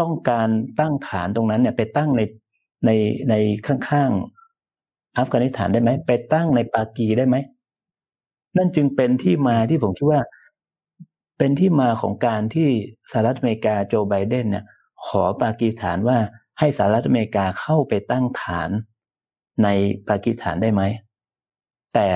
[0.00, 0.48] ต้องการ
[0.80, 2.22] ตั้งฐานตรงนั้นเนี่ย ไปตั้งใน
[2.86, 2.90] ใน
[3.30, 3.34] ใน
[3.66, 7.36] ข้างๆอัฟกานิสถานได้ไหมไปตั้งในปากีได้ไหม
[8.56, 10.20] นั่นจึงเป็นที่มาที่ผมคิดว่า
[11.38, 12.68] เป็นที่มาของการที่
[13.10, 14.64] สหรัฐอเมริกาโจไบเดนเนี่ย
[15.06, 16.18] ขอปากีสถานว่า
[16.58, 18.70] ให้สหรัฐอเมริกาเข้าไปตั้งฐาน
[19.62, 19.68] ใน
[20.08, 20.82] ปากีสถานได้ไหม
[21.94, 22.06] แต่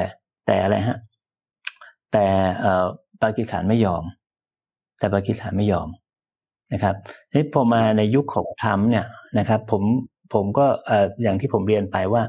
[0.47, 0.99] แต่อะไรฮะ
[2.13, 2.27] แต่
[2.61, 2.87] เอ่อ
[3.23, 4.05] ปากีสถานไม่ยอม
[4.99, 5.89] แต่ปากีสถานไม่ยอม
[6.73, 6.97] นะครับ
[7.33, 9.07] นี่พอมาในยุคของทัมเนี่ย
[9.39, 9.83] นะครับ ผม
[10.35, 12.23] ผมก็เอ่ออย่างที่ผมเรียนไปว่า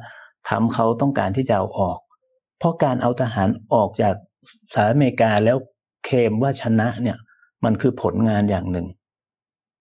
[0.50, 1.98] ทัมเขาต้องการที่จะเอาออก
[2.60, 4.16] เพราะการเอาทหารออกจาก
[4.74, 5.58] สหรัฐอเมริกาแล้ว
[6.06, 7.18] เคมว่าชนะเนี่ย
[7.66, 8.88] มันคือผลงานอย่างหนึ่ง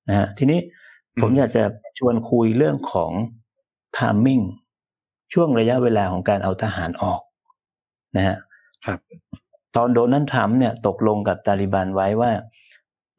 [0.09, 0.61] นะฮะทีนี้
[1.21, 1.63] ผมอยากจะ
[1.99, 3.13] ชวนคุยเรื่องของ
[3.99, 4.41] ทามมิ่ง
[5.33, 7.21] ช่วงระยะเวลาของการเอาทหารออก
[8.17, 8.37] นะฮะ
[8.87, 8.99] ครับ
[9.77, 12.31] ตอนโดนัลด์ทรัมป์เนี่ยตกลงกับตาลิบันไว้ว่า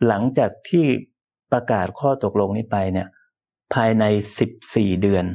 [0.07, 0.86] หลังจากที่
[1.51, 3.07] ประกาศข้อตกลงนี้ไปเนี่ย
[3.73, 4.03] ภายใน
[4.39, 5.25] สิบสี่เดือน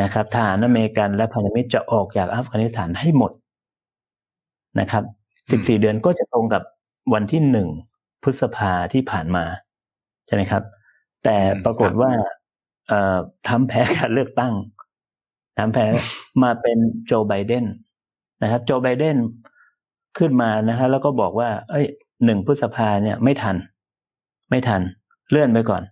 [0.00, 3.32] นะครับทหารอเมริกันและพันธมิตรจะออกจากอัฟกานิสถานให้หมด
[4.80, 5.04] นะครับ
[5.50, 6.62] สิบสี่เดือนก็จะตรงกับ
[7.14, 7.68] วันที่หนึ่ง
[8.22, 9.44] พฤษภาที่ผ่านมา
[10.28, 10.62] ใช่ไหมครับ
[11.24, 12.10] แต่ปรากฏว่า
[12.88, 13.18] เอ่อ
[13.48, 14.54] ทำแพ้การเลือกตั้ง
[15.58, 15.86] ทำแพ้
[16.42, 17.64] มาเป็นโจไบเดน
[18.42, 19.16] นะครับ โจไบเดน
[20.18, 21.86] ขึ้นมานะฮะแล้วก็บอกว่า เอ้ย
[22.24, 23.56] หนึ่งพฤษภาเนี่ยไม่ทัน
[24.50, 24.82] ไม่ทัน
[25.30, 25.82] เลื่อนไปก่อน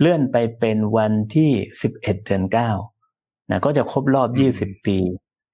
[0.00, 1.50] เลื่อนไปเป็นวันที่
[1.82, 2.70] สิบเอ็ดเดือนเก้า
[3.50, 4.96] นะก็จะครบรอบยี่สิบปี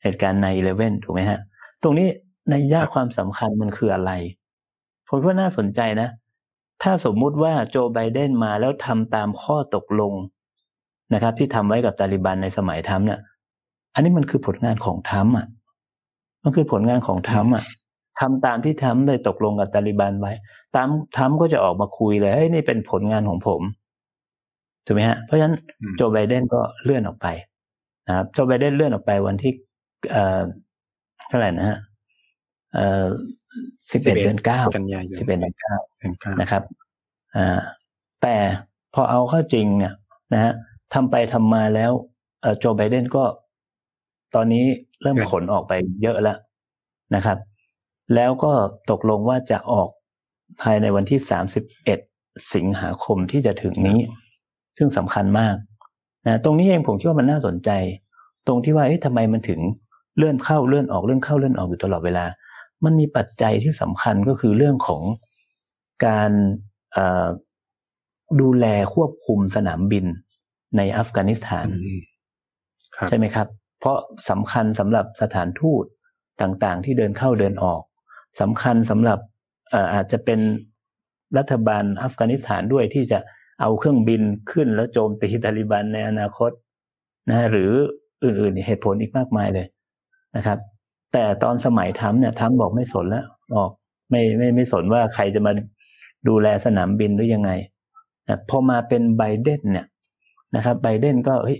[0.02, 1.38] เหตุการณ์ในเลเว่นถูกไหมฮะ
[1.82, 2.08] ตรงนี้
[2.50, 4.12] ในย่าความสำคัญมันคืออะไร
[5.08, 6.08] ผมว่าน่าสนใจนะ
[6.82, 10.14] ถ้าสมมุติว่าโจไบเดนมาแล้วทำตามข้อตกลง
[11.14, 13.20] นะครับ ที่ทำไว้กับตาลิบันในสมัยทัมเนี่ย
[13.94, 15.46] อันนี้มันคือผลงานของทัมอะ
[16.42, 17.64] มันคือผลงานของทัมอะ
[18.20, 20.32] ทำตามที่ทัมได้ตกลงกับตาลิบันไว้
[20.76, 23.62] ตามทัมก็จะออกมาคุยเลยเฮ้ยนี่เป็นผลงานของผม
[24.86, 25.56] ถูกไหมฮะเพราะฉะนั้น
[25.96, 27.26] โจไบเดนก็เลื่อนออกไป
[28.08, 29.52] นะครับโจไบเดนเลื่อนออกไปวันที่
[30.12, 30.40] เอ่อ
[31.28, 31.91] เท่าไหร่นะฮะเอ่อ
[33.92, 35.74] สิบเอ็ดเดือนเก้ากันยายนสิบเอ็ดเดือนเก้า
[36.40, 36.62] นะครับ
[37.36, 37.60] อ่า
[38.22, 38.36] แต่
[38.94, 39.94] พอเอาเข้าจริงเนี่ย
[40.32, 40.52] นะฮะ
[40.94, 41.92] ทำไปทำมาแล้ว
[42.58, 43.24] โจไบเดนก็
[44.34, 44.64] ตอนนี้
[45.02, 45.72] เริ่มขนออกไป
[46.02, 46.38] เยอะแล้ว
[47.14, 47.38] นะครับ
[48.14, 48.52] แล้วก็
[48.90, 49.88] ตกลงว่าจะออก
[50.62, 51.98] ภายในวันที่สามสิบเอ็ด
[52.54, 53.98] สิงหาคมที่จะถึงนี้
[54.78, 55.56] ซึ่งสำคัญมาก
[56.26, 57.70] นะตรงนี้เองผมคิดว่ามันน่าสนใจ
[58.46, 59.60] ตรงที่ว่าเอ๊ะทำไมมันถึง
[60.16, 62.24] เลื่อนเข้าเลื่อนออกเลื่อนเข้าเลื่อนออกอยู่ตลอดเวลา
[62.84, 65.02] มันมีปัจจัยที่สำคัญก็คือเรื่องของ
[66.06, 66.30] การ
[68.40, 70.04] ดูแลควบคุมสนามบิน
[70.76, 71.66] ในอัฟกานิสถาน
[73.08, 73.48] ใช่ไหมครับ
[73.80, 73.98] เพราะ
[74.30, 75.84] สำคัญสำหรับสถานทูต
[76.42, 77.80] ต่างๆ ที่เดินเข้าเดินออก
[78.40, 79.18] สำคัญสำหรับ
[79.94, 80.40] อาจจะเป็น
[81.38, 83.18] รัฐบาลอัฟกานิสถานด้วยที่จะ
[83.60, 86.50] เอาเครื่องบินขึ้นแล้วโจมตีตาลิบันในอนาคต
[87.28, 87.70] นะหรือ
[88.24, 89.66] อื่นๆเหตุผลอีกมากมายเลย
[90.36, 90.58] นะครับ
[91.12, 93.24] แต่ตอนสมัยทำเนี่ยทำบอกไม่สนแล้ว
[93.56, 93.70] ออก
[94.10, 95.52] ไม่ไม่ไม่สนว่าใครจะมา
[96.28, 97.50] ดูแลสนามบินหรือยังไง
[98.28, 99.86] นะพอมาเป็นไบเดนเนี่ย
[100.56, 101.58] นะครับไบเดนก็เฮ้ย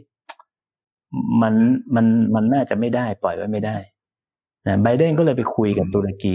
[1.42, 1.54] มัน
[1.94, 3.76] มันมันน่าจะไม่ได้ปล่อยไว้ไม่ได้
[4.66, 6.34] นะไบเดนก็เลยไปคุยกับตุรกี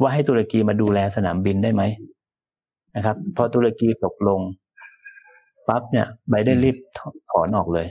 [0.00, 1.82] ว่าให้ตุรกีมาดูแลสนามบินได้ไหม
[2.96, 4.40] นะครับ พอตุรกีตกลง
[5.68, 6.76] ปั๊บเนี่ยไบเดนรีบ
[7.30, 7.86] ถอนออกเลย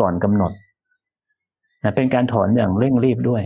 [0.00, 0.52] ก่อนกำหนด
[1.84, 3.42] นะเป็นการถอนอย่างเร่งรีบด้วย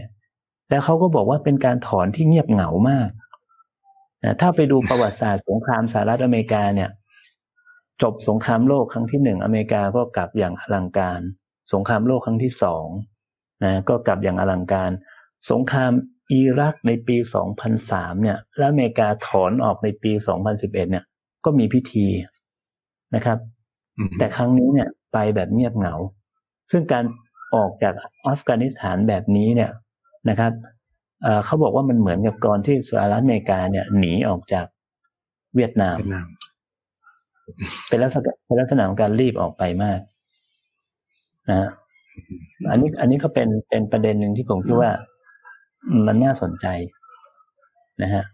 [0.71, 3.09] แล้วเขาก็บอกว่าเป็นการถอนที่เงียบเหงามาก
[4.25, 6.91] นะถ้าไปดูประวัติศาสตร์สงครามสหรัฐอเมริกาเนี่ย
[8.03, 11.21] จบสงครามโลกครั้งที่หนึ่งอเมริกาก็กลับอย่างอลังการ
[11.73, 12.87] สงครามโลกครั้งที่สอง
[13.65, 14.91] นะก็กลับอย่างอลังการ
[15.51, 15.93] สงคราม
[16.33, 17.17] อิรักในปี
[17.71, 20.13] 2003 เนี่ย แล้วอเมริกาถอนออกในปี
[20.47, 21.05] 2011 เนี่ย
[21.45, 22.07] ก็มีพิธี
[23.15, 23.39] นะครับ
[24.19, 25.95] แต่ครั้งนี้เนี่ยไปแบบเงียบเหงา
[26.71, 27.05] ซึ่งการ
[27.55, 27.95] ออกจาก
[28.27, 29.71] อัฟกานิสถานแบบนี้เนี่ย
[30.29, 30.53] นะครับ
[31.45, 34.67] เขาบอกว่ามันเหมือนกับก่อนที่สหรัฐอเมริกาเนี่ยหนีออกจาก
[35.55, 35.97] เวียดนาม
[37.89, 40.01] เป็นลักษณะเป็นลักษณะของการรีบออกไปมาก
[41.51, 41.69] นะ
[42.71, 44.91] อันนี้อันนี้ก็เป็นเป็นประเด็นหนึ่งที่ผมคิดว่า
[46.07, 46.67] มันน่าสนใจ
[48.03, 48.25] นะฮะ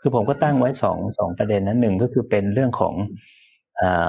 [0.00, 2.94] คือผมก็ตั้งไว้สองสองประเด็นนั้นหนึ่งก็คือเป็นเรื่องของ
[3.80, 3.90] อ่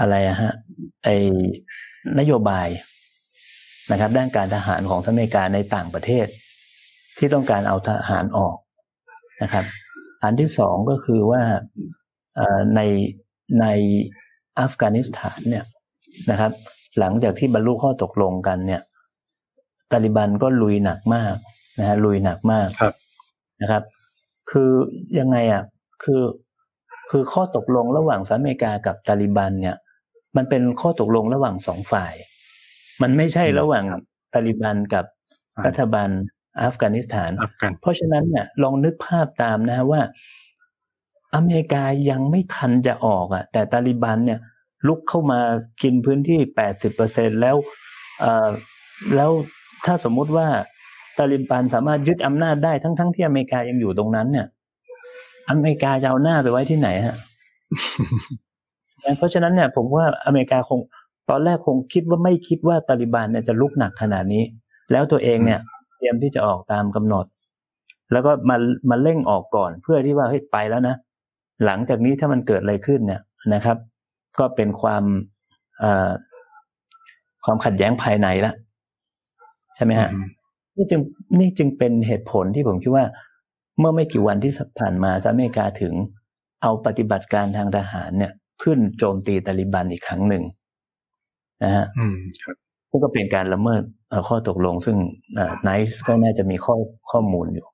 [0.00, 0.52] อะไรฮะ
[1.04, 1.08] ไอ
[2.18, 2.68] นโยบาย
[3.92, 6.26] นะครับ ด้านการทหารของสหรัฐอเมริกาในต่างประเทศ
[7.18, 8.56] ที่ต้องการเอาทหารออก
[9.42, 9.64] นะครับ
[10.22, 11.42] อันที่สองก็คือว่า
[12.74, 12.80] ใน
[13.60, 13.66] ใน
[14.60, 15.64] อัฟกานิสถานเนี่ย
[16.30, 16.52] นะครับ
[16.98, 18.82] หลังจากที่บรรลุข้อตกลงกันเนี่ย
[19.92, 21.34] ตาลิบันก็ลุยหนักมาก
[21.78, 22.94] นะฮะลุยหนักมากครับ
[23.62, 23.82] นะครับ
[24.50, 24.70] คือ
[25.18, 25.62] ยังไงอะ
[26.04, 26.22] คือ
[27.10, 29.76] คือข้อตกลงระหว่างสหรัฐอเมริกากับตาลิบันเนี่ย
[30.36, 32.14] มันเป็นข้อตกลงระหว่างสองฝ่าย
[33.02, 33.84] มันไม่ใช่ระหว่าง
[34.34, 35.04] ตาลิบันกับ
[35.66, 36.10] รัฐบาล
[36.62, 37.30] อัฟกานิสถาน
[37.80, 40.00] เพราะฉะนั้นเนี่ยลองนึกภาพตามนะฮะว่า
[41.34, 44.40] อเมริกายังไม่ทันจะออกอะ แต่ตาลิบันเนี่ย
[44.88, 45.40] ลุกเข้ามา
[45.82, 47.56] กินพื้นที่แปดสิบเปอร์เซ็นแล้ว
[48.20, 48.48] เอ่อ
[49.16, 49.30] แล้ว
[49.86, 50.48] ถ้าสมมุติว่า
[51.18, 54.46] ตาลิบันสามารถยึดอำนาจได้ทั้งๆทที่อเมริกายังอยู่ตรงนั้นเนี่ย
[55.50, 57.16] อเมริกาจะเอาหน้าไปไว้ที่ไหนฮะ
[59.18, 60.80] เพราะฉะนั้นเนี่ย ผมว่าอเมริกาคง
[61.30, 64.42] ตอนแรกคงคิดว่าไม่คิดว่าตาลิบันเนี่ยจะลุกหนักขนาดนี้
[64.92, 65.60] แล้วตัวเองเนี่ย
[65.98, 67.26] เตรียมที่จะออกตามกำหนด
[68.12, 68.56] แล้วก็มา
[68.90, 70.96] มาเร่งออกก่อน เพื่อที่ว่าเฮ้ยไปแล้วนะ
[71.64, 73.20] หลังจากนี้ถ้ามันเกิดอะไรขึ้นเนี่ย
[73.54, 73.76] นะครับ
[74.38, 75.04] ก็เป็นความ
[77.44, 78.52] ความขัดแย้งภายในละ
[79.74, 80.10] ใช่ไหมฮะ
[80.76, 81.00] นี่จึง
[81.38, 83.04] นี่จึงเป็นเหตุผลที่ผมคิดว่า
[83.78, 85.94] เมื่อไม่กี่วันที่ผ่านมาสหรัฐอเมริกาถึง
[86.62, 88.32] เอาปฏิบัติการทางทหารเนี่ย
[88.62, 90.44] ขึ้นโจมตีตาลิบันอีกครั้งหนึ่ง
[91.62, 92.56] นะฮะอืมครับ
[93.04, 93.82] ก็เป็นการละเมิด
[94.28, 94.96] ข้อตกลง ซึ่ง
[95.62, 96.74] ไนท์ก็น่าจะมีข้อ
[97.10, 97.66] ข้อมูลอยู่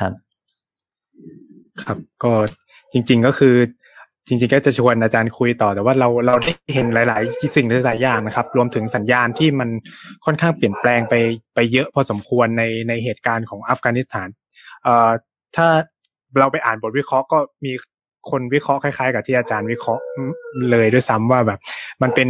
[0.00, 0.12] ครับ
[1.82, 2.32] ครับก็
[2.92, 3.54] จริง ๆก็คือ
[4.26, 9.68] จริง ๆ ก็จะชวนอาจารย์คุยต่อ แต่ว่าเราเราได้เห็นหลาย ๆ สิ่งหลายอย่างนะครับ รวมถึงสัญญาณที่มัน
[10.24, 11.14] ค่อนข้างเปลี่ยนแปลงไป
[11.54, 14.28] ไปเยอะพอสมควรในในเหตุการณ์ของอัฟกานิสถาน
[14.82, 15.10] เอ่อ
[15.56, 15.68] ถ้า
[16.38, 17.72] เราไปอ่านบทวิเคราะห์ก็มี
[18.30, 20.02] คนวิเคราะห์คล้ายๆ กับที่อาจารย์วิเคราะห์
[20.70, 21.60] เลยด้วยซ้ำว่าแบบ
[22.02, 22.28] มันเป็น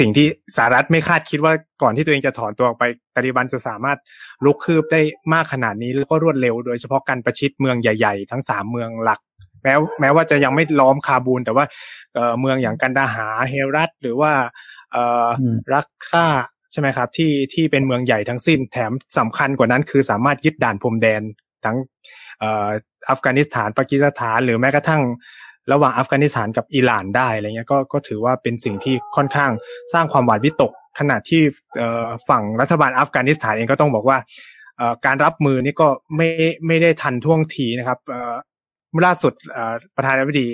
[0.00, 0.26] สิ่งที่
[0.56, 2.84] สหรัฐไม่คาดคิดว่าก่อนที่ตัวเองจะถอนตัวออกไป
[3.14, 3.98] ตาลิบันจะสามารถ
[4.44, 5.00] ลุกคืบได้
[5.32, 9.20] มากขนาดนี้แล้วก็รวดเร็วโดยเฉพาะการประชิดเมืองใหญ่ๆ ทั้งสามเมืองหลัก
[9.62, 11.64] แม้แม้ว่าจะยังไม่ล้อมคาบูล แต่ว่า
[12.40, 14.32] เมืองอย่างกันดาหาเฮรัตหรือว่า
[15.74, 16.26] รักค่า
[16.72, 21.22] ใช่ไหมครับ ที่ที่เป็นเมืองใหญ่ทั้งสิ้นแถมสำคัญกว่านั้นคือสามารถยึดด่านพรมแดน
[21.64, 21.76] ทั้ง
[23.10, 25.02] อัฟกานิสถานปากีสถาน หรือแม้กระทั่ง
[25.72, 29.50] ระหว่างอัฟกานิสถานกับอิหร่านได้อะไรเงี้ยก็ก็ถือว่าเป็นสิ่งที่ค่อนข้าง
[29.92, 31.40] สร้างความหวาดวิตก ขณะที่
[32.28, 34.18] ฝั่งรัฐบาลอัฟกานิสถานเองก็ต้องบอกว่า
[35.06, 36.28] การรับมือนี่ก็ไม่
[36.66, 37.98] ไม่ได้ทันท่วงทีนะครับ
[39.06, 39.32] ล่าสุด
[39.96, 40.48] ประธานาธิบดี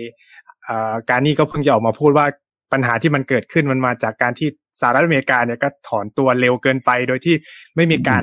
[1.10, 2.26] การนี่ก็เพิ่งจะออกมาพูดว่า
[2.72, 4.48] ปัญหาที่มันเกิดขึ้นมันมาจากการที่
[4.80, 7.34] สหรัฐอเมริกาเนี่ยก็ถอนตัวเร็วเกินไป โดยที่
[7.76, 8.22] ไม่มีการ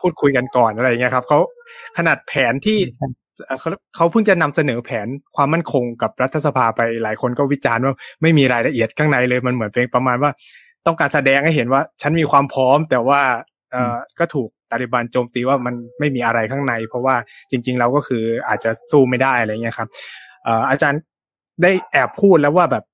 [0.00, 1.38] พูดคุยกันก่อนอะไรเงี้ยครับเขา
[1.96, 2.78] ขนาดแผนที่
[3.60, 5.06] เขาเขาเพิ่งจะนำเสนอแผน
[5.36, 10.30] ความมั่นคงกับรัฐสภาไปหลายคนก็วิจารณ์ว่าไม่มีรายละเอียดข้างในเลยมันเหมือนเป็นประมาณว่า
[10.86, 13.20] ต้องการแสดงให้เห็นว่า ฉันมีความพร้อม แต่ว่า
[13.72, 17.16] เออก็ถูกตาลิบันโจมตีว่ามันไม่มีอะไรข้างใน เพราะว่า
[17.50, 19.88] จริง ๆ เราก็คืออาจจะสู้ไม่ได้อะไรเงี้ยครับ
[20.70, 21.00] อาจารย์
[21.62, 22.84] ได้แอบพูดแล้วว่าแบบ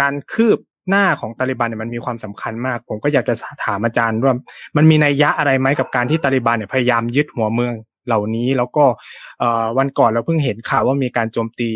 [0.00, 0.58] การคืบ
[0.90, 3.34] หน้าของตาลิบันเนี่ยมันมีความสำคัญมาก ผมก็อยากจะ
[3.64, 4.34] ถามอาจารย์ว่า
[4.76, 7.74] มันมีนัยยะอะไรไหมกับการที่ตาลิบันเนี่ยพยายามยึดหัวเมือง
[8.06, 8.84] เหล่านี้ แล้วก็
[9.78, 11.70] วันก่อนเราเพิ่งเห็นข่าวว่ามีการโจมตี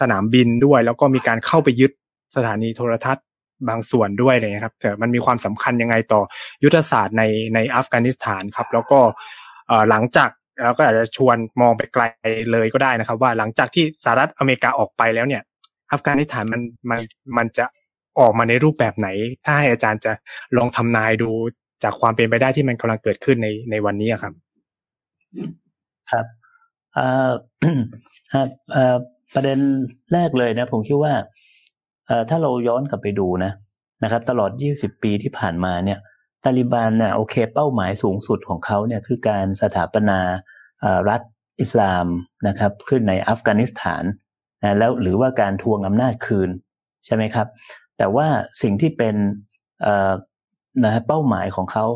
[0.00, 1.92] สนามบินด้วย แล้วก็มีการเข้าไปยึด
[2.36, 3.24] สถานีโทรทัศน์
[3.68, 6.22] บางส่วนด้วยเลยครับแต่มันมีความสำคัญยังไงต่อ
[6.64, 7.22] ยุทธศาสตร์ใน
[7.54, 9.00] ในอัฟกานิสถานครับ แล้วก็
[9.90, 10.30] หลังจาก
[10.62, 12.02] เราก็อาจจะชวนมองไปไกล
[12.52, 15.42] เลยก็ได้นะครับ ว่าหลังจากที่สหรัฐอเมริกาออกไปแล้วเนี่ย
[15.92, 17.00] อัฟกานิสถานมันมัน
[17.36, 17.66] มันจะ
[18.18, 19.08] ออกมาในรูปแบบไหน
[19.44, 20.12] ถ้าให้อาจารย์จะ
[20.56, 21.30] ลองทำนายดู
[21.82, 24.34] จากความเป็นไปได้ที่มันกำลังเกิดขึ้นในในวันนี้ครับ
[26.10, 26.26] ครับ
[29.34, 29.58] ประเด็น
[30.12, 31.14] แรกเลยนะ ผมคิดว่า
[32.28, 33.52] ถ้าเราย้อนกลับไปดูนะ
[34.02, 35.98] นะครับ ตลอด 20 ปีที่ผ่านมาเนี่ย
[36.44, 40.18] ตาลิบันเนี่ยโอเค เป้าหมายสูงสุดของเขาเนี่ยคือการสถาปนา
[41.08, 41.20] รัฐ
[41.60, 42.06] อิสลาม
[42.48, 44.02] นะครับ ขึ้นในอัฟกานิสถาน
[44.62, 46.50] นะแล้วหรือว่าการทวงอำนาจคืน
[47.06, 47.46] ใช่ไหมครับ
[47.98, 48.26] แต่ว่า
[48.62, 49.14] สิ่งที่เป็น
[50.84, 51.86] นะเป้าหมายของเขา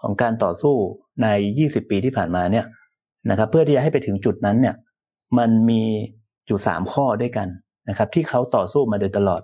[0.00, 0.76] ของการต่อสู้
[1.22, 1.28] ใน
[1.58, 2.66] 20 ปีที่ผ่านมาเนี่ย
[3.30, 4.74] นะครับเพื่อที่จะให้ไปถึงจุดนั้นเนี่ย
[5.38, 5.82] มันมี
[6.46, 7.48] อยู่สามข้อด้วยกัน
[7.88, 9.42] นะครับที่เขาต่อสู้มาโดยตลอด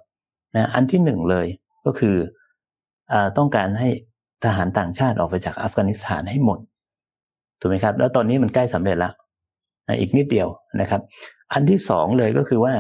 [0.57, 1.47] นะอันที่หนึ่งเลย
[1.85, 2.17] ก็คือ
[3.13, 3.89] อต้องการให้
[4.45, 6.59] ทหารต่างชาติออกไปจากอัฟกานิสถานให้หมด
[7.61, 9.13] ถูกไหมครับ แล้วตอนนี้มันใกล้สำเร็จแล้ว
[10.01, 10.49] อีกนิดเดียว
[10.81, 11.01] นะครับ
[11.53, 12.75] อันที่สองเลยก็คือว่า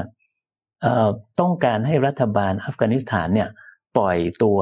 [1.40, 3.49] ต้องการให้รัฐบาลอัฟกานิสถานเนี่ย
[3.97, 4.59] ปล่อยตัว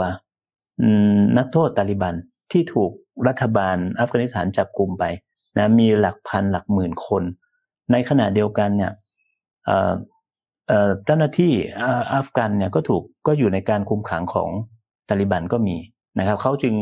[1.38, 2.14] นักโทษตาลิบัน
[2.52, 2.90] ที่ถูก
[3.28, 5.04] รัฐบาลอัฟกานิสถานจับกลุ่มไป
[5.56, 7.22] นะมีหลักพันหลักหมื่นคน
[7.92, 8.92] ในขณะเดียวกันเนี่ย
[11.04, 11.52] เจ้าหน้าที่
[12.14, 14.50] อัฟกันเนี่ยก็ถูกก็อยู่ในการคุมขังของ
[15.08, 15.76] ตาลิบันก็มี
[16.18, 16.74] นะครับเขาจึง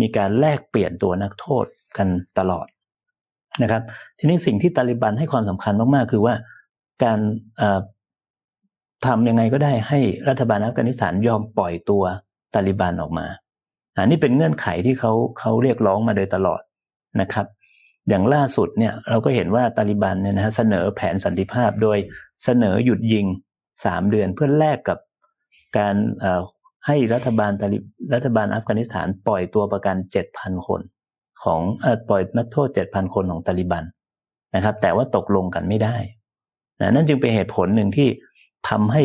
[0.00, 1.64] มีการแลกเปลี่ยนตัวนักโทษ
[1.96, 2.66] กันตลอด
[3.62, 3.82] นะครับ
[4.18, 6.34] ทีนี้สิ่งที่ตาลิบันให้ความสำคัญมากๆ คือว่า
[7.04, 7.18] การ
[9.06, 12.02] ทำยังไงก็ได้ให้รัฐบาลอัฟกานิสถานยอมปล่อยตัว
[12.54, 13.26] ตาลิบันออกมา
[13.96, 16.60] อันนี้เป็นเงื่อนไขที่เขาเขาเรียกร้องมาโดยตลอด
[17.20, 17.46] นะครับ
[18.08, 21.98] อย่างล่าสุดเนี่ยเราก็เห็นว่าตาลิบันเนี่ยนะฮะเสนอแผนสันติภาพโดย
[22.44, 23.26] เสนอหยุดยิง
[23.84, 24.98] สามเดือนเพื่อแลกกับ
[25.78, 25.94] การ
[26.86, 27.78] ให้รัฐบาลตาลิ
[28.14, 30.80] รัฐบาลอัฟกานิสถานปล่อยตัวประกันเจ็ดพันคน
[31.42, 31.60] ของ
[32.08, 33.84] ปล่อยนักโทษเจ็ดพันคนของตาลิบัน
[34.54, 35.96] นะครับ แต่ว่าตกลงกันไม่ได้
[36.80, 38.08] นะนั่นจึงเป็นเหตุผลหนึ่งที่
[38.68, 39.02] ทำให้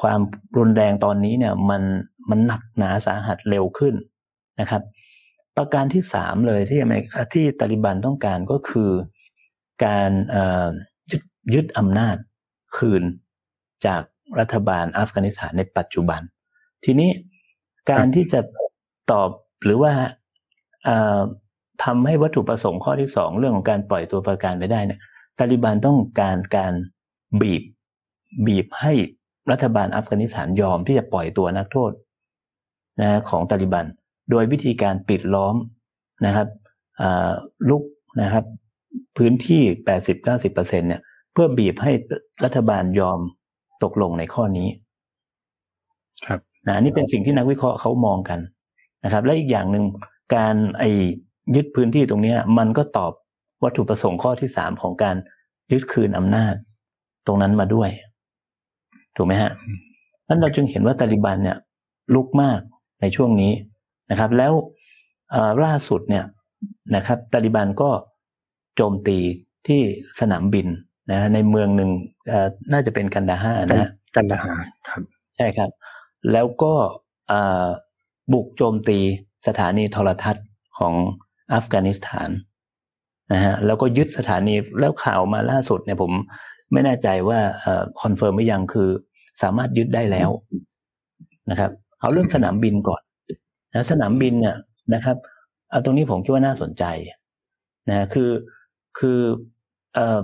[0.00, 0.20] ความ
[0.58, 1.82] รุนแรงตอนนี้เนี่ยมัน
[2.30, 3.94] มันหนักหนาสาหัสเร็วขึ้น
[4.60, 4.82] นะครับ
[5.56, 6.80] ประการที่สามเลยที่
[7.32, 8.90] ที่ตาลิบันต้องการก็คือ
[9.84, 10.10] การ
[11.10, 11.22] ยึด
[11.54, 12.16] ยึดอำนาจ
[12.76, 13.02] คืน
[13.86, 14.02] จาก
[14.38, 16.20] รัฐบาลอัฟกานิสถานในปัจจุบัน
[16.84, 17.10] ทีนี้
[17.90, 18.40] การที่จะ
[19.10, 19.30] ตอบ
[19.64, 19.92] หรือว่า
[21.84, 25.00] ทำให้วัตถุประสงค์ข้อที่สองเรื่องของการปล่อยตัวประกันไปได้เนี่ย
[25.38, 26.72] ตาลิบันต้องการการ
[27.42, 27.62] บีบ
[28.46, 28.92] บีบให้
[29.50, 31.92] รัฐบาลอัฟกานิสถานยอมที่จะปล่อยตัวนักโทษ
[33.00, 33.86] นะของตาลิบัน
[34.30, 35.56] โดยวิธีการปิดล้อม
[36.26, 36.48] นะครับ
[37.68, 37.82] ลุก
[38.22, 38.44] นะครับ
[39.16, 39.62] พื้นที่
[40.24, 41.02] 80-90%เนี่ย
[41.32, 41.92] เพื่อบีบให้
[42.44, 43.18] รัฐบาลยอม
[43.82, 44.68] ตกลงในข้อนี้
[46.26, 48.40] ครับนะนี่เป็นสิ่งที่นักวิเคราะห์เขามองกัน
[49.04, 49.84] นะครับ และอีกอย่างหนึ่ง
[50.36, 50.84] การไอ
[51.54, 53.12] ยึดพื้นที่ตรงนี้มันก็ตอบ
[53.64, 55.16] วัตถุประสงค์ข้อที่สามของการ
[55.72, 56.54] ยึดคืนอำนาจ
[57.26, 57.90] ตรงนั้นมาด้วย
[59.16, 59.50] ถูกไหมฮะ
[60.28, 61.56] นั้นเราจึงเห็นว่าตาลิบันเนี่ย
[62.14, 62.60] ลุกมาก
[63.00, 63.52] ในช่วงนี้
[64.10, 64.52] นะครับ แล้ว
[65.64, 66.24] ล่าสุดเนี่ย
[66.94, 67.90] นะครับตาลิบันก็
[68.76, 69.18] โจมตี
[69.66, 69.80] ที่
[70.20, 70.66] สนามบิน
[71.10, 71.90] นะในเมืองหนึ่ง
[72.72, 74.52] น่าจะเป็นกันดาฮาร์นะกันดาฮาร์
[74.88, 75.02] ครับ
[75.36, 75.70] ใช่ครับ
[76.32, 76.72] แล้วก็
[78.32, 78.98] บุกโจมตี
[79.46, 80.46] สถานีโทรทัศน์
[80.78, 80.94] ของ
[81.54, 82.30] อัฟกานิสถาน
[83.32, 86.12] นะฮะแล้วก็ยึดสถานีแล้วข่าวมาล่าสุดเนี่ยผม
[86.72, 87.38] ไม่แน่ใจว่า
[88.02, 88.88] confirm หรือยังคือ
[89.42, 90.30] สามารถยึดได้แล้ว
[91.50, 91.70] นะครับ
[92.00, 93.02] เอาเรื่องสนามบินก่อน
[93.74, 94.56] นะสนามบินเนี่ย
[94.94, 95.16] นะครับ
[95.70, 96.84] เอาตรงนี้ผมคิดว่าน่าสนใจ
[97.88, 98.30] นะคือ
[98.98, 99.20] คือ
[99.94, 100.18] เอ่อ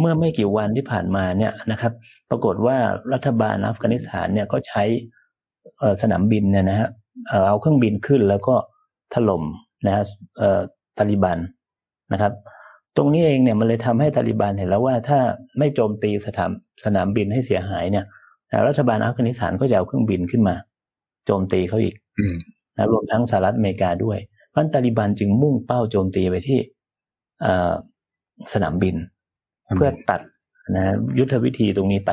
[0.00, 1.92] เมื่อไม่กี่วันที่ผ่านมาเนี่ยนะครับ
[2.30, 2.76] ปรากฏว่า
[3.12, 4.84] รัฐบาลอัฟกานิสถานเนี่ยก็ใช้
[6.02, 6.88] สนามบินเนี่ยนะฮะ
[7.46, 8.54] เอาเครื่องบินขึ้นแล้วก็
[9.14, 9.42] ถล่ม
[9.86, 10.02] นะฮะ
[10.98, 11.38] ตาลิบัน
[12.12, 12.32] นะครับ
[12.98, 15.18] ตรงนี้เองเนี่ยมันเลยทำให้ตาลิบันเห็นแล้วว่าถ้า
[15.58, 16.50] ไม่โจมตีสถาน
[16.84, 18.04] สนามบินให้เสียหายเนี่ย
[18.66, 20.54] รัฐบาลอัฟกานิสถานก็จะเอาเครื่องบินขึ้นมา
[21.26, 21.94] โจมตีเขาอีก
[22.76, 24.18] นะรวมทั้งสหรัฐอเมริกาด้วย
[24.50, 26.58] เพราะตาลิบันจึงมุ่งเป้าโจมตีไปที่
[28.52, 28.96] สนามบิน
[29.76, 30.20] เพื่อตัด
[30.76, 32.10] นะยุทธวิธีตรงนี้ไป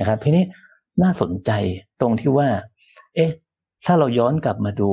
[0.00, 0.44] นะครับทีนี้
[1.02, 1.50] น่าสนใจ
[2.00, 2.48] ตรงที่ว่า
[3.14, 3.30] เอ๊ะ
[3.84, 4.90] ถ้าเราย้อนกลับมาดู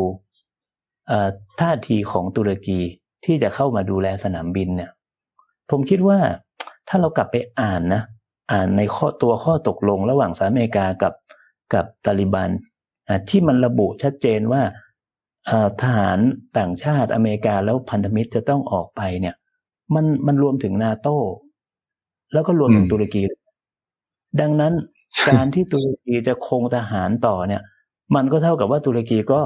[1.60, 2.80] ท่าทีของตุรกี
[3.26, 4.92] ที่จะเข้ามาดูแลสนามบินเนี่ย
[5.70, 6.20] ผมคิดว่า
[6.88, 8.04] ถ้าเรากลับไปอ่านนะ
[8.52, 11.14] อ่านในข้อตัวข้อตกลงระหว่างสหรัฐอเมริกากับ
[11.74, 12.50] กับตาลิบัน
[13.30, 14.62] ที่มันระบุชัดเจนว่า
[15.82, 16.20] ทหาร
[16.58, 19.36] ต่างชาติอเมริกาแล้วพันธมิตรจะต้องออกไปเนี่ย
[19.96, 21.08] มันมันรวมถึงนาโต
[22.34, 23.22] แล้วก็รวมถึงตุรกี
[24.42, 24.74] ดังนั้น
[25.30, 27.62] การที่ตุรกีจะคงทหารต่อเนี่ย
[28.16, 29.42] มันก็เท่ากับว่าตุรกีก็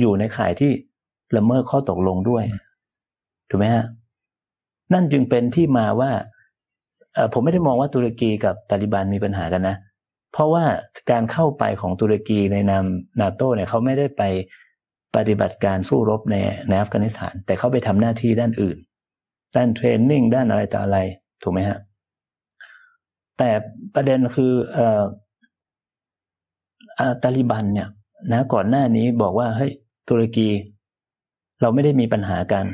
[0.00, 0.72] อยู่ในข่ายที่
[1.36, 2.44] ละเมิดข้อตกลงด้วย
[3.48, 3.84] ถูกไหมฮะ
[4.92, 6.10] นั่นจึงเป็นที่มาว่า
[7.32, 9.76] ผมไม่ได้มองว่าตุรกีกับตาลิบันมีปัญหากันนะ
[10.32, 10.64] เพราะว่า
[11.10, 12.84] การเข้าไปของตุรกีในนาม
[13.20, 14.22] นาโตเนี่ยเขาไม่ได้ไป
[15.16, 16.36] ปฏิบัติการสู้รบใน
[16.68, 18.76] ในอัฟกานิสถาน แต่เขาไปทำหน้าที่ด้านอื่น
[19.56, 20.98] ด้านเทรนนิ่งด้านอะไรต่ออะไร
[21.42, 21.78] ถูกไหมฮะ
[23.38, 23.50] แต่
[23.94, 25.02] ประเด็นคือเอ่อ
[27.22, 27.88] ตาลิบันเนี่ย
[28.32, 29.72] นะ ก่อนหน้านี้บอกว่าเฮ้ย
[30.08, 30.48] ตุรกี
[31.60, 32.64] เราไม่ได้มีปัญหากัน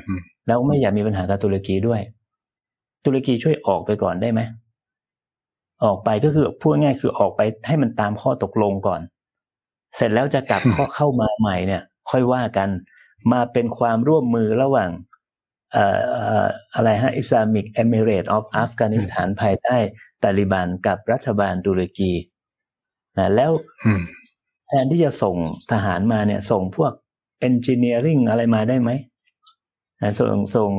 [0.47, 2.01] แล้วไม่อยากมีปัญหากับตุรกีด้วย
[3.05, 4.41] ตุรกีช่วยออกไปก่อนได้ไหม
[5.85, 9.01] ออกไปก็คือพูดง่ายคือออกไปให้มันตามข้อตกลงก่อน
[9.97, 10.63] เสร็จแล้วจะกลับ
[10.97, 12.69] เข้ามาใหม่เนี่ย ค่อยว่ากัน
[13.33, 14.91] มาเป็นความร่วมมือระหว่าง
[15.73, 15.85] เอ่
[16.43, 16.45] อ
[16.75, 19.77] อะไรฮะอิสลามิกเอมิเรตออฟอัฟกานิสถานภายใต้
[20.23, 22.13] ตาลิบันกับรัฐบาลตุรกี
[23.19, 23.53] นะแล้ว
[24.67, 25.37] แทนที่จะส่ง
[25.73, 26.93] ทหารมาเนี่ย ส่งพวก
[27.41, 29.16] เอนจิเนียริงอะไรมาได้ไหมนะ
[30.19, 30.71] ส่งส่ง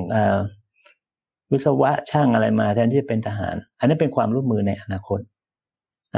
[1.52, 5.20] วิศวะช่างอะไรมาแทนที่จะเป็นทหาร อันนี้เป็นความร่วมมือในอนาคต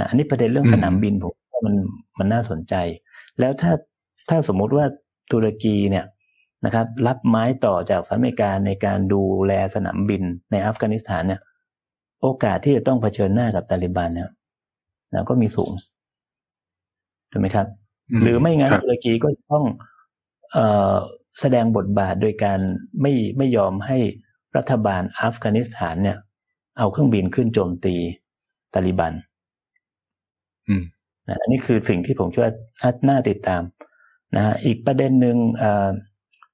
[0.09, 1.75] อันนี้ประเด็นเรื่องสนามบินผมว่ามัน
[2.19, 2.75] มันน่าสนใจ
[3.39, 3.71] แล้วถ้า
[4.29, 4.85] ถ้าสมมุติว่า
[5.31, 6.05] ตุรกีเนี่ย
[6.65, 11.41] นะครับ รับไม้ต่อจากสหรัฐอเมริกาในการดูแลสนามบินในอัฟกานิสถานเนี่ย
[12.21, 14.29] โอกาสที่จะต้องเผชิญหน้ากับตาลิบันเนี่ย
[15.13, 15.71] นะก็มีสูง
[17.31, 17.67] ถูกไหมครับ
[18.23, 19.65] หรือไม่งั้นตุรกีก็ต้อง
[20.53, 20.95] เอ่อ
[21.39, 22.59] แสดงบทบาทโดยการ
[23.01, 23.97] ไม่ไม่ยอมให้
[24.57, 26.17] รัฐบาลอัฟกานิสถานเนี่ย
[26.77, 27.95] เอาเครื่องบินขึ้นโจมตี
[28.73, 29.13] ตาลิบัน
[30.67, 30.83] อืม
[31.41, 32.53] อันนี้คือสิ่งที่ผมคิดว่า
[33.09, 33.61] น่าติดตาม
[34.35, 35.37] นะฮะอีกประเด็นหนึ่ง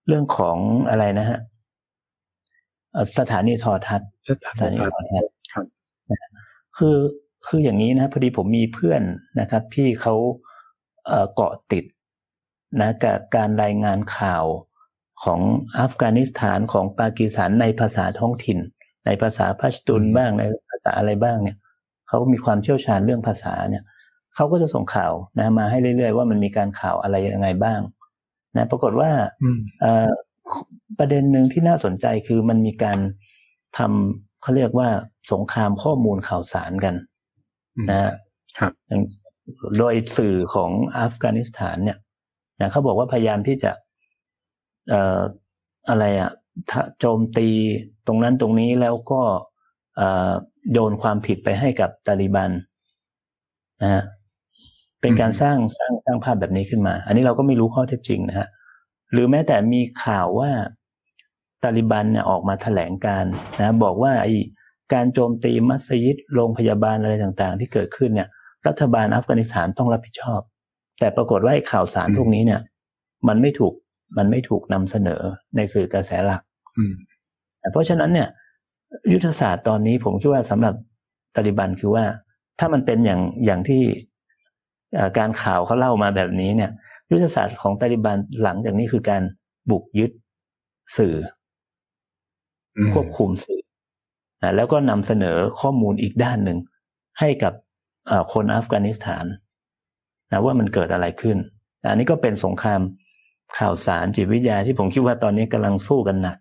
[0.07, 0.57] เรื่องของ
[0.89, 1.39] อะไรนะฮะ
[3.19, 4.09] สถานีโทรทัศน์
[4.49, 5.65] สถานีโทรทัศน์ครับ
[6.77, 6.97] คือ
[7.47, 9.01] คืออย่างนี้นะพอดีผมมีเพื่อน
[9.39, 10.15] นะครับ ที่เขา
[11.33, 11.85] เกาะติด
[12.81, 14.45] นะกับการรายงานข่าว
[15.23, 15.39] ของ
[15.79, 18.59] อัฟกานิสถานของปากีสถานในภาษาท้องถิ่น
[19.05, 21.57] ในภาษาพัชตุนบ้างในภาษาอะไรบ้างเนี่ย
[22.07, 23.83] เขามีความเชี่ยวชาญเรื่องภาษาเนี่ย
[24.35, 27.79] เขาก็จะส่งข่าวนะมาให้เรื่อยๆ ว่ามันมีการข่าวอะไรยังไงบ้าง
[28.55, 29.11] นะ ปรากฏว่า
[30.99, 32.99] ประเด็นหนึ่งที่น่าสนใจคือมันมีการ
[33.77, 34.89] ทำเขาเรียกว่า
[35.31, 36.95] สงครามข้อมูลข่าวสารกัน
[37.89, 38.11] นะ
[38.59, 38.71] ครับ
[39.77, 41.97] โดยสื่อของอัฟกานิสถานเนี่ย
[42.59, 45.21] นะเขาบอกว่าพยายามที่จะเอ่อ
[45.89, 46.31] อะไรอะ
[46.99, 47.49] โจมตี
[48.07, 49.21] ตรงนั้นตรงนี้แล้วก็
[50.71, 52.51] โยนความผิดไปให้กับตาลิบัน
[53.81, 54.03] นะฮะ
[55.01, 58.47] เป็นการสร้างสร้างสร้างภาพแบบนี้ขึ้นมา อันนี้เราก็ไม่รู้ข้อเท็จจริงนะฮะ
[59.11, 60.51] หรือแม้แต่มีข่าวว่า
[61.63, 63.25] ตาลิบันเนี่ยออกมาแถลงการ
[63.59, 64.33] นะบอกว่าไอ้
[64.93, 68.29] การโจมตีมัสยิดโรงพยาบาลอะไรต่างๆ ที่เกิดขึ้นเนี่ย
[68.67, 70.41] รัฐบาลอัฟกานิสถานต้องรับผิดชอบ
[70.99, 72.61] แต่ปรากฏว่าไอ้ข่าวสารพวกนี้เนี่ย
[73.27, 73.73] มันไม่ถูก
[74.17, 75.21] มันไม่ถูกนำเสนอ
[75.55, 76.41] ในสื่อกระแสหลัก
[77.71, 78.29] เพราะฉะนั้นเนี่ย
[79.13, 80.73] ยุทธศาสตร์ตอนนี้ผมคิดว่าสำหรับ
[81.35, 82.05] ตาลิบันคือว่า
[82.59, 83.81] ถ้ามันเป็นอย่างอย่างที่
[85.17, 86.71] การข่าวเขาเล่ามาแบบนี้เนี่ย
[87.11, 89.21] ยุทธศาสตร์ของตาลิบันหลังจากนี้คือการ
[89.69, 90.11] บุกยึด
[90.97, 91.15] สื่อ
[92.93, 93.61] ควบคุมสื่อ
[94.55, 96.57] แล้วก็นำเสนอข้อมูลอีกด้านหนึ่ง
[97.19, 97.53] ให้กับ
[98.33, 99.25] คนอัฟกานิสถาน
[100.31, 101.37] นะว่ามันเกิดอะไรขึ้น
[101.89, 102.81] อันนี้ก็เป็นสงคราม
[103.57, 106.37] ข่าวสารจิตวิทยาที่ผมคิดว่าตอนนี้กำลังสู้กันหนัก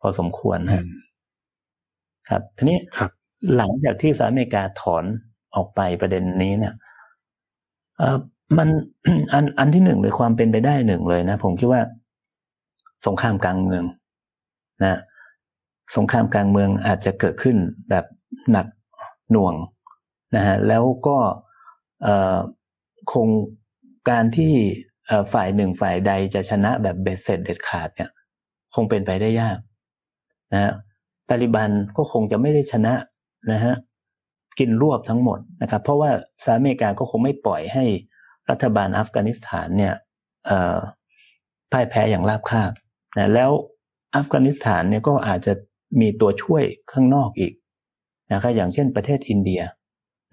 [0.00, 0.84] พอสมควรนะ
[2.30, 2.78] ครับทีนี้
[3.56, 5.04] หลังจากที่สหรัฐอเมริกาถอน
[5.54, 6.74] ออกไปประเด็นนี้เนี่ย
[7.98, 8.18] เออ
[8.58, 8.68] มัน
[9.32, 11.82] อันอันที่หนึ่งเลยความเป็นไปได้หนึ่งเลยนะ ผมคิดว่า
[13.06, 13.84] สงครามกลางเมือง
[14.82, 14.98] นะ
[15.96, 17.56] สงครามกลางเมืองอาจจะเกิดขึ้น
[17.90, 18.04] แบบ
[18.50, 18.66] หนัก
[19.30, 19.54] หน่วง
[20.36, 21.18] นะฮะแล้วก็
[23.12, 23.28] คง
[24.10, 24.54] การที่
[25.32, 28.10] ฝ่ายหนึ่งฝ่ายใดจะชนะแบบเบ็ดเสร็จเด็ดขาดเนี่ย
[28.74, 29.58] คงเป็นไปได้ยาก
[30.52, 30.72] นะฮะ
[31.28, 32.94] ตาลิบันก็คงจะไม่ได้ชนะ
[33.52, 33.74] นะฮะ
[34.58, 36.10] กินรวบทั้งหมดนะครับ เพราะว่า
[36.44, 37.84] สหรัฐอเมริกาก็คงไม่ปล่อยให้
[38.50, 39.94] รัฐบาลอัฟกานิสถานเนี่ย
[41.72, 42.72] พ่ายแพ้อย่างราบคาบ
[43.16, 43.50] นะแล้ว
[44.16, 45.52] อัฟกานิสถานเนี่ยก็อาจจะ
[46.00, 47.52] มีตัวช่วยข้างนอกอีก
[48.32, 49.62] นะครับอย่างเช่นประเทศอินเดีย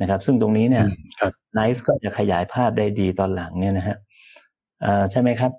[0.02, 0.86] นะครับ ซึ่งตรงนี้เนี่ย
[1.54, 3.98] ไนซ์ก็จะขยายภาพได้ดีตอนหลังเนี่ยนะฮะ
[5.12, 5.52] ใช่ไหมครับ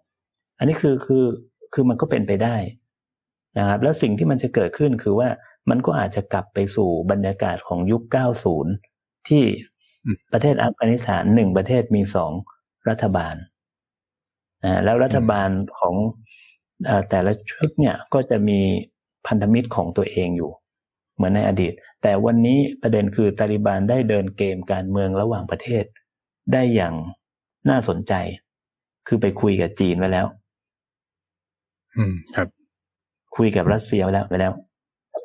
[0.59, 1.25] อันนี้คือคือ
[1.73, 2.57] คือมันก็เป็นไปได้
[3.59, 5.29] นะครับ แล้วสิ่งที่มันจะเกิดขึ้นคือว่า
[5.71, 8.03] มันก็อาจจะกลับไปสู่บรรยากาศของยุค
[8.67, 9.43] 90 ที่
[10.33, 12.33] ประเทศอัฟกานิสถานหนึ่งประเทศมีสอง
[12.89, 13.35] รัฐบาล
[14.65, 15.95] นะแล้วรัฐบาลของ
[17.11, 18.61] แต่ละชุดเนี่ยก็จะมี
[19.27, 20.51] พันธมิตรของตัวเองอยู่
[21.15, 21.73] เหมือนในอดีต
[22.03, 25.85] แต่วันนี้ประเด็นคือตาลิบันได้เดินเกมการเมืองระหว่างประเทศ
[26.53, 26.95] ได้อย่าง
[27.69, 28.13] น่าสนใจ
[29.07, 30.27] คือไปคุยกับจีนไว้แล้ว
[31.97, 32.49] อืมครับ
[33.37, 34.53] คุยกับรัสเซียไว้แล้วไปแล้ว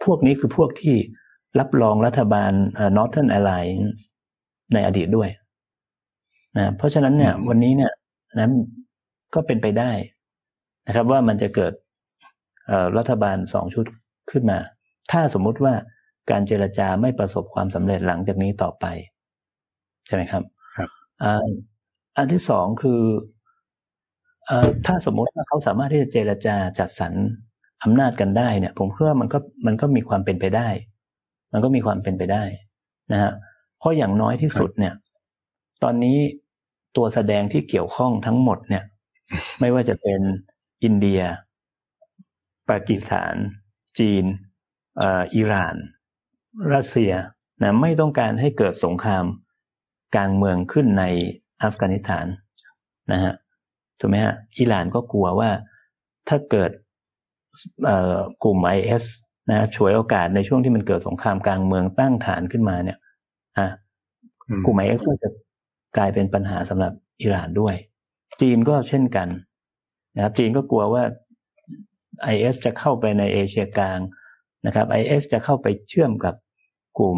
[0.05, 0.95] พวกนี้คือพวกที่
[1.59, 2.51] รับรองรัฐบาล
[2.97, 3.87] Northern Alliance
[4.73, 5.29] ในอดีตด้วย
[6.57, 7.91] นะเพราะฉะนั้นเนี่ย วันนี้เนี่ย
[8.37, 8.47] นะ
[9.35, 9.91] ก็เป็นไปได้
[10.87, 11.73] นะครับ ว่ามันจะเกิด
[12.97, 13.85] รัฐบาลสองชุด
[14.31, 14.59] ขึ้นมา
[15.11, 15.73] ถ้าสมมุติว่า
[16.31, 18.85] การเจรจาไม่ประสบความสำเร็จหลังจากนี้ต่อไป
[20.07, 20.43] ใช่ไหมครับ
[20.77, 20.89] ครับ
[22.17, 23.34] อันที่สองคืออ
[24.85, 27.13] ถ้าสมมติว่าเขาสามารถที่จะเจรจาจัดสรร
[27.83, 30.67] อำนาจกันได้เนี่ย ผมเชื่อมันก็มันก็มีความเป็นไปได้
[31.53, 32.43] มันก็มีความเป็นไปได้
[33.11, 33.31] นะฮะ
[33.79, 34.93] เพราะอย่างน้อยที่สุดเนี่ย
[35.83, 36.17] ตอนนี้
[36.95, 38.83] ตัวแสดงที่เกี่ยวข้องทั้งหมดเนี่ย
[39.59, 40.21] ไม่ว่าจะเป็น
[40.83, 41.21] อินเดีย
[42.69, 43.35] ปากีสถาน
[43.99, 44.23] จีน
[45.35, 45.75] อิหร่าน
[46.73, 47.13] รัสเซีย
[47.61, 49.25] นะไม่ต้องการให้เกิดสงคราม
[50.15, 51.03] กลางเมืองขึ้นใน
[51.63, 52.25] อัฟกานิสถาน
[53.11, 53.33] นะฮะ
[53.99, 55.49] ถูกไหมฮะอิหร่านก็กลัวว่า
[56.29, 56.71] ถ้าเกิด
[58.43, 59.03] กลุ่มไอเอส
[59.51, 62.97] นะฉวยโอกาสในช่วงที่มันเกิดสงครามกลางเมืองตั้งฐานขึ้นมาเนี่ย
[63.57, 63.67] อะ
[64.65, 65.29] กลุ่มไอเอสก็จะ
[65.97, 67.75] กลายเป็นปัญหาสำหรับอิหร่านด้วย
[68.41, 69.27] จีนก็เช่นกัน
[70.15, 71.03] นะครับ จีนก็กลัวว่า
[72.23, 73.99] ไอเอสจะเข้าไปในเอเชียกลาง
[74.65, 76.35] นะครับไอเอสจะเข้าไปเชื่อมกับ
[76.99, 77.17] กลุ่ม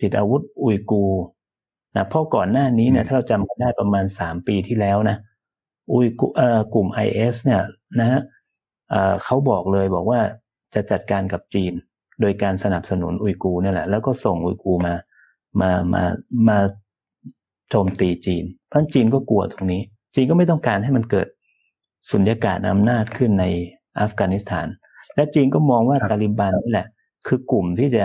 [0.00, 1.04] ติดอาวุธอุยกูร์
[1.96, 5.16] นะเพราะก่อนหน้านี้เนี่ยถ้าเราจำกันได้ประมาณสามปีที่แล้วนะ
[5.92, 7.62] อุยกูร์เอ่อกลุ่มไอเอสเนี่ย
[8.00, 8.20] นะฮะ
[9.24, 10.20] เขาบอกเลยบอกว่า
[10.74, 11.72] จะจัดการกับจีน
[12.20, 14.94] โดยการสนับสนุนอุยกูนี่แหละ แล้วก็ส่งอุยกูมา
[15.60, 16.02] มามา
[16.48, 16.58] มา
[17.70, 19.82] โจมตีจีน เพราะจีนก็กลัวตรงนี้
[20.14, 21.28] จีนก็ไม่ต้องการให้มันเกิด
[22.10, 23.44] สุญญากาศอำนาจขึ้นใน
[24.00, 24.66] อัฟกานิสถาน
[25.14, 26.86] และจีนก็มองว่าตาลิบันนี่แหละ
[27.26, 28.04] คือกลุ่มที่จะ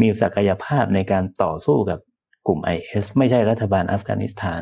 [0.00, 1.98] มีศักยภาพในการต่อสู้กับ
[2.46, 4.60] กลุ่มไอเอสไม่ใช่รัฐบาลอัฟกานิสถาน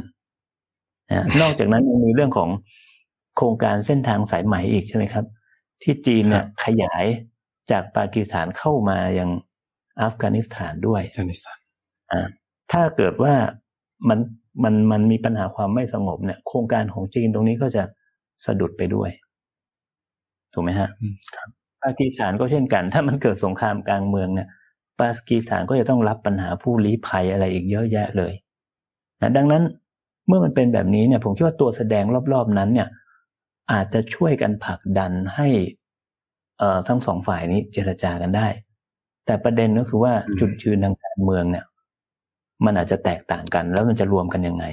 [1.12, 2.50] นะนอกจากนั้นยังมีเรื่องของ
[3.36, 5.24] โครงการเส้นทางสายใหม่อีกใช่ไหมครับ
[5.82, 7.04] ที่จีนเนี่ยขยาย
[7.70, 9.30] จากปากีสถานเข้ามายัง
[10.02, 11.58] อัฟกานิสถานด้วยอัฟกานิสถาน
[12.12, 12.26] อ่า
[12.72, 13.34] ถ้าเกิดว่า
[14.08, 14.18] มัน
[14.64, 17.84] มันมันมีปัญหาความไม่สงบเนี่ย โครงการของจีนตรงนี้ก็จะ
[18.46, 19.10] สะดุดไปด้วย
[20.52, 20.88] ถูกไหมฮะ
[21.36, 21.48] ครับ
[21.82, 24.48] ปากีสถานก็เช่นกัน ถ้ามันเกิดสงครามกลางเมืองเนี่ย
[25.00, 28.32] ปากีสถานก็จะต้องรับปัญหาผู้ลี้ภัยอะไรอีกเยอะแยะเลย
[29.20, 29.62] นะดังนั้น
[30.26, 32.88] เมื่อมันเป็นแบบนี้เนี่ยผมคิดว่าตัวแสดงรอบๆนั้นเนี่ย
[33.72, 35.48] อาจจะช่วยกันผลักดันให้
[36.58, 38.46] เอ่อทั้งสองฝ่ายนี้เจรจากันได้
[39.26, 41.64] แต่ประเด็นก็คือว่าจุดยืนทางการเมืองเนี่ย
[42.64, 44.64] มันอาจจะแตกต่างกัน แล้วมันจะรวมกันยังไง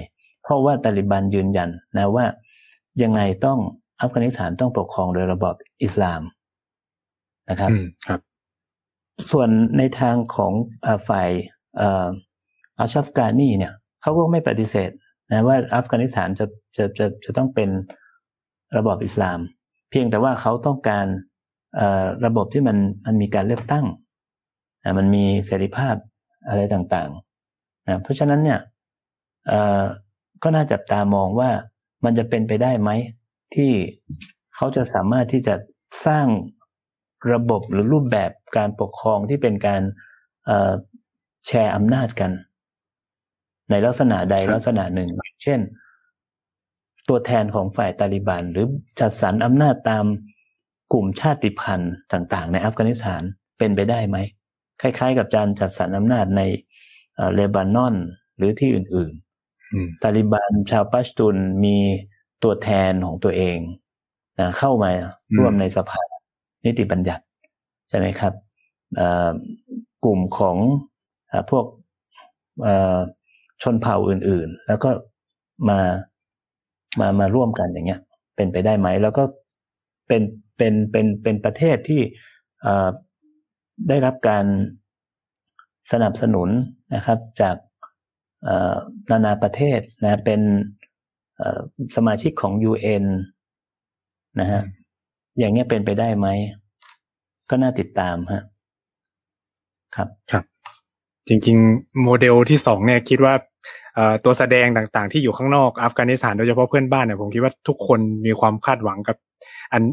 [0.43, 2.25] เพราะว่าตาลิบันยืนยันนะว่า
[3.03, 3.59] ยังไงต้อง
[4.01, 6.21] อัฟกานิสถานต้องปกครองโดยระบอบอิสลาม
[7.49, 7.71] นะครับ
[8.07, 8.19] ครับ
[9.31, 10.53] ส่วนในทางของ
[11.07, 11.29] ฝ่าย
[12.79, 14.91] อัชฟกานีเนี่ยเขาก็ไม่ปฏิเสธ
[15.31, 16.45] นะว่าอัฟกานิสถานจะ
[16.77, 17.69] จะจะจะต้องเป็น
[18.77, 19.39] ระบอบอิสลาม
[19.89, 21.05] เพียงแต่ว่าเขาต้องการ
[22.25, 23.85] ระบบที่มันมันมีการเลือกตั้ง
[24.97, 25.95] มันมีเสรีภาพ
[26.47, 28.59] อะไรต่างๆนะเพราะฉะนั้นเนี่ย
[30.43, 31.49] ก็น่าจับตามองว่า
[32.05, 32.89] มันจะเป็นไปได้ไหม
[33.55, 33.71] ที่
[34.55, 35.55] เขาจะสามารถที่จะ
[36.05, 36.27] สร้าง
[37.33, 39.81] ระบบหรือรูปแบบการปกครองที่เป็นการ
[41.47, 42.31] แชร์อำนาจกัน
[43.71, 45.09] ในลักษณะใดลักษณะหนึ่ง
[45.43, 45.59] เช่น
[47.09, 48.65] ตัวแทนของฝ่ายตาลิบัน หรือ
[48.99, 50.05] จัดสรรอำนาจตาม
[50.93, 53.21] กลุ่มชาติพันธุ์ต่าง ๆ ในอัฟกานิสถาน
[53.57, 54.17] เป็นไปได้ไหม
[54.81, 56.41] คล้าย ๆ กับการจัดสรรอำนาจใน
[57.33, 57.95] เลบานอน
[58.37, 61.77] หรือที่อื่นๆตาลิบันชาวปัชตุนมี
[62.43, 63.57] ตัวแทนของตัวเอง
[64.57, 64.89] เข้ามา
[65.37, 66.01] ร่วมในสภา
[66.65, 67.23] นิติบัญญัติ
[67.89, 68.33] ใช่ไหมครับ
[70.05, 70.57] กลุ่มของ
[71.49, 71.65] พวก
[73.61, 74.89] ชนเผ่าอื่นๆ แล้วก็
[75.69, 75.79] มา
[76.99, 78.01] มามาร่วมกันอย่างเงี้ย
[78.35, 79.23] เป็นไปได้ไหม แล้วก็
[80.07, 80.21] เป็น
[80.57, 82.01] เป็นเป็นเป็นประเทศที่
[83.87, 84.45] ได้รับการ
[85.91, 86.49] สนับสนุน
[86.95, 87.55] นะครับ จาก
[89.09, 90.41] นานาประเทศนะเป็น
[91.95, 93.05] สมาชิกของ UN
[94.39, 94.61] นะฮะ
[95.37, 96.27] อย่างเงี้ยเป็นไปได้ไหม
[97.49, 98.41] ก็น่าติดตามฮะ
[99.95, 100.43] ครับครับ
[101.27, 103.33] จริง ๆ โมเดลที่สองเนี่ยคิดว่า
[104.23, 109.17] ตัวแสดงต่างๆ ที่อยู่ข้างนอกอัฟกานิสถานโดยเฉพาะเพื่อนบ้านเนี่ยผมคิดว่าทุกคนมีความคาดหวังกับ
[109.73, 109.83] อัน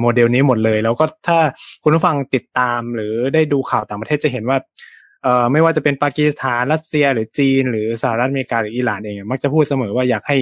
[0.00, 1.38] โมเดลนี้หมดเลย แล้วก็ถ้า
[1.82, 4.58] คุณผู้ฟังติดตามหรือได้ดูข่าวต่างประเทศจะเห็นว่า
[5.22, 10.38] เอ่อไม่ว่าจะเป็นปากีสถานรัสเซีย หรือจีน หรือสหรัฐอเมริกาหรืออิหร่านเองมักจะพูดเสมอว่าอยากให้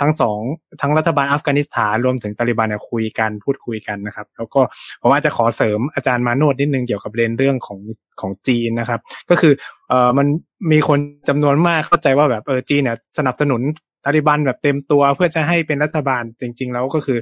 [0.00, 0.40] ทั้งสอง
[0.80, 4.60] ทั้งรัฐบาลอัฟกานิสถานรวมถึงตาลิบันเนี่ยคุยกันพูดคุยกันนะครับ แล้วก็
[5.02, 7.80] ผมอาจจะขอเสริมอาจารย์มาโนดนิดนึงเกี่ยวกับเรื่องเรื่องของ
[8.20, 9.52] ของจีนนะครับ ก็คือ
[9.88, 10.26] เอ่อมัน
[10.72, 10.98] มีคน
[11.28, 13.62] จำนวนมากเข้าใจว่าแบบเออจีนเนี่ยสนับสนุน
[14.04, 17.18] ตาลิบันแบบเต็มตัวเพื่อจะให้เป็นรัฐบาลจริง ๆ แล้วก็คือ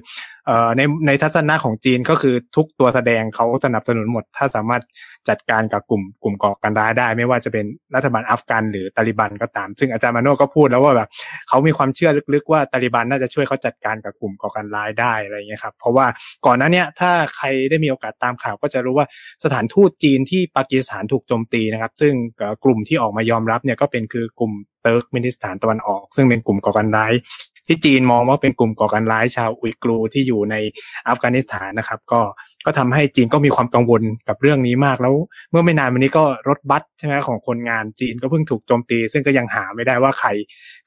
[0.47, 4.83] เอ่อในในทัศนะของจีนก็คือทุกตัวแสดงเขาสนับสนุนหมด ถ้าสามารถ
[5.29, 11.09] จัดการกับกลุ่มกลุ่มก่อการร้ายได้ ไม่ว่าจะเป็นรัฐบาลอัฟกันหรือตาลิบันก็ตาม ซึ่งอาจารย์มาโนชก็พูดแล้วว่าแบบ
[11.49, 16.07] เขามีความเชื่อลึกๆว่าตาลิบันน่าจะช่วยเขาจัดการกับกลุ่มก่อการร้ายได้อะไรเงี้ยครับเพราะว่า
[16.47, 19.07] ก่อนหน้านี้ถ้าใครได้มีโอกาสตามข่าวก็จะรู้ว่า
[19.45, 22.13] สถานทูตจีนที่ปากีสถานถูกโจมตีนะครับ ซึ่ง
[22.65, 24.53] กลุ่มที่ออกมายอมรับเนี่ยก็เป็นคือกลุ่ม
[24.89, 27.13] ติร์กมินิสถานตะวันออก ซึ่งเป็นกลุ่มก่อการร้าย
[27.67, 30.55] ที่จีนมองว่าเป็นกลุ่มก่อการร้ายชาวอุยกูร์ที่อยู่ใน
[31.09, 32.21] อัฟกานิสถานนะครับ ก็
[32.69, 35.15] ก็ทำให้จีนก็มีความกังวลกับเรื่องนี้มากแล้ว
[35.51, 40.29] เมื่อไม่นานมานี้ก็รถบัสใช่ไหมของคนงานจีนก็เพิ่งถูกโจมตี ซึ่งก็ยังหาไม่ได้ว่าใคร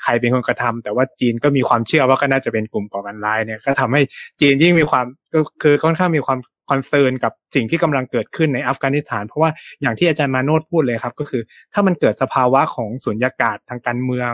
[0.04, 4.02] ใครเป็นคนกระทำแต่ว่าจีนก็มีความเชื่อว่าก็น่าจะเป็นกลุ่มก่อการร้ายเนี่ยก็ทำให้
[4.42, 9.50] จีนยิ่งมีความก็คือค่อนข้างมีความ concern กับสิ่งที่กำลังเกิดขึ้นในอัฟกานิสถาน เพราะว่า
[9.82, 11.42] อย่างที่อาจารย์มาโนชพูดเลยครับ ก็คือ
[11.74, 14.32] ถ้ามันเกิดสภาวะของสุญญากาศทางการเมือง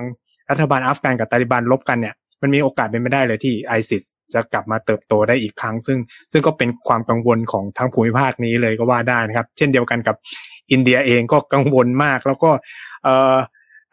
[0.50, 5.98] รัฐบาลอัฟกันกับตาลิบันรบกันเนี่ยมันมีโอกาสเป็นไปได้เลยที่ไอซิส จะกลับมาเติบโตได้อีกครั้ง ซึ่ง
[6.32, 10.16] ซึ่งก็เป็นความกังวลของทั้งภูมิภาคนี้เลยก็ว่าได้นะครับ เช่นเดียวกันกับ
[10.72, 12.52] อินเดียเองก็กังวลมาก แล้วก็
[13.04, 13.36] เอ่อ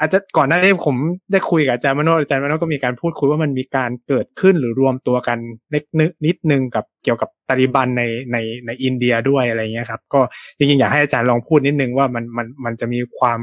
[0.01, 0.97] อาจจะก่อนหน้านี้ผม
[1.33, 5.39] ได้คุยกับอาจารย์มโนอาจารย์มโนก็มีการพูดคุยว่ามันมีการเกิดขึ้นหรือรวมตัวกัน
[5.71, 5.85] เล็ก
[6.27, 8.03] นิดนึงกับเกี่ยวกับตาลิบันใน
[8.33, 8.37] ใน
[8.67, 10.21] ในอินเดียด้วยอะไรเงี้ยครับ ก็
[10.57, 13.39] จริงๆอยากให้อาจารย์ลองพูดนิดนึงว่ามันมันมันจะมีความ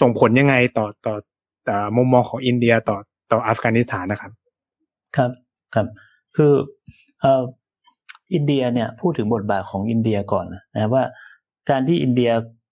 [0.00, 1.14] ส่งผลยังไงต่อต่อ
[1.68, 2.96] ต่อมุมมองของอินเดียต่อ
[3.32, 4.32] ต่ออัฟกานิสถานนะครับ
[5.16, 5.30] ครับ
[5.74, 5.86] ครับ
[6.38, 6.54] คือ
[7.20, 7.42] เอ่อ
[8.34, 11.04] อินเดียเนี่ยพูดถึงบทบาทของอินเดียก่อนนะว่า
[11.70, 12.30] การที่อินเดีย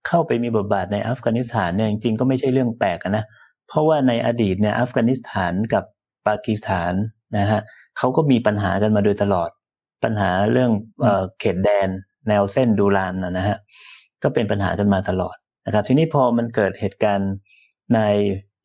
[0.08, 3.24] เข้าไปมีบทบาทในอัฟกานิสถานเนี่ยจริงๆก็ไม่ใช่เรื่องแปลกนะ
[3.68, 5.84] เพราะว่าในอดีตเนี่ยอัฟกานิสถานกับ
[6.26, 6.92] ปากีสถาน
[7.38, 7.60] นะฮะ
[7.98, 9.50] เขาก็มีปัญหากันมาโดยตลอด
[10.04, 10.70] ปัญหาเรื่อง
[11.02, 11.08] เอ
[11.40, 11.88] เขตแดน
[12.28, 13.56] แนวเส้นดูรานนะฮะ
[14.22, 15.36] ก็เป็นปัญหากันมาตลอด
[15.66, 17.32] นะครับ ทีนี้พอมันเกิดเหตุการณ์
[17.94, 18.00] ใน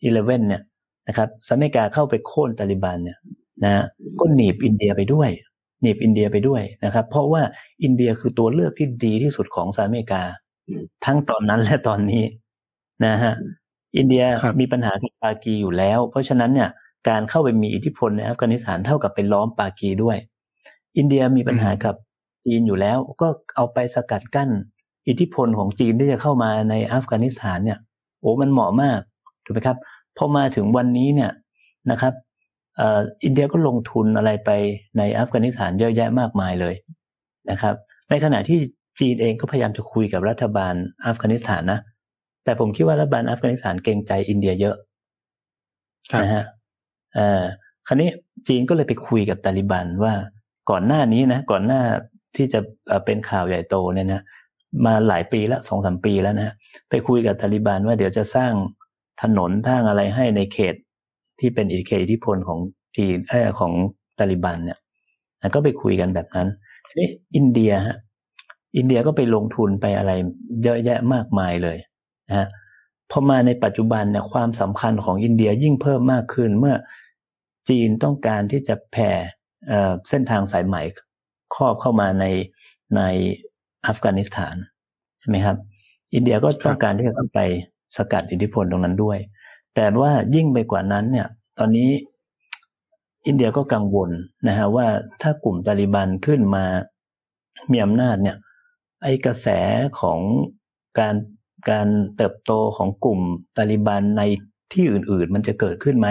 [0.03, 0.61] อีเลเว่นเนี่ย
[1.07, 3.17] นะครับสหรัฐอเมริกาเข้าไปโค่นตาลิบันเนี่ย
[3.63, 3.83] นะ
[4.19, 5.29] ก็หนีบอินเดียไปด้วย
[5.81, 7.41] หนีบอินเดียไปด้วยนะครับ เพราะว่า
[7.83, 10.23] อินเดียคือตัวเลือกที่ดีที่สุดของสหรัฐอเมริกา
[11.05, 12.23] ทั้งตอนนั้นและตอนนี้
[13.05, 13.33] นะฮะ
[13.97, 14.23] อินเดีย
[14.61, 16.69] มีปัญหากับปากีอยู่แล้ว เพราะฉะนั้นเนี่ย
[17.09, 20.17] การเข้าไปมีอิทธิพลในอัฟกานิสถานเท่ากับไปล้อมปากีด้วย
[20.97, 21.95] อินเดียมีปัญหากับ
[22.45, 24.49] จีนอยู่แล้ว ก็เอาไปสกัดกั้น
[25.07, 27.79] อิทธิพลของจีนที่จะเข้ามาในอัฟกานิสถานเนี่ย
[28.19, 28.99] โอ้มันเหมาะมาก
[29.45, 29.77] ถูกไหมครับ
[30.17, 31.31] พอมาถึงวันนี้เนี่ย
[31.91, 32.13] นะครับ
[32.79, 34.49] อินเดียก็ลงทุนอะไรไป
[34.97, 36.75] ในอัฟกานิสถานเยอะแยะมากมายเลย
[37.49, 37.75] นะครับ
[38.09, 38.59] ในขณะที่
[38.99, 40.73] จีนเองก็พยายามจะคุยกับรัฐบาล
[41.05, 41.79] อัฟกานิสถานนะ
[42.43, 44.75] แต่ผมคิดว่ารัฐบาลอัฟกานิสถานเกรงใจอินเดียเยอะ
[46.21, 46.43] นะฮะ
[47.13, 47.41] เอ่อ
[47.87, 48.09] คราวนี้
[48.47, 50.13] จีนก็เลยไปคุยกับตาลิบันว่า
[50.69, 51.81] ก่อนหน้านี้นะ ก่อนหน้า
[52.35, 52.59] ที่จะ
[53.05, 54.21] เป็นข่าวใหญ่โตเนี่ยนะ
[54.85, 56.53] มาหลายปีแล้วสองสามปีแล้วนะ
[56.89, 58.53] ไปคุยกับตาลิบันว่าเดี๋ยวจะสร้าง
[59.21, 60.75] ถนนทางอะไรให้ในเขต
[61.41, 62.59] ที่เป็นอิทธิอิทธิพลของ
[62.97, 63.73] จีนเออของ
[64.19, 64.79] ตาลิบันเนี่ย
[65.55, 66.47] ก็ไปคุยกันแบบนั้น
[66.87, 67.97] ทีนี้อินเดียฮะ
[68.77, 70.11] อินเดียก็ไปลงทุนไปอะไร
[70.63, 71.77] เยอะแยะมากมายเลย
[72.29, 72.47] นะฮะ
[73.11, 76.75] พอมาในปัจจุบันเนี่ยความสำคัญของอินเดียยิ่งเพิ่มมากขึ้นเมื่อ
[77.69, 79.11] จีนต้องการที่จะแผ่
[80.09, 80.75] เส้นทางสายไหม
[81.55, 82.25] ครอบเข้ามาใน
[82.95, 83.01] ใน
[83.87, 84.55] อัฟกานิสถาน
[85.19, 85.57] ใช่ไหมครับ
[86.13, 87.39] อินเดียก็ต้องการที่จะต้องไป
[87.97, 89.17] สกัดอิทธิพลตรงนั้นด้วย
[89.75, 91.27] แต่ว่ายิ่งไปกว่านั้นเนี่ย
[91.59, 91.89] ตอนนี้
[93.27, 94.09] อินเดียก็กังวล
[94.47, 94.87] นะฮะว่า
[95.21, 96.65] ถ้ากลุ่มตาลิบันขึ้นมา
[97.71, 98.37] มีอำนาจเนี่ย
[99.03, 99.47] ไอกระแส
[99.99, 100.19] ของ
[100.99, 101.15] การ
[101.69, 103.19] การเติบโตของกลุ่ม
[103.57, 104.21] ตาลิบันใน
[104.73, 106.07] ที่อื่น ๆ มันจะเกิดขึ้นไหม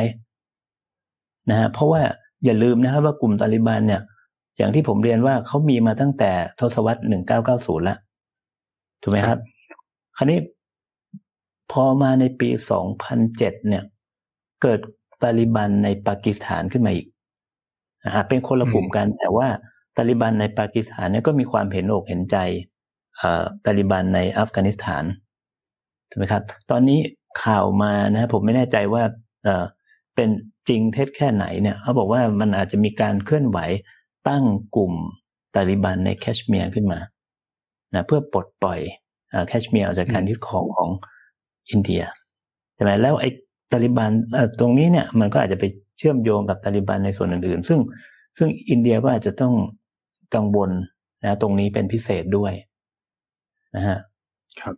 [1.51, 2.03] นะฮะเพราะว่า
[2.45, 4.03] อย่าลืมนะครับว่ากลุ่มตาลิบันเนี่ย
[4.57, 7.97] อย่างที่ผมเรียนว่าเขามีมาตั้งแต่ทศวรรษหนึ่งเก้าเก้าศูนย์ละ
[9.03, 9.39] ถูกไหมครับ
[10.17, 10.39] คราวนี้
[11.73, 12.49] พอมาในปี
[13.09, 13.85] 2007 เนี่ย
[14.63, 14.81] เกิด
[15.23, 17.07] ตาลิบันในปากีสถานขึ้นมาอีก
[18.05, 19.49] นะเป็นคนละกลุ่มกัน แต่ว่า
[19.97, 22.37] ตาลิบันในปากีสถานเนี่ยก็มีความเห็นอกเห็นใจ
[23.65, 25.05] ตาลิบันในอัฟกานิสถาน
[26.11, 26.99] ถูกไหมครับ ตอนนี้
[27.45, 29.03] ข่าวมานะผมไม่แน่ใจว่า
[30.15, 30.29] เป็น
[30.69, 33.59] จริงเท็จแค่ไหนเนี่ยเขาบอกว่ามันอาจจะมีการเคลื่อนไหว
[34.29, 34.45] ตั้ง
[34.77, 34.93] กลุ่ม
[35.55, 36.99] ตาลิบันในแคชเมียร์ขึ้นมา
[37.95, 38.81] นะเพื่อปลดปล่อย
[39.49, 40.91] แคชเมียร์ออกจากการยึดครองของ
[41.71, 42.03] อินเดีย
[42.75, 43.31] ใช่ไหมแล้วไอ้
[43.73, 44.11] ตาลิบัน
[44.61, 45.65] ตรงนี้เนี่ยมันก็อาจจะไป
[45.99, 47.81] เชื่อมโยงกับตาลิบันในส่วนอื่นๆ ซึ่ง
[48.39, 49.55] ซึ่งอินเดียก็อาจจะต้อง
[50.35, 50.71] กังวล
[51.25, 52.53] นะตรงนี้เป็นพิเศษด้วย
[53.77, 53.99] นะฮะ
[54.61, 54.75] ครับ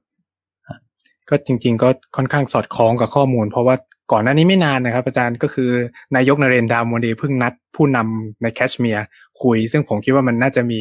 [1.29, 3.77] ก็จริง ๆ ก็ค่อนข้างสอดคล้องกับข้อมูล เพราะว่า
[4.13, 5.71] ก่อนหน้านี้ไม่นานนะครับ อาจารย์ก็คือ
[6.17, 9.05] นายกนเรนทราโมดีเพิ่งนัดผู้นำในแคชเมียร์
[9.43, 10.81] คุย ซึ่งผมคิดว่ามันน่าจะมี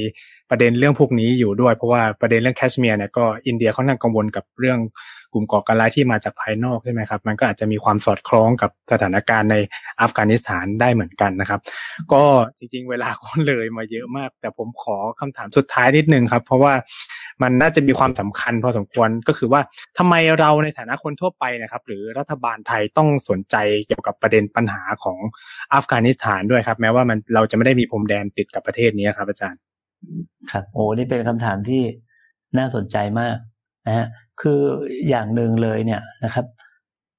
[0.50, 4.80] ประเด็นเรื่องพวกนี้อยู่ด้วย เพราะว่าประเด็นเรื่องแคชเมียร์เนี่ยก็อินเดียเขานั่งกังวลกับเรื่อง
[5.34, 9.56] กลุ่มก่อการร้ายที่มาจากภายนอกใช่ไหมครับ มันก็อาจจะมีความสอดคล้องกับสถานการณ์ใน
[10.02, 11.60] อัฟกานิสถานได้เหมือนกันนะครับ
[12.14, 12.24] ก็
[12.60, 16.74] จริง ๆ เวลาก็เลยมาเยอะมาก แต่ผมขอคำถามสุดท้ายนิดนึงครับ เพราะว่า
[17.42, 19.62] มันน่าจะมีความสำคัญพอสมควรก็คือว่า
[19.98, 23.56] ทำไมเราในฐานะคนทั่วไปนะครับ หรือรัฐบาลไทยต้องสนใจ
[23.88, 25.18] เกี่ยวกับประเด็นปัญหาของ
[25.74, 29.60] อัฟกานิสถานด้วยครับ แม้ว่ามันเราจะไม่ได้มีพรมแดนติดกับประเทศนี้ครับอาจารย์
[30.52, 31.84] ครับ โอ้นี่เป็นคำถามที่
[32.58, 33.38] น่าสนใจมาก
[33.88, 34.08] นะฮะ
[34.42, 34.62] คือ
[35.10, 36.46] อย่างหนึ่งเลยเนี่ยนะครับ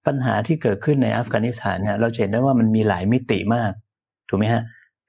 [0.07, 3.73] ปัญหาที่เกิดขึ้นในอัฟกานิสถานเนี่ยเราเห็นได้ว่ามันมีหลายมิติมาก
[4.29, 4.63] ถูกไหมฮะ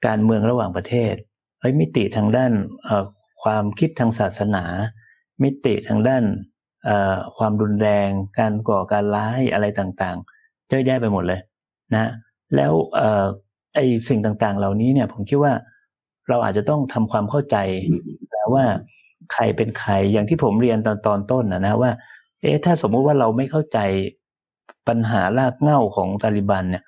[0.06, 1.14] การเมืองระหว่างประเทศ
[1.80, 2.52] มิติทางด้าน
[3.42, 4.64] ความคิดทางศาสนา
[5.42, 6.24] มิติทางด้าน
[7.38, 11.40] ความรุนแรง การก่อการร้ายอะไรต่างๆเยอะแยะไปหมดเลย
[11.94, 12.10] นะ
[12.56, 12.72] แล้ว
[13.74, 15.52] ไอ้สิ่งต่างๆ เหล่านี้เนี่ยผมคิดว่า
[16.28, 17.56] เราอาจจะต้องทำความเข้าใจ
[18.32, 18.64] แล้วว่า
[19.32, 21.90] ใครเป็นใครอย่างที่ผมเรียนตอนตอนต้นนะนะว่า
[22.40, 23.78] เอ๊ะถ้าสมมุติว่าเราไม่เข้าใจ
[24.88, 26.84] ปัญหารากเหง้าของตาลิบันเนี่ย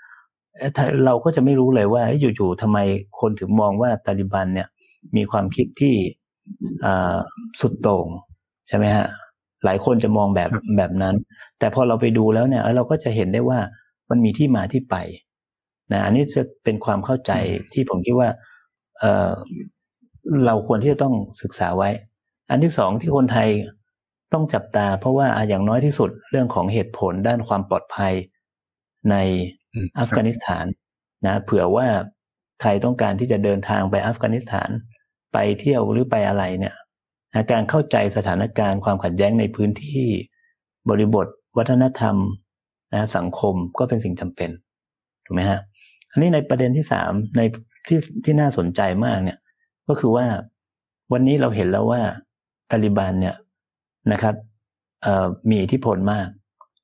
[1.04, 2.02] เราก็จะไม่รู้เลยว่า
[2.36, 2.78] อยู่ๆทำไม
[3.20, 4.68] คนถึงมองว่าตาลิบันเนี่ย
[5.16, 5.94] มีความคิดที่
[7.60, 8.06] สุดโต่ง
[8.68, 9.06] ใช่ไหมฮะ
[9.64, 11.14] หลายคนจะมองแบบแบบนั้น
[11.58, 13.58] แต่พอเราไปดูแล้วเนี่ยเราก็จะเห็นได้ว่า
[14.10, 14.96] มันมีที่มาที่ไป
[15.92, 17.32] นะอันนี้จะเป็นความเข้าใจ
[17.72, 18.28] ที่ผมคิดว่า
[19.00, 19.30] เออ
[20.46, 21.90] เราควรที่จะต้องศึกษาไว้
[22.50, 23.48] อันที่สองที่คนไทย
[24.32, 28.12] ต้องจับตา เพราะว่าอย่างน้อยที่สุดเรื่องของเหตุผลด้านความปลอดภัย
[29.10, 29.16] ใน
[29.98, 30.64] อัฟกานิสถาน
[31.26, 31.86] นะเผื่อว่า
[32.60, 34.68] ไทยต้องการที่จะเดินทางไปอัฟกานิสถาน
[35.32, 36.74] ไปเที่ยวหรือไปอะไรเนี่ย
[37.52, 40.06] การเข้าใจสถานการณ์ความขัดแย้งในพื้นที่
[40.88, 41.26] บริบท
[41.58, 42.16] วัฒนธรรม
[42.94, 44.50] นะสังคมก็เป็นสิ่งจำเป็น
[45.24, 45.60] ถูกไหมฮะ
[46.10, 47.42] อันนี้ในประเด็นที่สามใน
[47.86, 49.38] ที่ที่น่าสนใจมากเนี่ย
[49.88, 50.26] ก็คือว่า
[51.12, 52.02] วันนี้เราเห็นแล้วว่า
[52.70, 53.36] ตาลิบันเนี่ย
[54.12, 54.34] นะครับ
[55.48, 56.28] มีอิทธิพลมาก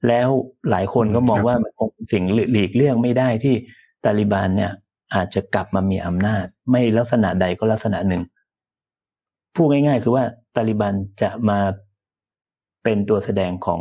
[0.09, 0.29] แล้ว
[0.71, 3.55] หลายคนก็มองว่ามันคงสิ่งหลีกเลี่ยงไม่ได้ที่
[4.05, 4.73] ตาลิบันเนี่ย
[5.15, 8.23] อาจจะกลับมามีอำนาจ ไม่ลักษณะใดก็ลักษณะหนึ่ง
[9.55, 10.25] พูดง่ายๆ คือว่า
[10.57, 11.59] ตาลิบันจะมา
[12.83, 13.81] เป็นตัวแสดงของ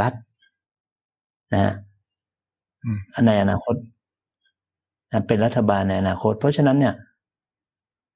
[0.00, 0.12] รัฐ
[1.52, 1.72] นะฮะ
[3.26, 3.74] ในอนาคต
[5.28, 6.94] เป็นรัฐบาลในอนาคต เพราะฉะนั้นเนี่ย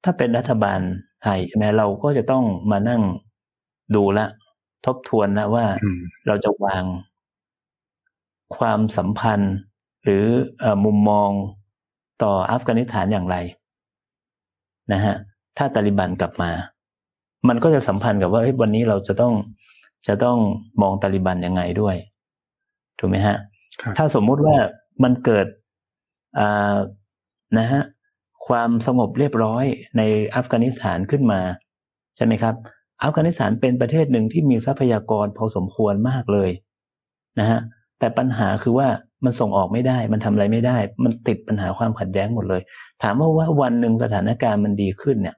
[0.03, 0.79] ถ้าเป็นรัฐบาล
[1.23, 3.01] ไทยใช่ไหมเราก็จะต้องมานั่ง
[3.95, 4.25] ดูละ
[4.85, 5.65] ทบทวนนะว่า
[6.27, 6.83] เราจะวาง
[8.57, 9.53] ความสัมพันธ์
[10.03, 10.25] หรือ
[10.63, 11.29] อมุมมอง
[12.23, 13.37] ต่ออัฟกานิสถานอย่างไร
[14.93, 15.15] นะฮะ
[15.57, 16.51] ถ้าตาลิบันกลับมา
[17.47, 19.33] มันก็จะสัมพันธ์กับว่าวันนี้เราจะต้อง
[20.07, 20.37] จะต้อง
[20.81, 21.95] มองตาลิบันยังไงด้วย
[22.99, 23.37] ถูกไหมฮะ
[23.97, 24.55] ถ้าสมมุติว่า
[25.03, 25.47] มันเกิด
[27.57, 27.81] นะฮะ
[28.49, 29.65] ความสงบเรียบร้อย
[29.97, 30.01] ใน
[30.35, 31.41] อัฟกานิสถานขึ้นมา
[32.15, 32.55] ใช่ไหมครับ
[33.03, 36.49] อัฟกานิสถานเป็นประเทศหนึ่งที่มีทรัพยากรพอสมควรมากเลย
[37.39, 37.59] นะฮะ
[37.99, 38.87] แต่ปัญหาคือว่า
[39.25, 42.61] มันส่งออกไม่ได้ มันทำอะไรไม่ได้ มันติดปัญหาความขัดแย้งหมดเลย
[43.03, 45.35] ถามว่าว่าวันหนึ่งสถานการณ์มันดีขึ้นเนี่ย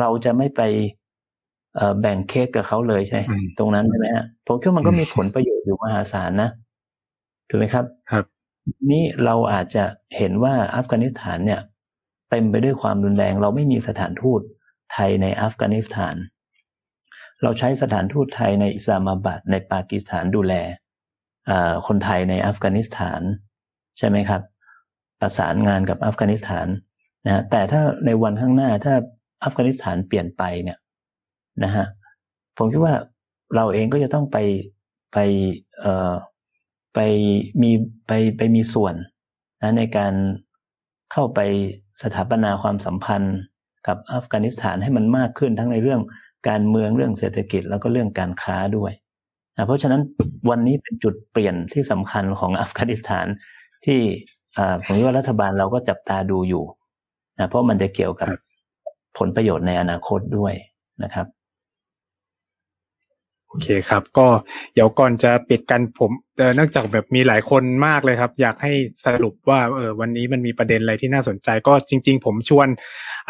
[0.00, 0.62] เราจะไม่ไป
[2.00, 3.20] แบ่งเค้กกับเขาเลยใช่
[3.58, 6.50] ตรงนั้นใช่ไหมฮะผมคิดว่ามันก็มีผลประโยชน์อยู่มหาศาลนะ
[7.48, 8.24] ถูกไหมครับ ครับ
[8.90, 9.84] นี่เราอาจจะ
[10.16, 11.60] เห็นว่าอัฟกานิสถานเนี่ย
[12.30, 14.40] เต็มไปด้วยความรุนแรง เราไม่มีสถานทูต
[14.92, 16.16] ไทยในอัฟกานิสถาน
[17.42, 20.54] เราใช้สถานทูตไทยในอิสลามาบัดในปากีสถานดูแล
[21.86, 23.20] คนไทยในอัฟกานิสถาน
[23.98, 24.42] ใช่ไหมครับ
[25.20, 26.66] ประสานงานกับอัฟกานิสถาน
[27.26, 28.94] นะแต่ถ้าในวันข้างหน้าถ้า
[29.44, 30.78] อัฟกานิสถานเปลี่ยนไปเนี่ย
[31.64, 31.86] นะฮะ
[32.56, 32.94] ผมคิดว่า
[33.54, 34.38] เราเองก็จะต้องไป
[35.12, 35.18] ไป
[35.80, 36.12] เอ่อ
[36.94, 36.98] ไป
[37.62, 37.70] มี
[38.06, 38.94] ไปไปมีส่วน
[39.62, 40.14] นะในการ
[41.12, 41.40] เข้าไป
[42.02, 43.36] สถาปนาความสัมพันธ์
[43.86, 46.00] กับอัฟกานิสถานให้มันมากขึ้นทั้งในเรื่อง
[46.48, 48.92] การเมืองเรื่องเศรษฐกิจแล้วก็เรื่องการค้าด้วย
[49.56, 50.02] นะเพราะฉะนั้น
[50.50, 53.26] วันนี้เป็นจุดเปลี่ยนที่สำคัญของอัฟกานิสถาน
[53.86, 54.00] ที่
[54.84, 56.64] ผมว่ารัฐบาลเราก็จับตาดูอยู่
[57.38, 58.28] นะเพราะมันจะเกี่ยวกับ
[59.18, 60.54] ผลประโยชน์ในอนาคตด้วย
[61.02, 61.26] นะครับ
[63.54, 64.28] โอเคครับ ก็
[64.74, 66.10] เดี๋ยวก่อนจะปิดกันผม
[66.56, 68.72] เนื่องจากแบบมีหลายคนมากเลยครับ อยากให้
[69.04, 72.68] สรุปว่าเออวันนี้มันมีประเด็นอะไรที่น่าสนใจ ก็จริง ๆ ผมชวน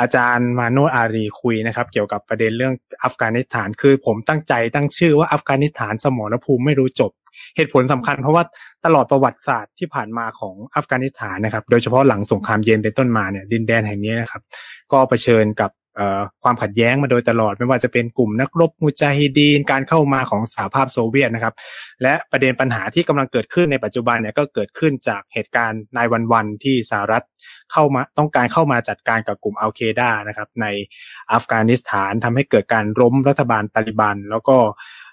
[0.01, 2.74] อาจารย์มาโนอารีคุยนะครับ เกี่ยวกับประเด็นเรื่อง
[3.05, 7.12] อัฟกานิสถาน คือผมตั้งใจตั้งชื่อว่าอัฟกานิสถานสมรภูมิไม่รู้จบ
[7.56, 8.44] เหตุผลสำคัญเพราะว่า
[8.84, 14.42] ตลอดประวัติศาสตร์ที่ผ่านมาของอัฟกานิสถานนะครับ โดยเฉพาะหลังสงครามเย็นเป็นต้นมาเนี่ยดินแดนแห่งนี้นะครับ
[14.92, 15.70] ก็เผชิญกับ
[16.42, 21.54] ความขัดแย้งมาโดยตลอด ไม่ว่าจะเป็นกลุ่มนักรบมูจาฮิดีนการเข้ามาของสหภาพโซเวียตนะครับ
[22.02, 27.24] และประเด็นปัญหาที่กำลังเกิดขึ้นในปัจจุบันเนี่ยก็เกิดขึ้นจากเหตุการณ์นายวันวันที่สหรัฐ
[27.72, 30.66] เข้ามาต้องการเข้ามาจัดการกับกลุ่มอัลเคดานะครับ ใน
[31.32, 34.56] อัฟกานิสถานทำให้เกิดการล้มรัฐบาลตาลิบัน แล้วก็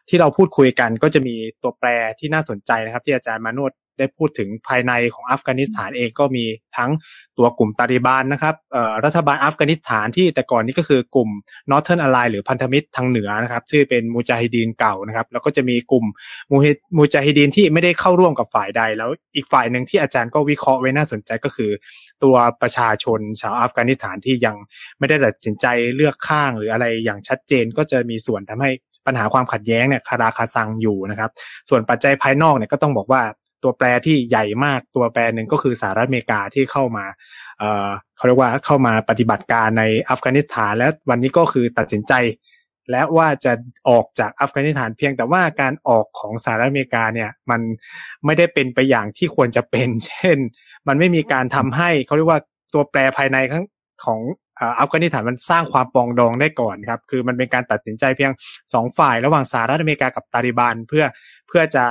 [0.09, 1.89] ที่เราพูดคุยกันก็จะมีตัวแปร
[2.19, 6.45] ที่น่าสนใจนะครับ ที่อาจารย์มานุษ ได้พูดถึงภายในของอัฟกานิสถานเองก็มี
[6.77, 6.91] ทั้ง
[7.37, 8.55] ตัวกลุ่มตาลิบานนะครับ
[9.05, 11.29] รัฐบาลอัฟกานิสถานที่แต่ก่อนนี้ก็คือกลุ่ม
[11.71, 16.05] Northern a l l i หรือพันธมิตรทางเหนือนะครับชื่อเป็นมูจาฮิดีนเก่านะครับ แล้วก็จะมีกลุ่ม
[16.97, 21.71] มูจาฮิดีนที่ไม่ได้เข้าร่วมกับฝ่ายใด แล้วอีกฝ่ายหนึ่งที่อาจารย์ก็วิเคราะห์ไว้น่าสนใจก็คือ
[22.23, 24.55] ตัวประชาชนชาวอัฟกานิสถานที่ยัง
[24.99, 25.65] ไม่ได้ตัดสินใจ
[25.95, 28.71] เลือกข้างหรืออะไรอย่างชัดเจนก็จะมีส่วนทำให้
[29.07, 31.31] ปัญหาความขัดแย้งเนี่ยคาราคาซังอยู่นะครับ
[31.69, 33.21] ส่วนปัจจัยภายนอกเนี่ยก็ต้องบอกว่า
[33.63, 37.05] ตัวแปรที่ใหญ่มากตัวแปรหนึ่งก็คือสหรัฐอเมริกาที่เข้ามา
[37.59, 42.13] เอ่อเขาเรียกว่าเข้ามาปฏิบัติการในอัฟกานิสถาน และวันนี้ก็คือตัดสินใจ
[42.91, 43.53] และว่าจะ
[43.89, 47.61] ออกจากอัฟกานิสถานเพียงแต่ว่าการออกของสหรัฐอเมริกาเนี่ยมัน
[48.25, 50.37] ไม่ได้เป็นไปอย่างที่ควรจะเป็น เช่น
[50.87, 52.39] มันไม่มีการทำให้เขาเรียกว่า
[52.73, 53.65] ตัวแปรภายในของ
[54.05, 54.19] ของ
[54.61, 58.31] อัฟกานิสถานมันสร้างความปองดองได้ก่อนครับ คือมันเป็นการตัดสินใจเพียง
[58.73, 61.05] สองฝ่าย ระหว่างสหรัฐอเมริกากับตาลิบันเพื่อ
[61.47, 61.83] เพื่อจะ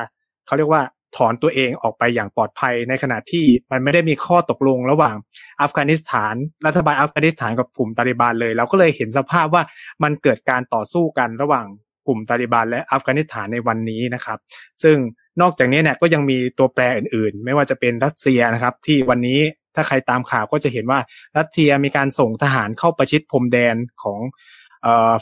[0.46, 0.82] เขาเรียกว่า
[1.16, 5.16] ถอนตัวเองออกไปอย่างปลอดภัย ในขณะที่มันไม่ได้มีข้อตกลงระหว่าง
[5.62, 6.34] อัฟกานิสถาน
[6.66, 9.62] รัฐบาลอัฟกานิสถานกับกลุ่มตาลิบันเลย เราก็เลยเห็นสภาพว่า
[10.02, 11.66] มันเกิดการต่อสู้กันระหว่าง
[12.06, 14.38] กลุ่มตาลิบันและอัฟกานิสถานในวันนี้นะครับ
[14.82, 14.96] ซึ่ง
[15.40, 19.40] นอกจากนี้เนี่ยก็ยังมีตัวแปรอื่นๆ ไม่ว่าจะเป็นรัสเซียนะครับ ที่วันนี้
[19.74, 21.00] ถ้าใครตามข่าวก็จะเห็นว่า
[21.38, 24.20] รัสเซียมีการส่งทหารเข้าประชิดพรมแดนของ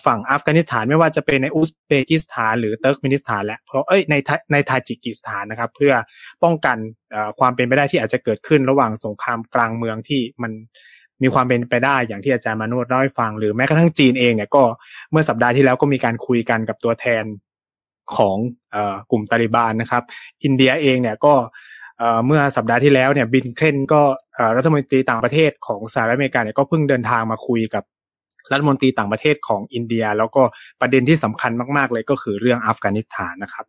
[0.07, 4.15] ฝั่งอัฟกานิสถานไม่ว่าจะเป็นในอุซเบกิสถาน หรือเติร์กเมนิสถานแหละเพราะเอ้ยใน
[4.53, 5.93] ในทาจิกิสถานนะครับ เพื่อ
[6.45, 6.77] ป้องกัน
[7.41, 10.53] ความเป็นไปได้ที่อาจจะเกิดขึ้นระหว่างสงครามกลางเมืองที่มัน
[11.23, 14.63] มีความเป็นไปได้อย่างที่อาจารย์มานุษเล่าให้ฟัง หรือแม้กระทั่งจีนเองเนี่ยก็
[15.11, 17.25] เมื่อสัปดาห์ที่แล้วก็มีการคุยกันกับตัวแทน
[18.17, 18.37] ของ
[19.11, 20.03] กลุ่มตาลิบานนะครับ
[20.45, 21.35] อินเดียเองเนี่ยก็
[22.27, 24.03] เมื่อสัปดาห์ที่แล้วเนี่ยบินเคลนก็
[24.57, 27.85] รัฐมนตรีต่างประเทศของสหรัฐอเมริกาเนี่ยก็เพิ่งเดินทางมาคุยกับ
[28.53, 30.43] รัฐมนตรีต่างประเทศของอินเดีย แล้วก็
[30.81, 33.65] ประเด็นที่สำคัญมากๆเลยก็คือเรื่องอัฟกานิสถานนะครับ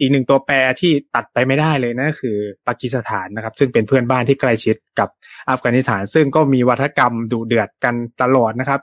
[0.00, 2.36] อีกหนึ่งตัวแปรที่ตัดไปไม่ได้เลยนะคือ
[2.68, 5.08] ปากีสถานนะครับ ซึ่งเป็นเพื่อนบ้านที่ใกล้ชิดกับ
[5.50, 8.80] อัฟกานิสถาน ซึ่งก็มีวัฒกรรมดูเดือดกันตลอดนะครับ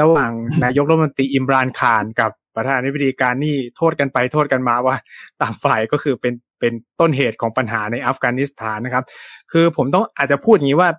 [0.00, 0.30] ระหว่าง
[0.64, 4.96] นายกรัฐมนตรีอิมรานคารกับประธานาธิบดีการนี่โทษกันไปโทษกันมาว่า
[5.42, 9.04] ต่างฝ่ายก็คือเป็นเป็นต้นเหตุของปัญหาในอัฟกานิสถานนะครับ
[9.52, 10.90] คือผมต้องอาจจะพูดอย่างนี้ว่า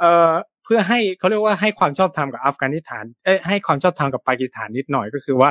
[0.00, 0.30] เอ่อ
[0.68, 5.50] พื่อให้เขาเรียกว่าให้ความชอบธรรมกับอัฟกานิสถานเอ้ให้ความชอบธรรมกับปากีสถานนิดหน่อยก็คือว่า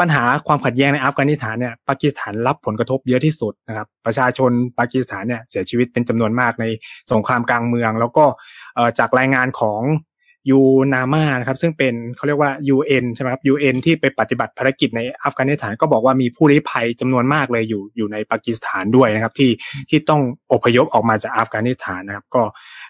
[0.00, 6.64] ปัญหาความขัดแย้งในอัฟกานิสถานเนี่ยปากีสถานรับผลกระทบเยอะที่สุดนะครับ ประชาชนปากีสถานเนี่ยเสียชีวิตเป็นจำนวนมากใน
[7.12, 8.24] สงครามกลางเมือง แล้วก็
[8.98, 9.80] จากรายงานของ
[10.50, 10.60] ยู
[10.92, 19.50] นามานะครับซึ่งเป็นเขาเรียกว่า UN ใช่ไหมครับ UN ที่ไปปฏิบัติภารกิจในอัฟกานิสถานก็บอกว่ามีผู้ลี้ภัยจำนวนมากเลยอยู่อยู่ในปากีสถานด้วยนะครับ ที่
[19.90, 20.22] ที่ต้อง
[20.52, 22.42] อพยพออกมาจากอัฟกานิสถานนะครับก็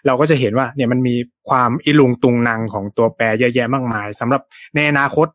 [0.05, 1.15] เราก็จะเห็นว่าเนี่ยมันมี
[1.49, 4.41] ความอิลุงตุงนางของตัวแปรเยอะแยะมากมายสำหรับ
[4.75, 5.27] ในอนาคต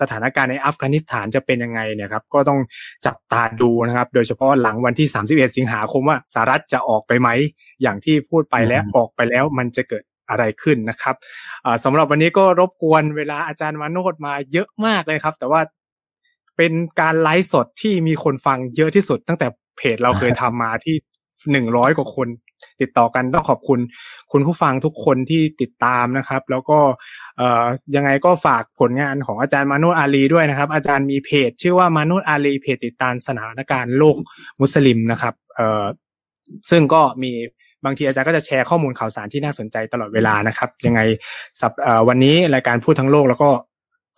[0.00, 2.60] สถานการณ์ในอัฟกานิสถานจะเป็นยังไงเนี่ยครับก็ต้อง
[3.06, 7.28] จับตาดูนะครับ โดยเฉพาะหลังวันที่ 31 สิงหาคมว่าสหรัฐจะออกไปไหม
[7.82, 11.14] อย่างที่พูดไปแล้วออกไปแล้วมันจะเกิด อะไรขึ้นนะครับ
[11.84, 15.60] สำหรับวันนี้ก็รบกวนเวลาอาจารย์มาโนดมาเยอะมากเลยครับ แต่ว่า
[16.56, 19.46] เป็นการไลฟ์สดที่มีคนฟังเยอะที่สุด ตั้งแต่
[19.76, 20.96] เพจเราเคยทำมาที่
[21.52, 22.28] หนึ่งร้อยกว่าคน
[22.80, 23.80] ติดต่อกันต้องขอบคุณ
[24.32, 26.78] คุณผู้ฟังทุกคนที่ติดตามนะครับ แล้วก็
[27.38, 34.16] เอ่อยังไงก็ฝากผลงานของอาจารย์มานุอาลีด้วยนะครับ อาจารย์มีเพจ ชื่อว่ามานุอาลีเพจติดตามสถานการณ์โลก
[34.60, 35.84] มุสลิมนะครับ เอ่อ
[36.70, 37.32] ซึ่งก็มี
[37.84, 41.00] บางทีอาจารย์ก็จะแชร์ข้อมูลข่าวสารที่น่าสนใจตลอดเวลานะครับ ยังไง
[41.60, 41.72] สับ
[42.08, 43.50] วันนี้รายการพูดทั้งโลกแล้วก็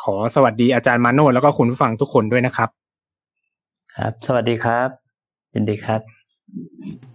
[0.05, 2.69] ขอสวัสดีอาจารย์มาโนแล้วก็คุณผู้ฟังทุกคนด้วยนะครับ
[3.95, 4.89] ครับ สวัสดีครับ
[5.55, 7.14] ยินดีครับ